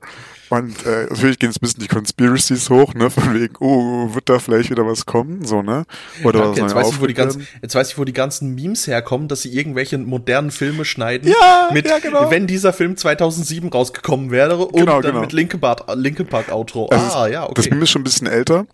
[0.51, 4.29] Und äh, natürlich gehen jetzt ein bisschen die Conspiracies hoch, ne, von wegen, oh, wird
[4.29, 5.87] da vielleicht wieder was kommen, so, ne?
[6.25, 8.55] Oder Danke, was jetzt, weiß ich, wo die ganzen, jetzt weiß ich, wo die ganzen
[8.55, 11.27] Memes herkommen, dass sie irgendwelche modernen Filme schneiden.
[11.31, 12.31] Ja, mit, ja, genau.
[12.31, 15.21] Wenn dieser Film 2007 rausgekommen wäre und Genau, dann genau.
[15.23, 16.89] mit Linkin Park, Linkin Park Outro.
[16.89, 17.71] Also ah, ja, Das okay.
[17.71, 18.67] Meme ist schon ein bisschen älter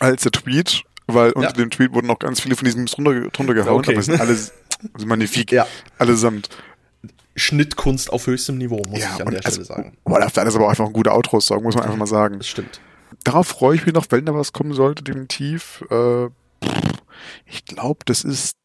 [0.00, 1.52] als der Tweet, weil unter Ja.
[1.52, 3.92] dem Tweet wurden noch ganz viele von diesen drunter, drunter gehauen, Okay.
[3.92, 5.66] aber es sind alle sind magnifik, Ja.
[5.98, 6.48] allesamt.
[7.36, 9.96] Schnittkunst auf höchstem Niveau, muss ich an der also, Stelle sagen.
[10.04, 12.38] Boah, das ist aber auch einfach ein guter Outro-Song, muss man einfach mal sagen.
[12.38, 12.80] Das stimmt.
[13.24, 15.84] Darauf freue ich mich noch, wenn da was kommen sollte, definitiv.
[15.90, 16.26] Äh,
[17.46, 18.56] ich glaube, das ist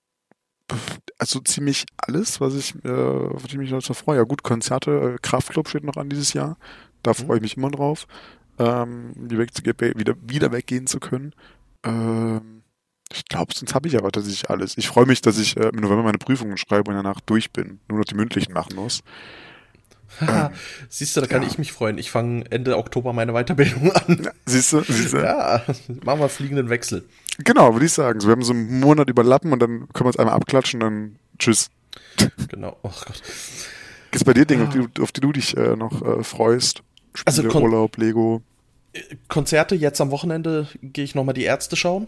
[1.19, 4.17] also ziemlich alles, was ich, äh, die ich mich noch freue.
[4.17, 6.57] Ja gut, Konzerte, äh, Kraftclub steht noch an dieses Jahr.
[7.03, 8.07] Da freue ich mich immer drauf,
[8.59, 11.33] ähm, wieder, wieder weggehen zu können.
[11.83, 12.63] Ähm,
[13.11, 14.77] ich glaube, sonst habe ich aber tatsächlich alles.
[14.77, 17.79] Ich freue mich, dass ich äh, im November meine Prüfungen schreibe und danach durch bin.
[17.87, 19.01] Nur noch die mündlichen machen muss.
[20.21, 20.51] Haha,
[20.89, 21.47] Siehst du, da kann ja.
[21.47, 21.97] ich mich freuen.
[21.97, 24.29] Ich fange Ende Oktober meine Weiterbildung an.
[24.45, 24.81] Siehst du?
[24.81, 25.17] Siehst du?
[25.17, 25.63] Ja,
[26.03, 27.03] machen wir fliegenden Wechsel.
[27.39, 28.19] Genau, würde ich sagen.
[28.19, 30.89] So, wir haben so einen Monat überlappen und dann können wir uns einmal abklatschen und
[30.89, 31.69] dann tschüss.
[32.49, 32.77] Genau.
[32.83, 33.21] Oh Gott.
[34.11, 36.23] Gibt es bei dir Dinge, auf die, du- auf die du dich äh, noch äh,
[36.23, 36.83] freust?
[37.15, 38.43] Spiele, Also Urlaub, Lego.
[39.27, 42.07] Konzerte, jetzt am Wochenende gehe ich nochmal die Ärzte schauen.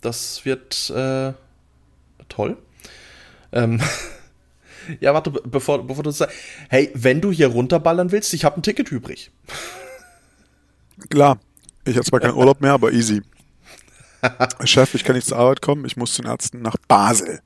[0.00, 1.32] Das wird äh,
[2.28, 2.56] toll.
[3.52, 3.80] Ähm,
[5.00, 6.36] ja, warte, be- bevor, bevor du das sagst.
[6.68, 9.30] Hey, wenn du hier runterballern willst, ich habe ein Ticket übrig.
[11.10, 11.38] Klar,
[11.84, 13.22] ich habe zwar keinen Urlaub mehr, aber easy.
[14.64, 17.40] Chef, ich kann nicht zur Arbeit kommen, ich muss zu den Ärzten nach Basel.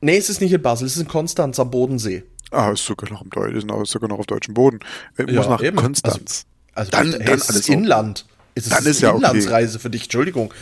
[0.00, 2.22] Nee, es ist nicht in Basel, es ist in Konstanz am Bodensee.
[2.52, 4.80] Ah, ist sogar noch im Deutsch, ist sogar noch auf deutschem Boden.
[5.16, 5.76] Ich Ja, muss nach eben.
[5.76, 6.44] Konstanz.
[6.74, 8.26] Also Dann- hey, dann es alles ist Inland.
[8.54, 9.26] Es ist, Dann ist ja eine okay.
[9.28, 10.52] Inlandsreise für dich, Entschuldigung.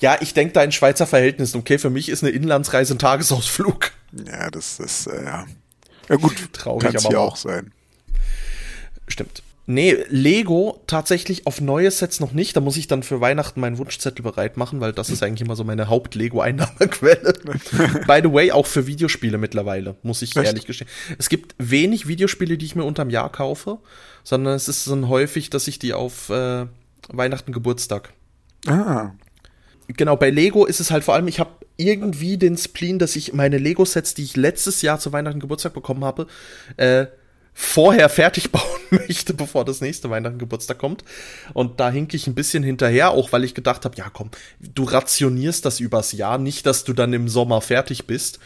[0.00, 1.58] Ja, ich denke da in Schweizer Verhältnissen.
[1.58, 3.90] Okay, für mich ist eine Inlandsreise ein Tagesausflug.
[4.26, 5.46] ja, das ist, äh, ja.
[6.08, 7.32] Ja gut, Traurig, aber auch.
[7.32, 7.72] auch sein.
[9.06, 9.42] Stimmt.
[9.72, 12.56] Nee, Lego tatsächlich auf neue Sets noch nicht.
[12.56, 15.54] Da muss ich dann für Weihnachten meinen Wunschzettel bereit machen, weil das ist eigentlich immer
[15.54, 17.34] so meine Haupt-Lego-Einnahmequelle.
[18.08, 20.44] By the way, auch für Videospiele mittlerweile, muss ich Echt?
[20.44, 20.88] ehrlich gestehen.
[21.18, 23.78] Es gibt wenig Videospiele, die ich mir unterm Jahr kaufe,
[24.24, 26.66] sondern es ist dann häufig, dass ich die auf äh,
[27.08, 28.12] Weihnachten, Geburtstag.
[28.66, 29.12] Ah,
[29.96, 33.32] Genau, bei Lego ist es halt vor allem, ich habe irgendwie den Spleen, dass ich
[33.32, 36.26] meine Lego-Sets, die ich letztes Jahr zu Weihnachten, Geburtstag bekommen habe,
[36.76, 37.06] äh,
[37.52, 41.04] vorher fertig bauen möchte, bevor das nächste Weihnachten Geburtstag kommt.
[41.52, 44.30] Und da hink ich ein bisschen hinterher, auch weil ich gedacht habe, ja komm,
[44.60, 48.38] du rationierst das übers Jahr, nicht, dass du dann im Sommer fertig bist.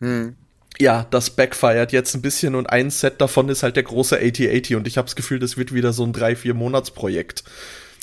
[0.00, 0.36] hm.
[0.78, 4.76] Ja, das backfired jetzt ein bisschen und ein Set davon ist halt der große 8080
[4.76, 7.44] und ich habe das Gefühl, das wird wieder so ein 3-4 Monatsprojekt.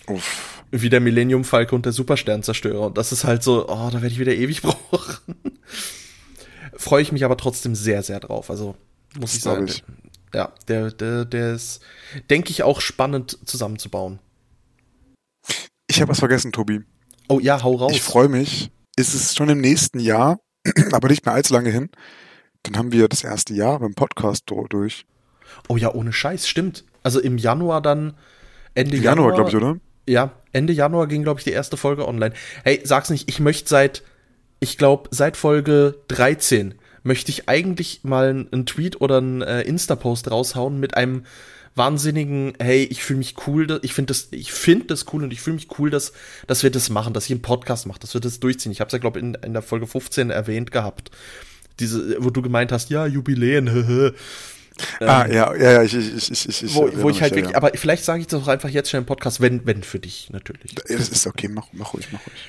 [0.07, 0.63] Uff.
[0.69, 2.87] Wie der Millennium Falke und der Supersternzerstörer.
[2.87, 5.35] Und das ist halt so, oh, da werde ich wieder ewig brauchen.
[6.75, 8.49] Freue ich mich aber trotzdem sehr, sehr drauf.
[8.49, 8.75] Also,
[9.19, 9.67] muss ich sagen.
[9.67, 9.83] ich.
[10.33, 11.81] Ja, der, der, der ist,
[12.29, 14.19] denke ich, auch spannend zusammenzubauen.
[15.87, 16.81] Ich habe was vergessen, Tobi.
[17.29, 17.93] Oh ja, hau raus.
[17.93, 18.71] Ich freue mich.
[18.97, 20.39] Ist es schon im nächsten Jahr,
[20.91, 21.89] aber nicht mehr allzu lange hin.
[22.63, 25.05] Dann haben wir das erste Jahr beim Podcast durch.
[25.67, 26.83] oh ja, ohne Scheiß, stimmt.
[27.03, 28.15] Also im Januar dann,
[28.73, 29.31] Ende Januar.
[29.31, 29.79] Januar, glaube ich, oder?
[30.07, 32.33] Ja, Ende Januar ging, glaube ich, die erste Folge online.
[32.63, 34.03] Hey, sag's nicht, ich möchte seit,
[34.59, 36.75] ich glaube, seit Folge 13
[37.07, 41.23] möchte ich eigentlich mal einen Tweet oder einen äh, Insta-Post raushauen mit einem
[41.75, 45.41] wahnsinnigen, hey, ich fühle mich cool, ich finde das, ich finde das cool und ich
[45.41, 46.11] fühle mich cool, dass,
[46.47, 48.71] dass wir das machen, dass ich einen Podcast mache, dass wir das durchziehen.
[48.71, 51.11] Ich habe es ja, glaube ich, in, in der Folge 15 erwähnt gehabt.
[51.79, 53.67] Diese, wo du gemeint hast, ja, Jubiläen,
[54.99, 57.57] ah, ähm, ja, ja, ja, ich, ich, ich, ich, wo, wo ich halt wirklich, ja.
[57.57, 60.31] aber vielleicht sage ich das auch einfach jetzt schon im Podcast, wenn, wenn für dich
[60.31, 60.73] natürlich.
[60.73, 62.47] Das ist okay, mach, mach ruhig, mach ruhig.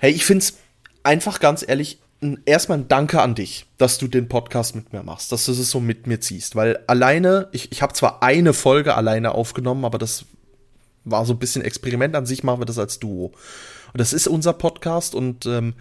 [0.00, 0.54] Hey, ich find's
[1.04, 2.00] einfach ganz ehrlich,
[2.44, 5.70] erstmal ein Danke an dich, dass du den Podcast mit mir machst, dass du es
[5.70, 9.98] so mit mir ziehst, weil alleine, ich, ich habe zwar eine Folge alleine aufgenommen, aber
[9.98, 10.24] das
[11.04, 13.26] war so ein bisschen Experiment an sich, machen wir das als Duo.
[13.92, 15.74] Und das ist unser Podcast und ähm,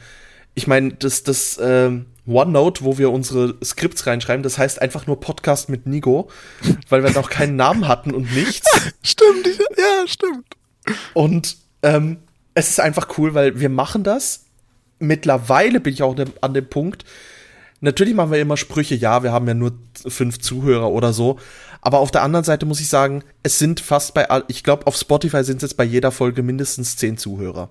[0.54, 5.20] ich meine, das, das ähm, OneNote, wo wir unsere Skripts reinschreiben, das heißt einfach nur
[5.20, 6.30] Podcast mit Nigo,
[6.90, 8.68] weil wir noch keinen Namen hatten und nichts.
[9.04, 10.56] stimmt, ja, stimmt.
[11.14, 12.18] Und ähm,
[12.54, 14.47] es ist einfach cool, weil wir machen das
[15.00, 17.06] mittlerweile bin ich auch an dem Punkt,
[17.82, 19.74] natürlich machen wir immer Sprüche, ja, wir haben ja nur
[20.08, 21.38] fünf Zuhörer oder so.
[21.82, 24.98] Aber auf der anderen Seite muss ich sagen, es sind fast bei, ich glaube, auf
[24.98, 27.70] Spotify sind es jetzt bei jeder Folge mindestens zehn Zuhörer.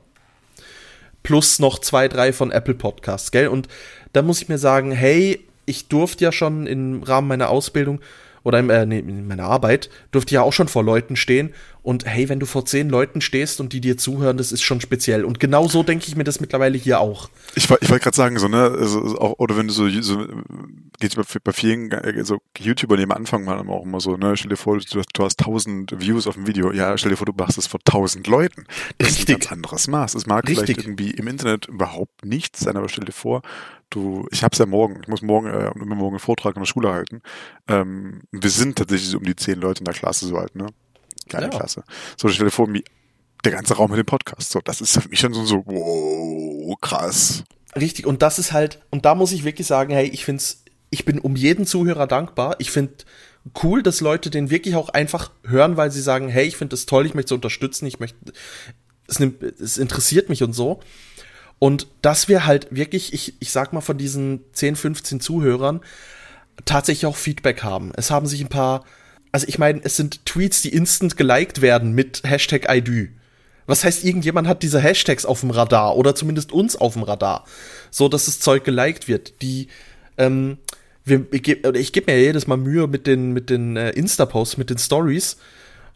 [1.22, 3.48] Plus noch zwei, drei von Apple Podcasts, gell?
[3.48, 3.68] Und
[4.12, 8.00] da muss ich mir sagen, hey, ich durfte ja schon im Rahmen meiner Ausbildung
[8.46, 11.52] oder in, äh, nee, in meiner Arbeit durfte ich ja auch schon vor Leuten stehen
[11.82, 14.80] und hey, wenn du vor zehn Leuten stehst und die dir zuhören, das ist schon
[14.80, 15.24] speziell.
[15.24, 17.28] Und genau so denke ich mir das mittlerweile hier auch.
[17.56, 20.24] Ich, ich wollte gerade sagen, so, ne, also, auch, oder wenn du so, so
[21.00, 24.36] geht bei, bei vielen äh, so YouTubern, die am Anfang mal auch immer so, ne,
[24.36, 26.70] stell dir vor, du hast, du hast tausend Views auf dem Video.
[26.70, 28.64] Ja, stell dir vor, du machst es vor tausend Leuten.
[28.98, 29.22] Das Richtig.
[29.22, 30.14] ist ein ganz anderes Maß.
[30.14, 30.66] Es mag Richtig.
[30.66, 33.42] vielleicht irgendwie im Internet überhaupt nichts sein, aber stell dir vor,
[33.90, 36.92] du, ich hab's ja morgen, ich muss morgen, äh, morgen einen Vortrag in der Schule
[36.92, 37.22] halten.
[37.68, 40.66] Ähm, wir sind tatsächlich so um die zehn Leute in der Klasse so alt, ne?
[41.28, 41.50] Kleine ja.
[41.50, 41.84] Klasse.
[42.16, 42.84] So, stell dir vor, wie
[43.44, 44.50] der ganze Raum mit dem Podcast.
[44.50, 47.44] So, das ist für mich schon so, so wow, krass.
[47.74, 51.04] Richtig, und das ist halt, und da muss ich wirklich sagen, hey, ich find's, ich
[51.04, 52.56] bin um jeden Zuhörer dankbar.
[52.58, 53.04] Ich find
[53.62, 56.86] cool, dass Leute den wirklich auch einfach hören, weil sie sagen, hey, ich finde das
[56.86, 58.32] toll, ich möchte es unterstützen, ich möchte,
[59.06, 60.80] es, nimmt, es interessiert mich und so.
[61.58, 65.80] Und dass wir halt wirklich, ich, ich sag mal, von diesen 10, 15 Zuhörern
[66.64, 67.92] tatsächlich auch Feedback haben.
[67.96, 68.84] Es haben sich ein paar
[69.36, 73.08] also ich meine, es sind Tweets, die instant geliked werden mit Hashtag IDU.
[73.66, 77.44] Was heißt, irgendjemand hat diese Hashtags auf dem Radar oder zumindest uns auf dem Radar,
[77.90, 79.42] so dass das Zeug geliked wird.
[79.42, 79.68] Die,
[80.16, 80.56] ähm,
[81.04, 84.70] wir, ich gebe geb mir jedes Mal Mühe mit den, mit den äh, Insta-Posts, mit
[84.70, 85.36] den Stories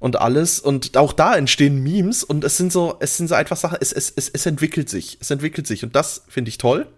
[0.01, 0.59] und alles.
[0.59, 3.93] Und auch da entstehen Memes und es sind so, es sind so einfach Sachen, es,
[3.93, 5.19] es, es, es entwickelt sich.
[5.21, 5.85] Es entwickelt sich.
[5.85, 6.89] Und das finde ich toll.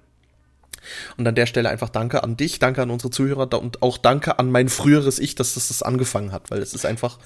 [1.16, 4.38] Und an der Stelle einfach Danke an dich, danke an unsere Zuhörer und auch Danke
[4.38, 7.18] an mein früheres Ich, dass das das angefangen hat, weil es ist einfach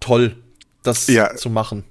[0.00, 0.36] toll,
[0.82, 1.84] das ja, zu machen.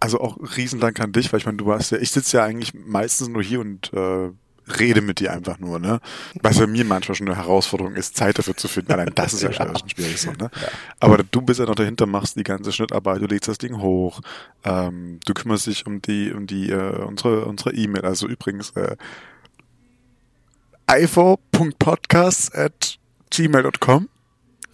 [0.00, 2.72] Also auch Riesendank an dich, weil ich meine, du warst ja, ich sitze ja eigentlich
[2.74, 4.30] meistens nur hier und äh,
[4.78, 6.00] rede mit dir einfach nur, ne?
[6.42, 8.92] Was bei mir manchmal schon eine Herausforderung ist, Zeit dafür zu finden.
[8.92, 9.78] Allein das ist ja, ja.
[9.78, 10.50] schon schwierig so, ne?
[10.54, 10.68] Ja.
[11.00, 14.20] Aber du bist ja noch dahinter, machst die ganze Schnittarbeit, du legst das Ding hoch,
[14.64, 18.04] ähm, du kümmerst dich um die, um die, äh, unsere, unsere E-Mail.
[18.04, 18.96] Also übrigens, äh,
[20.90, 22.98] ivo.podcasts at
[23.30, 24.08] gmail.com.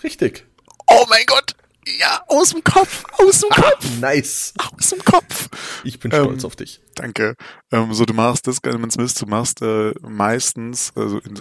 [0.03, 0.47] Richtig.
[0.87, 1.57] Oh mein Gott!
[1.87, 3.85] Ja, aus dem Kopf, aus dem ah, Kopf.
[3.85, 4.55] Ah, nice.
[4.59, 5.49] Aus dem Kopf.
[5.85, 6.81] Ich bin stolz ähm, auf dich.
[6.95, 7.37] Danke.
[7.71, 11.39] Ähm, so, du machst das, wenn Smith, du machst äh, meistens, also in,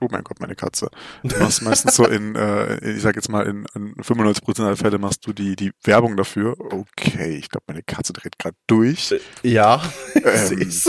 [0.00, 0.88] oh mein Gott, meine Katze.
[1.22, 4.98] Du machst meistens so in, äh, ich sag jetzt mal, in, in 95% der Fälle
[4.98, 6.54] machst du die, die Werbung dafür.
[6.58, 9.14] Okay, ich glaube, meine Katze dreht gerade durch.
[9.42, 9.82] Ja,
[10.14, 10.82] ähm,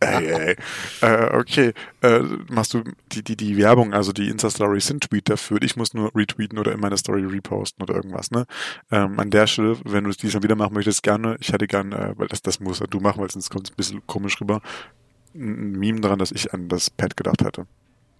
[0.00, 0.56] Ey, ey.
[1.00, 1.72] Äh, okay,
[2.02, 2.20] äh,
[2.50, 5.62] machst du die, die, die Werbung, also die Insta-Story sind Tweet dafür.
[5.62, 8.46] Ich muss nur retweeten oder in meine Story reposten oder irgendwas, ne?
[8.90, 11.36] Ähm, an der Stelle, wenn du es diesmal wieder machen möchtest, gerne.
[11.40, 13.76] Ich hätte gerne, äh, weil das, das musst du machen, weil sonst kommt es ein
[13.76, 14.60] bisschen komisch rüber.
[15.34, 17.66] Ein Meme daran, dass ich an das Pad gedacht hätte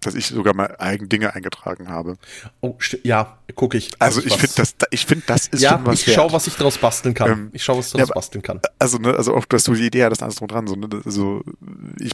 [0.01, 2.17] dass ich sogar mal eigen Dinge eingetragen habe.
[2.61, 3.91] Oh, ja, gucke ich.
[3.99, 6.55] Also ich finde das, ich finde das ist ja, schon was ich schaue, was ich
[6.55, 7.31] daraus basteln kann.
[7.31, 8.61] Ähm, ich schaue, was ich daraus ja, basteln kann.
[8.79, 10.67] Also ne, also auch, dass du die Idee hattest, alles drum dran.
[10.67, 11.41] So, ne, also
[11.99, 12.11] ich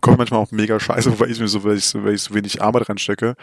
[0.00, 2.34] komme manchmal auch mega scheiße, weil ich mir so, weil ich so, weil ich so
[2.34, 3.34] wenig Arbeit reinstecke,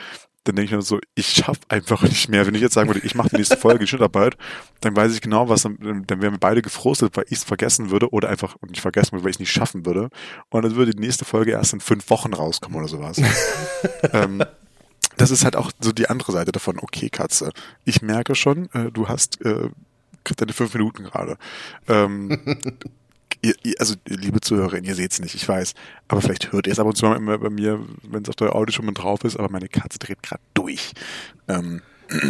[0.43, 2.47] dann denke ich mir so, ich schaffe einfach nicht mehr.
[2.47, 4.37] Wenn ich jetzt sagen würde, ich mache die nächste Folge Schnittarbeit,
[4.81, 7.91] dann weiß ich genau, was, dann, dann wären wir beide gefrustet, weil ich es vergessen
[7.91, 10.09] würde oder einfach nicht vergessen würde, weil ich es nicht schaffen würde.
[10.49, 13.21] Und dann würde die nächste Folge erst in fünf Wochen rauskommen oder sowas.
[14.13, 14.43] ähm,
[15.17, 16.79] das ist halt auch so die andere Seite davon.
[16.79, 17.51] Okay, Katze,
[17.83, 19.69] ich merke schon, äh, du hast äh,
[20.37, 21.37] deine fünf Minuten gerade.
[21.87, 22.39] Ähm,
[23.41, 25.73] ihr, ihr, also liebe Zuhörerin, ihr seht es nicht, ich weiß.
[26.07, 28.35] Aber vielleicht hört ihr es ab und zu mal immer bei mir, wenn es auf
[28.35, 30.93] der Audio schon mal drauf ist, aber meine Katze dreht gerade durch.
[31.47, 31.81] Ähm,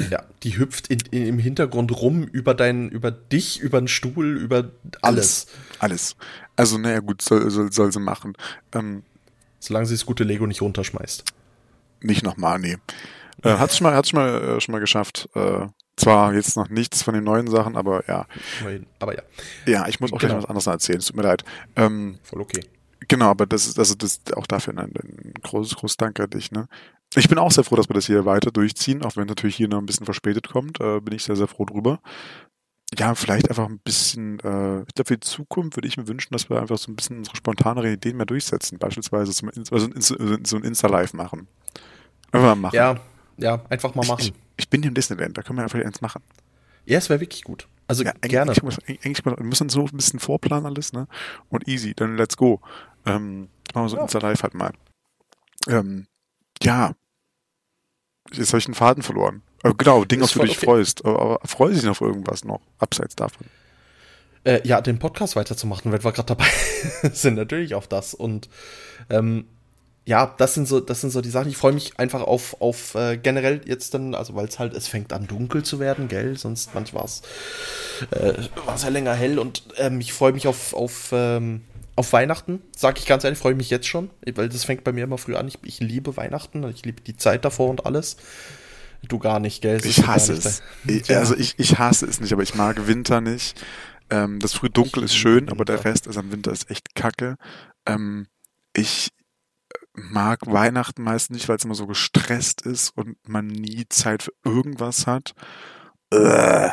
[0.10, 4.38] ja, die hüpft in, in, im Hintergrund rum über deinen, über dich, über den Stuhl,
[4.38, 5.48] über alles.
[5.80, 6.16] Alles.
[6.56, 8.34] Also, naja, gut, soll, soll, soll sie machen.
[8.74, 9.04] Ähm,
[9.60, 11.24] Solange sie das gute Lego nicht runterschmeißt.
[12.02, 12.78] nicht nochmal, nee.
[13.44, 15.30] Äh, hat's schon mal, hat's schon mal, äh, schon mal geschafft.
[15.36, 15.68] Äh,
[16.00, 18.26] zwar jetzt noch nichts von den neuen Sachen, aber ja.
[19.00, 19.22] Aber ja.
[19.66, 20.34] Ja, ich muss auch genau.
[20.34, 21.00] gleich was anderes erzählen.
[21.00, 21.44] Es tut mir leid.
[21.76, 22.62] Ähm, Voll okay.
[23.08, 26.52] Genau, aber das ist, also das auch dafür ein, ein großes, großes Dank an dich,
[26.52, 26.68] ne?
[27.16, 29.68] Ich bin auch sehr froh, dass wir das hier weiter durchziehen, auch wenn natürlich hier
[29.68, 32.00] noch ein bisschen verspätet kommt, äh, bin ich sehr, sehr froh drüber.
[32.98, 36.34] Ja, vielleicht einfach ein bisschen, äh, ich glaube, für die Zukunft würde ich mir wünschen,
[36.34, 38.78] dass wir einfach so ein bisschen unsere spontanere Ideen mehr durchsetzen.
[38.78, 41.48] Beispielsweise zum, also so ein Insta-Live machen.
[42.32, 42.76] Einfach mal machen.
[42.76, 43.00] Ja,
[43.40, 44.22] ja, einfach mal machen.
[44.22, 46.22] Ich, ich bin hier im Disneyland, da können wir einfach eins machen.
[46.86, 47.68] Ja, es wäre wirklich gut.
[47.88, 48.52] Also ja, gerne.
[48.52, 51.08] Eigentlich, muss, eigentlich wir müssen so ein bisschen vorplanen alles, ne?
[51.50, 52.62] Und easy, dann let's go.
[53.06, 54.04] Ähm, machen wir so ja.
[54.04, 54.74] Insta Live halt mal.
[55.68, 56.08] Ähm,
[56.62, 56.94] ja.
[58.32, 59.42] Jetzt habe ich einen Faden verloren.
[59.64, 60.66] Äh, genau, Ding, auf du dich okay.
[60.66, 61.04] freust.
[61.06, 63.48] Aber, aber freust du dich noch auf irgendwas noch, abseits davon?
[64.44, 66.48] Äh, ja, den Podcast weiterzumachen, wenn wir gerade dabei
[67.12, 68.14] sind, natürlich auf das.
[68.14, 68.50] Und
[69.10, 69.48] ähm,
[70.10, 71.50] ja, das sind so, das sind so die Sachen.
[71.50, 74.88] Ich freue mich einfach auf, auf äh, generell jetzt dann, also weil es halt, es
[74.88, 76.36] fängt an dunkel zu werden, gell?
[76.36, 77.22] Sonst manchmal war es
[78.10, 81.62] äh, ja länger hell und ähm, ich freue mich auf, auf, ähm,
[81.96, 84.94] auf Weihnachten, sag ich ganz ehrlich, freue ich mich jetzt schon, weil das fängt bei
[84.94, 85.48] mir immer früh an.
[85.48, 88.18] Ich, ich liebe Weihnachten, ich liebe die Zeit davor und alles.
[89.08, 89.80] Du gar nicht, gell?
[89.86, 90.64] ich hasse es.
[90.88, 93.64] Ich, also ich, ich hasse es nicht, aber ich mag Winter nicht.
[94.10, 97.36] Ähm, das früh dunkel ist schön, aber der Rest ist am Winter ist echt kacke.
[97.86, 98.26] Ähm,
[98.76, 99.12] ich,
[100.10, 104.34] mag Weihnachten meist nicht, weil es immer so gestresst ist und man nie Zeit für
[104.44, 105.34] irgendwas hat.
[106.12, 106.70] Äh,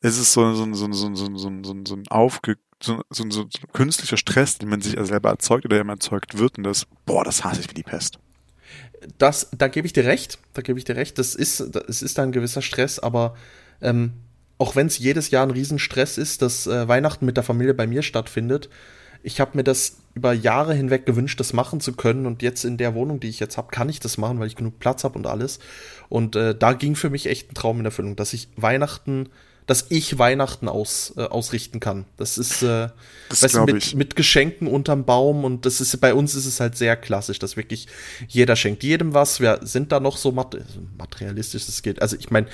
[0.00, 0.74] es ist so, ein
[3.72, 7.42] künstlicher Stress, den man sich selber erzeugt oder der erzeugt wird und das, boah, das
[7.42, 8.18] hasse ich wie die Pest.
[9.16, 12.18] Das, da gebe ich dir recht, da gebe ich dir recht, das ist, es ist
[12.18, 13.34] ein gewisser Stress, aber
[13.80, 14.12] ähm,
[14.58, 17.86] auch wenn es jedes Jahr ein Riesenstress ist, dass äh, Weihnachten mit der Familie bei
[17.86, 18.68] mir stattfindet,
[19.24, 22.26] ich habe mir das über Jahre hinweg gewünscht, das machen zu können.
[22.26, 24.54] Und jetzt in der Wohnung, die ich jetzt habe, kann ich das machen, weil ich
[24.54, 25.58] genug Platz habe und alles.
[26.08, 29.30] Und äh, da ging für mich echt ein Traum in Erfüllung, dass ich Weihnachten,
[29.66, 32.04] dass ich Weihnachten aus, äh, ausrichten kann.
[32.18, 32.88] Das ist äh,
[33.30, 36.60] das weißt du, mit, mit Geschenken unterm Baum und das ist bei uns ist es
[36.60, 37.88] halt sehr klassisch, dass wirklich
[38.28, 39.40] jeder schenkt jedem was.
[39.40, 42.02] Wir sind da noch so materialistisch, es geht.
[42.02, 42.46] Also ich meine,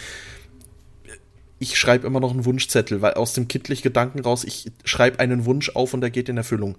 [1.60, 5.44] ich schreibe immer noch einen Wunschzettel, weil aus dem kindlichen Gedanken raus, ich schreibe einen
[5.44, 6.76] Wunsch auf und der geht in Erfüllung.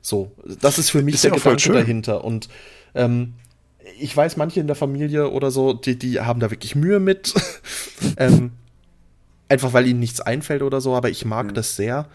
[0.00, 2.24] So, das ist für mich ist der Gedanke dahinter.
[2.24, 2.48] Und
[2.94, 3.34] ähm,
[3.98, 7.34] ich weiß, manche in der Familie oder so, die, die haben da wirklich Mühe mit.
[8.16, 8.52] ähm,
[9.48, 11.54] einfach weil ihnen nichts einfällt oder so, aber ich mag mhm.
[11.54, 12.06] das sehr.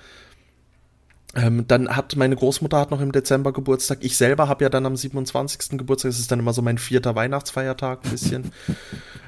[1.35, 3.97] Ähm, dann hat meine Großmutter hat noch im Dezember Geburtstag.
[4.01, 5.77] Ich selber habe ja dann am 27.
[5.77, 6.11] Geburtstag.
[6.11, 8.51] Das ist dann immer so mein vierter Weihnachtsfeiertag ein bisschen.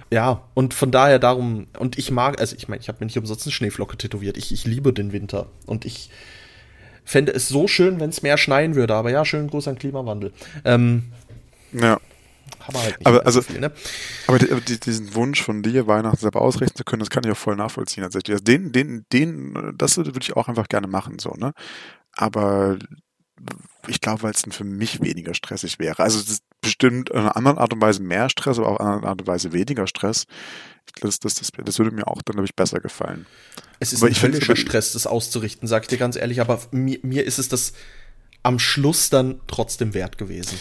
[0.10, 3.18] Ja, und von daher darum, und ich mag, also ich meine, ich habe mir nicht
[3.18, 4.38] umsonst eine Schneeflocke tätowiert.
[4.38, 5.48] Ich, ich liebe den Winter.
[5.66, 6.10] Und ich
[7.04, 8.96] fände es so schön, wenn es mehr schneien würde.
[8.96, 10.32] Aber ja, schönen Gruß an Klimawandel.
[10.64, 11.12] Ähm,
[11.74, 12.00] ja.
[12.60, 13.72] Aber, halt aber also, so viel, ne?
[14.28, 17.24] aber, die, aber die, diesen Wunsch von dir, Weihnachten selber ausrichten zu können, das kann
[17.24, 18.34] ich auch voll nachvollziehen tatsächlich.
[18.34, 21.54] Also den, den, den, das würde ich auch einfach gerne machen, so, ne?
[22.14, 22.78] Aber
[23.88, 26.04] ich glaube, weil es dann für mich weniger stressig wäre.
[26.04, 29.10] Also ist bestimmt in einer anderen Art und Weise mehr Stress, aber auf eine andere
[29.10, 30.26] Art und Weise weniger Stress.
[31.02, 33.26] Das, das, das, das würde mir auch dann, glaube ich, besser gefallen.
[33.80, 37.00] Es ist aber ein höllischer Stress, das auszurichten, sag ich dir ganz ehrlich, aber mir,
[37.04, 37.74] mir ist es das
[38.44, 40.58] am Schluss dann trotzdem wert gewesen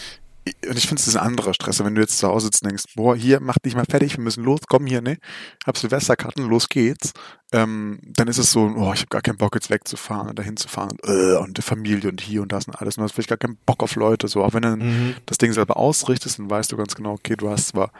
[0.67, 1.83] und ich finde, es ist ein anderer Stress.
[1.83, 4.23] Wenn du jetzt zu Hause sitzt und denkst, boah, hier, mach dich mal fertig, wir
[4.23, 5.17] müssen los, komm hier, ne?
[5.65, 7.13] Hab Silvesterkarten, los geht's.
[7.53, 10.57] Ähm, dann ist es so, oh, ich habe gar keinen Bock, jetzt wegzufahren und dahin
[10.57, 12.97] zu fahren und, äh, und die Familie und hier und das und alles.
[12.97, 14.27] Und du hast vielleicht gar keinen Bock auf Leute.
[14.27, 15.15] So, auch wenn du mhm.
[15.25, 17.91] das Ding selber ausrichtest, dann weißt du ganz genau, okay, du hast zwar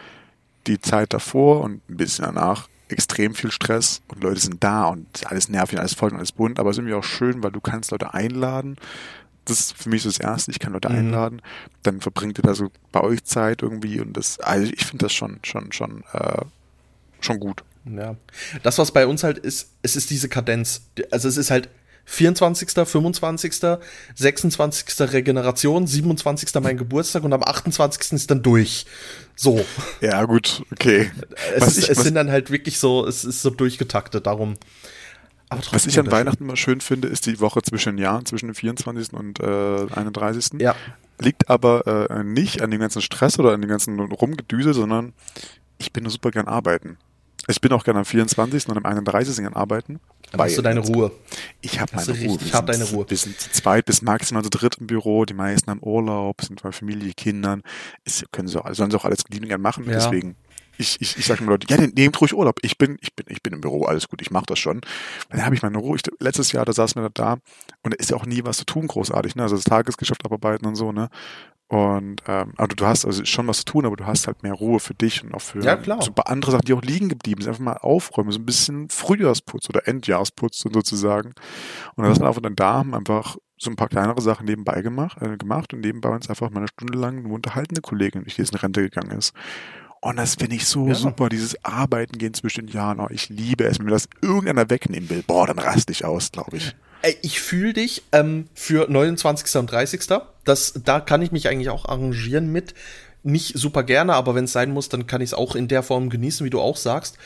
[0.67, 5.07] die Zeit davor und ein bisschen danach extrem viel Stress und Leute sind da und
[5.26, 7.59] alles nervig, alles voll und alles bunt, aber es ist irgendwie auch schön, weil du
[7.59, 8.77] kannst Leute einladen
[9.49, 10.95] das ist für mich so das Erste, ich kann Leute mhm.
[10.95, 11.41] einladen,
[11.84, 15.13] dann verbringt ihr da so bei euch Zeit irgendwie und das, also ich finde das
[15.13, 16.41] schon, schon, schon, äh,
[17.19, 17.63] schon gut.
[17.95, 18.15] Ja.
[18.64, 20.81] Das, was bei uns halt ist, es ist diese Kadenz.
[21.11, 21.69] Also es ist halt
[22.07, 23.80] 24., 25.,
[24.15, 25.11] 26.
[25.11, 26.49] Regeneration, 27.
[26.61, 28.14] mein Geburtstag und am 28.
[28.14, 28.85] ist dann durch.
[29.35, 29.64] So.
[29.99, 31.11] Ja, gut, okay.
[31.55, 34.55] Es, ist, ich, es sind dann halt wirklich so, es ist so durchgetaktet, darum.
[35.49, 38.55] Was ich an Weihnachten immer schön finde, ist die Woche zwischen den Jahren, zwischen dem
[38.55, 39.14] 24.
[39.14, 40.59] und äh, 31.
[40.59, 40.76] Ja.
[41.19, 45.14] Liegt aber äh, nicht an dem ganzen Stress oder an dem ganzen Rumgedüse, sondern
[45.77, 46.97] ich bin nur super gern arbeiten.
[47.48, 48.68] Ich bin auch gerne am 24.
[48.68, 49.38] und am 31.
[49.38, 49.99] gern arbeiten.
[50.32, 51.11] Dann hast du deine Ruhe.
[51.61, 52.38] Ich habe meine Ruhe.
[52.44, 53.06] Ich habe deine Ruhe.
[53.07, 55.24] Wir sind zu zweit bis maximal zu dritt im Büro.
[55.26, 57.64] Die meisten haben Urlaub, sind bei Familie, Kindern.
[58.03, 59.86] Es können sie auch, sollen sie auch alles lieben gern machen.
[59.86, 59.94] Ja.
[59.94, 60.36] Deswegen
[60.78, 62.60] ich, ich, ich sage mir Leute, ja, nehmt ruhig Urlaub.
[62.61, 64.82] Ich bin, ich bin, ich bin im Büro, alles gut, ich mache das schon.
[65.30, 65.98] Dann habe ich meine Ruhe.
[65.98, 67.38] Ich, letztes Jahr, da saß mir da
[67.84, 69.44] und da ist ja auch nie was zu tun, großartig, ne?
[69.44, 71.10] Also das Tagesgeschäft abarbeiten und so, ne?
[71.69, 74.53] Und ähm, also du hast also schon was zu tun, aber du hast halt mehr
[74.53, 76.02] Ruhe für dich und auch für Ja, klar.
[76.02, 77.49] so ein paar andere Sachen, die auch liegen geblieben sind.
[77.49, 81.30] Einfach mal aufräumen, so ein bisschen Frühjahrsputz oder Endjahrsputz sozusagen.
[81.95, 84.81] Und dann hast du einfach dann da haben einfach so ein paar kleinere Sachen nebenbei
[84.81, 88.31] gemacht, äh, gemacht und nebenbei uns einfach mal eine Stunde lang eine unterhaltende Kollegin, die
[88.38, 89.34] jetzt in Rente gegangen ist.
[89.99, 90.94] Und das finde ich so Ja.
[90.95, 92.99] super, dieses Arbeiten gehen zwischen den Jahren.
[92.99, 93.80] Oh, ich liebe es.
[93.80, 96.76] Wenn mir das irgendeiner wegnehmen will, boah, dann raste ich aus, glaube ich.
[97.22, 99.56] Ich fühle dich ähm, für 29.
[99.57, 100.02] und 30.
[100.44, 102.74] Das, da kann ich mich eigentlich auch arrangieren mit.
[103.24, 105.84] Nicht super gerne, aber wenn es sein muss, dann kann ich es auch in der
[105.84, 107.18] Form genießen, wie du auch sagst.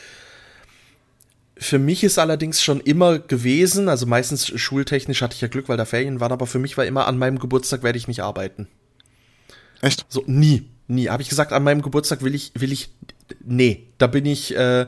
[1.56, 5.76] Für mich ist allerdings schon immer gewesen, also meistens schultechnisch hatte ich ja Glück, weil
[5.76, 8.66] da Ferien waren, aber für mich war immer, an meinem Geburtstag werde ich nicht arbeiten.
[9.80, 10.06] Echt?
[10.08, 11.08] So, nie, nie.
[11.08, 12.90] Habe ich gesagt, an meinem Geburtstag will ich, will ich,
[13.44, 14.86] nee, da bin ich, äh,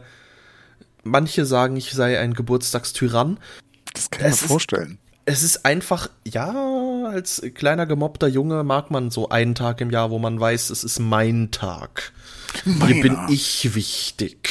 [1.05, 3.39] manche sagen, ich sei ein Geburtstagstyrann.
[3.95, 4.99] Das kann ich mir Es ist- vorstellen.
[5.27, 6.53] Es ist einfach, ja,
[7.11, 10.85] als kleiner gemobbter Junge mag man so einen Tag im Jahr, wo man weiß, es
[10.85, 12.13] ist mein Tag.
[12.65, 13.31] Hier bin Meiner.
[13.31, 14.51] ich wichtig.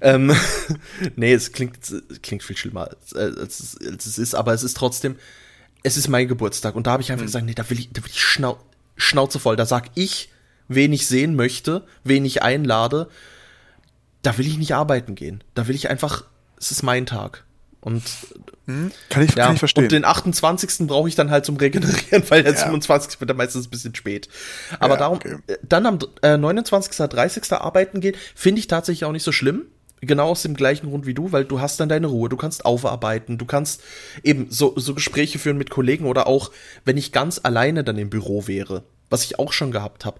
[0.00, 0.34] ähm,
[1.16, 4.62] nee, es klingt, es klingt viel schlimmer, als, als, es- als es ist, aber es
[4.62, 5.16] ist trotzdem,
[5.82, 6.74] es ist mein Geburtstag.
[6.74, 8.58] Und da habe ich einfach gesagt, nee, da will ich, da will ich Schnau
[8.96, 9.56] Schnauze voll.
[9.56, 10.30] Da sag ich,
[10.68, 13.10] wen ich sehen möchte, wen ich einlade.
[14.22, 15.44] Da will ich nicht arbeiten gehen.
[15.54, 16.24] Da will ich einfach,
[16.58, 17.44] es ist mein Tag.
[17.86, 18.02] Und
[18.66, 18.90] Hm?
[19.10, 19.84] Kann ich, ja, kann ich verstehen.
[19.84, 20.88] und den 28.
[20.88, 22.58] brauche ich dann halt zum Regenerieren, weil der Ja.
[22.58, 23.20] 27.
[23.20, 24.28] wird dann meistens ein bisschen spät.
[24.80, 25.36] Aber Ja, darum, okay.
[25.46, 26.96] äh, dann am äh, 29.
[27.08, 27.52] 30.
[27.52, 29.66] arbeiten gehen, finde ich tatsächlich auch nicht so schlimm.
[30.00, 32.64] Genau aus dem gleichen Grund wie du, weil du hast dann deine Ruhe, du kannst
[32.64, 33.82] aufarbeiten, du kannst
[34.24, 36.50] eben so, so Gespräche führen mit Kollegen oder auch,
[36.84, 40.18] wenn ich ganz alleine dann im Büro wäre, was ich auch schon gehabt habe.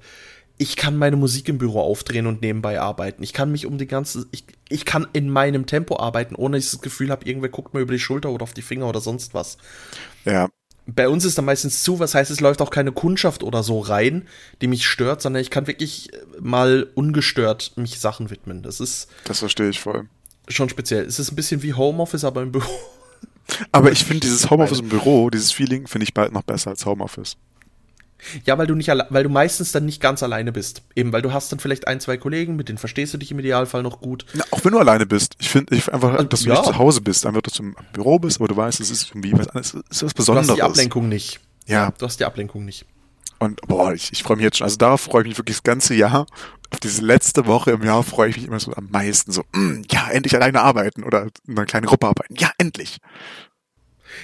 [0.58, 3.22] Ich kann meine Musik im Büro aufdrehen und nebenbei arbeiten.
[3.22, 6.64] Ich kann mich um die ganze, ich, ich kann in meinem Tempo arbeiten, ohne dass
[6.66, 9.00] ich das Gefühl habe, irgendwer guckt mir über die Schulter oder auf die Finger oder
[9.00, 9.58] sonst was.
[10.24, 10.48] ja,
[10.86, 13.80] Bei uns ist da meistens zu, was heißt, es läuft auch keine Kundschaft oder so
[13.80, 14.28] rein,
[14.62, 18.62] die mich stört, sondern ich kann wirklich äh, mal ungestört mich Sachen widmen.
[18.62, 20.08] Das ist das verstehe ich voll.
[20.48, 21.04] schon speziell.
[21.04, 22.70] Es ist ein bisschen wie Homeoffice, aber im Büro.
[23.72, 26.84] Aber ich finde dieses Homeoffice im Büro, dieses Feeling, finde ich bald noch besser als
[26.84, 27.36] Homeoffice.
[28.44, 30.82] Ja, weil du nicht weil du meistens dann nicht ganz alleine bist.
[30.94, 33.38] Eben, weil du hast dann vielleicht ein, zwei Kollegen, mit denen verstehst du dich im
[33.38, 34.26] Idealfall noch gut.
[34.34, 35.34] Na, auch wenn du alleine bist.
[35.38, 36.54] Ich finde ich einfach, dass du ja.
[36.54, 39.10] nicht zu Hause bist, einfach, dass du im Büro bist, aber du weißt, es ist
[39.10, 40.54] irgendwie was anderes, es ist was Du hast Besonderes.
[40.54, 41.40] die Ablenkung nicht.
[41.66, 41.92] Ja.
[41.98, 42.86] Du hast die Ablenkung nicht.
[43.38, 44.64] Und boah, ich, ich freue mich jetzt schon.
[44.64, 46.26] Also darauf freue ich mich wirklich das ganze Jahr.
[46.70, 49.30] Auf diese letzte Woche im Jahr freue ich mich immer so am meisten.
[49.30, 52.34] So, mm, ja, endlich alleine arbeiten oder in einer kleinen Gruppe arbeiten.
[52.36, 52.98] Ja, endlich.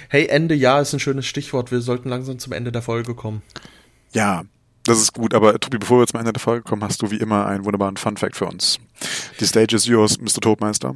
[0.09, 1.71] Hey, Ende Jahr ist ein schönes Stichwort.
[1.71, 3.43] Wir sollten langsam zum Ende der Folge kommen.
[4.13, 4.43] Ja,
[4.85, 5.33] das ist gut.
[5.33, 7.97] Aber Tobi, bevor wir zum Ende der Folge kommen, hast du wie immer einen wunderbaren
[7.97, 8.79] Fun-Fact für uns.
[9.39, 10.41] Die Stage is yours, Mr.
[10.41, 10.95] Todmeister.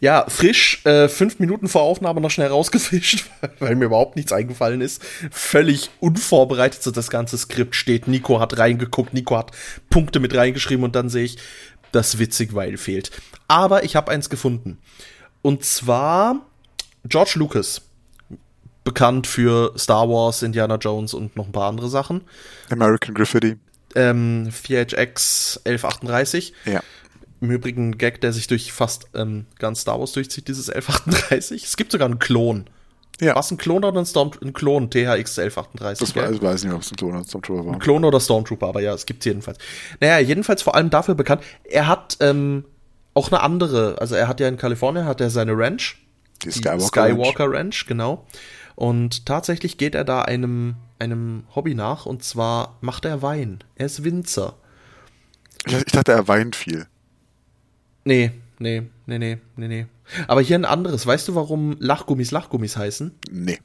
[0.00, 3.26] Ja, frisch, äh, fünf Minuten vor Aufnahme noch schnell rausgefischt,
[3.60, 5.02] weil mir überhaupt nichts eingefallen ist.
[5.30, 8.08] Völlig unvorbereitet so das ganze Skript steht.
[8.08, 9.52] Nico hat reingeguckt, Nico hat
[9.88, 11.38] Punkte mit reingeschrieben und dann sehe ich,
[11.92, 13.10] das witzig, weil fehlt.
[13.46, 14.78] Aber ich habe eins gefunden.
[15.42, 16.46] Und zwar
[17.04, 17.82] George Lucas.
[18.88, 22.22] Bekannt für Star Wars, Indiana Jones und noch ein paar andere Sachen.
[22.70, 23.56] American Graffiti.
[23.94, 26.54] Ähm, 4HX 1138.
[26.64, 26.80] Ja.
[27.42, 31.64] Im Übrigen Gag, der sich durch fast ähm, ganz Star Wars durchzieht, dieses 1138.
[31.64, 32.64] Es gibt sogar einen Klon.
[33.20, 33.36] Ja.
[33.36, 34.88] Was, ein Klon oder ein, Storm ein Klon?
[34.88, 35.98] THX 1138.
[35.98, 37.78] Das war, weiß nicht, ob es ein Klon oder Stormtrooper war.
[37.78, 39.58] Klon oder Stormtrooper, aber ja, es gibt's jedenfalls.
[40.00, 41.42] Naja, jedenfalls vor allem dafür bekannt.
[41.64, 42.64] Er hat ähm,
[43.12, 45.98] auch eine andere, also er hat ja in Kalifornien hat er seine Ranch,
[46.42, 46.86] Die die Skywalker.
[46.86, 48.24] Skywalker Ranch, genau.
[48.78, 53.64] Und tatsächlich geht er da einem einem Hobby nach und zwar macht er Wein.
[53.74, 54.54] Er ist Winzer.
[55.66, 56.86] Ich, ich dachte, er weint viel.
[58.04, 58.30] Nee,
[58.60, 59.86] nee, nee, nee, nee, nee.
[60.28, 61.08] Aber hier ein anderes.
[61.08, 63.10] Weißt du, warum Lachgummis Lachgummis heißen?
[63.28, 63.58] Nee.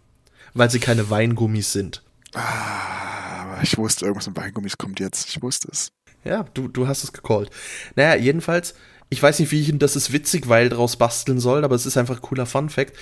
[0.56, 2.02] Weil sie keine Weingummis sind.
[2.34, 5.30] Aber ich wusste, irgendwas mit Weingummis kommt jetzt.
[5.30, 5.92] Ich wusste es.
[6.24, 7.52] Ja, du, du hast es gecallt.
[7.96, 8.74] Naja, jedenfalls,
[9.12, 11.86] ich weiß nicht, wie ich ihn das ist witzig, weil draus basteln soll, aber es
[11.86, 12.94] ist einfach ein cooler Fun Fact.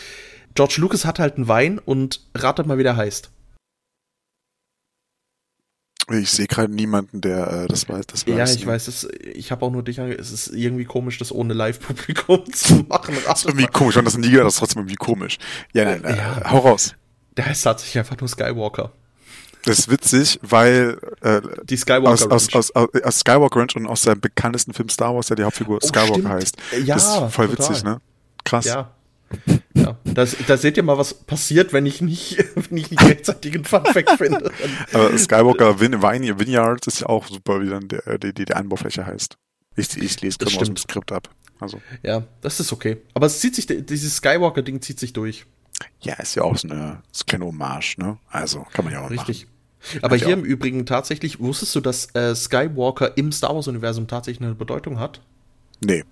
[0.56, 3.30] George Lucas hat halt einen Wein und ratet mal, wie der heißt.
[6.12, 8.06] Ich sehe gerade niemanden, der äh, das weiß.
[8.08, 11.32] Das ja, ich weiß, es, ich habe auch nur dich Es ist irgendwie komisch, das
[11.32, 13.16] ohne Live-Publikum zu machen.
[13.26, 13.96] Das ist irgendwie komisch.
[13.96, 15.38] Und das nie gehört, das ist trotzdem irgendwie komisch.
[15.74, 16.52] Ja, nein, äh, Ja.
[16.52, 16.96] hau raus.
[17.38, 18.92] Der heißt tatsächlich einfach nur Skywalker.
[19.64, 24.02] Das ist witzig, weil äh, Die Skywalker aus, aus, aus, aus Skywalker Ranch und aus
[24.02, 26.28] seinem bekanntesten Film Star Wars, der die Hauptfigur Oh, Skywalker stimmt.
[26.30, 26.58] heißt.
[26.84, 27.70] Ja, das ist voll total.
[27.70, 28.02] witzig, ne?
[28.44, 28.66] Krass.
[28.66, 28.92] Ja.
[29.74, 33.56] Ja, da, da seht ihr mal, was passiert, wenn ich nicht, wenn ich nicht rechtzeitig
[33.56, 34.52] einen Fun Fact finde.
[34.94, 38.54] Aber Skywalker Vin Vine Vineyards ist ja auch super, wie dann der, die, die, die
[38.54, 39.38] Anbaufläche heißt.
[39.76, 40.78] Ich, ich lese Das gerade aus dem.
[40.78, 41.30] Skript ab.
[41.60, 42.98] Also, Ja, das ist okay.
[43.14, 45.46] Aber es zieht sich, dieses Skywalker-Ding zieht sich durch.
[46.02, 48.18] ja, ist ja auch so eine, so eine kleine Hommage, ne?
[48.30, 49.48] Also, kann man ja auch mal Richtig.
[50.02, 54.56] Aber hier im Übrigen tatsächlich, wusstest du, dass äh, Skywalker im Star Wars-Universum tatsächlich eine
[54.56, 55.22] Bedeutung hat?
[55.84, 56.04] Nee.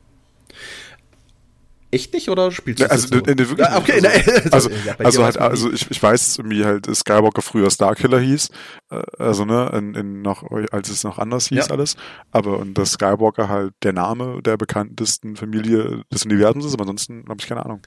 [1.92, 4.26] Echt nicht oder spielst du ja, also, das jetzt nee, nee, wirklich Ah, okay, nicht.
[4.28, 8.50] ne, Also, ja, also halt, also ich, ich weiß, irgendwie halt Skywalker früher Starkiller hieß,
[8.92, 11.72] äh, also ne, in, in noch, als es noch anders hieß Ja.
[11.74, 11.96] alles,
[12.32, 17.26] aber und dass Skywalker halt der Name der bekanntesten Familie des Universums ist, aber ansonsten
[17.28, 17.82] habe ich keine Ahnung.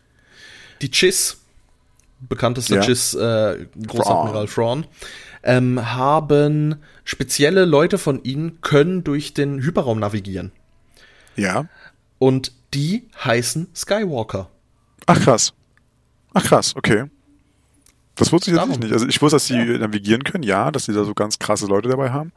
[0.81, 1.39] Die Chiss,
[2.29, 2.81] bekanntester Ja.
[2.83, 4.85] Chiss, äh, Großadmiral Thrawn,
[5.45, 10.51] ähm, haben spezielle Leute von ihnen können durch den Hyperraum navigieren.
[11.37, 11.67] Ja.
[12.19, 14.49] Und die heißen Skywalker.
[15.07, 15.53] Ach krass.
[16.35, 17.05] Ach krass, okay.
[18.15, 18.93] Das wusste ich jetzt nicht.
[18.93, 21.89] Also ich wusste, dass sie navigieren können, ja, dass sie da so ganz krasse Leute
[21.89, 22.33] dabei haben.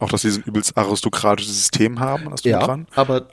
[0.00, 2.58] Auch, dass sie so ein übelst aristokratisches System haben, das ja.
[2.64, 2.86] dran.
[2.94, 3.28] aber,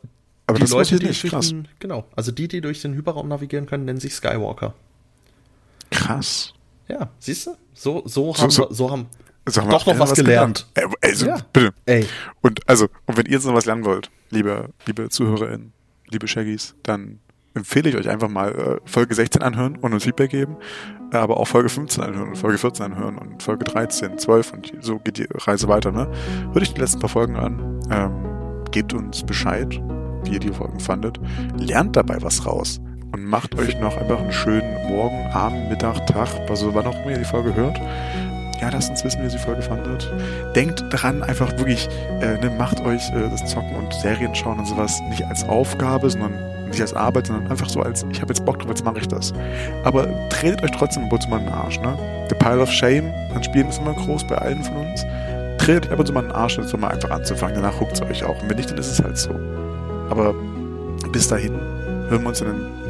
[0.45, 1.23] Aber die Leute, die nicht.
[1.23, 1.49] durch Krass.
[1.49, 4.73] den, genau, also die, die durch den Hyperraum navigieren können, nennen sich Skywalker.
[5.91, 6.53] Krass.
[6.87, 7.55] Ja, siehst du?
[7.73, 9.07] So, so, So- haben so- so haben
[9.45, 10.67] Also haben Doch noch was gelernt.
[10.75, 11.37] Ey, also, Ja.
[11.53, 11.73] bitte.
[11.85, 12.05] Ey,
[12.41, 15.71] Und also, und wenn ihr jetzt noch was lernen wollt, liebe, liebe ZuhörerInnen,
[16.11, 17.19] liebe Shaggies, dann
[17.53, 20.57] empfehle ich euch einfach mal äh, Folge 16 anhören und uns Feedback geben,
[21.11, 24.99] aber auch Folge 15 anhören und Folge 14 anhören und Folge 13, 12 und so
[24.99, 26.11] geht die Reise weiter, ne?
[26.51, 29.81] Hört euch die letzten paar Folgen an, ähm, gebt uns Bescheid,
[30.23, 31.19] wie ihr die Folgen fandet,
[31.57, 32.79] lernt dabei was raus
[33.11, 37.11] und macht euch noch einfach einen schönen Morgen, Abend, Mittag, Tag, also wann auch immer
[37.11, 37.79] ihr die Folge hört.
[38.59, 40.11] Ja, lasst uns wissen, wie ihr die Folge fandet.
[40.55, 41.87] Denkt dran, einfach wirklich,
[42.21, 46.09] äh, ne, macht euch äh, das Zocken und Serien schauen und sowas nicht als Aufgabe,
[46.09, 46.33] sondern
[46.69, 49.07] nicht als Arbeit, sondern einfach so als, ich habe jetzt Bock drauf, jetzt mache ich
[49.07, 49.33] das.
[49.83, 51.97] Aber tretet euch trotzdem zu mal in den Arsch, ne?
[52.29, 55.05] The Pile of Shame an Spielen ist immer groß bei allen von uns.
[55.57, 57.55] Tretet euch ab und zu mal in den Arsch, jetzt so mal einfach anzufangen.
[57.55, 58.41] Danach huckt es euch auch.
[58.41, 59.31] Und wenn nicht, dann ist es halt so.
[60.09, 60.33] Aber
[61.11, 61.53] bis dahin
[62.09, 62.47] hören wir uns in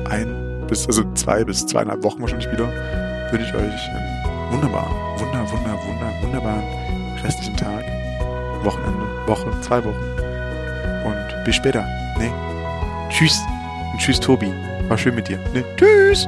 [0.10, 2.68] ein bis, also zwei bis zweieinhalb Wochen wahrscheinlich wieder.
[3.32, 4.19] Wünsche ich euch
[4.50, 6.64] einen wunderbaren, wunder, wunder, wunder, wunderbaren
[7.24, 7.86] restlichen Tag,
[8.64, 10.04] Wochenende, Woche, zwei Wochen.
[11.06, 11.86] Und bis später.
[12.18, 12.32] Ne?
[13.10, 13.40] Tschüss.
[13.92, 14.52] Und tschüss, Tobi.
[14.88, 15.40] War schön mit dir.
[15.54, 15.64] Ne?
[15.78, 16.28] Tschüss.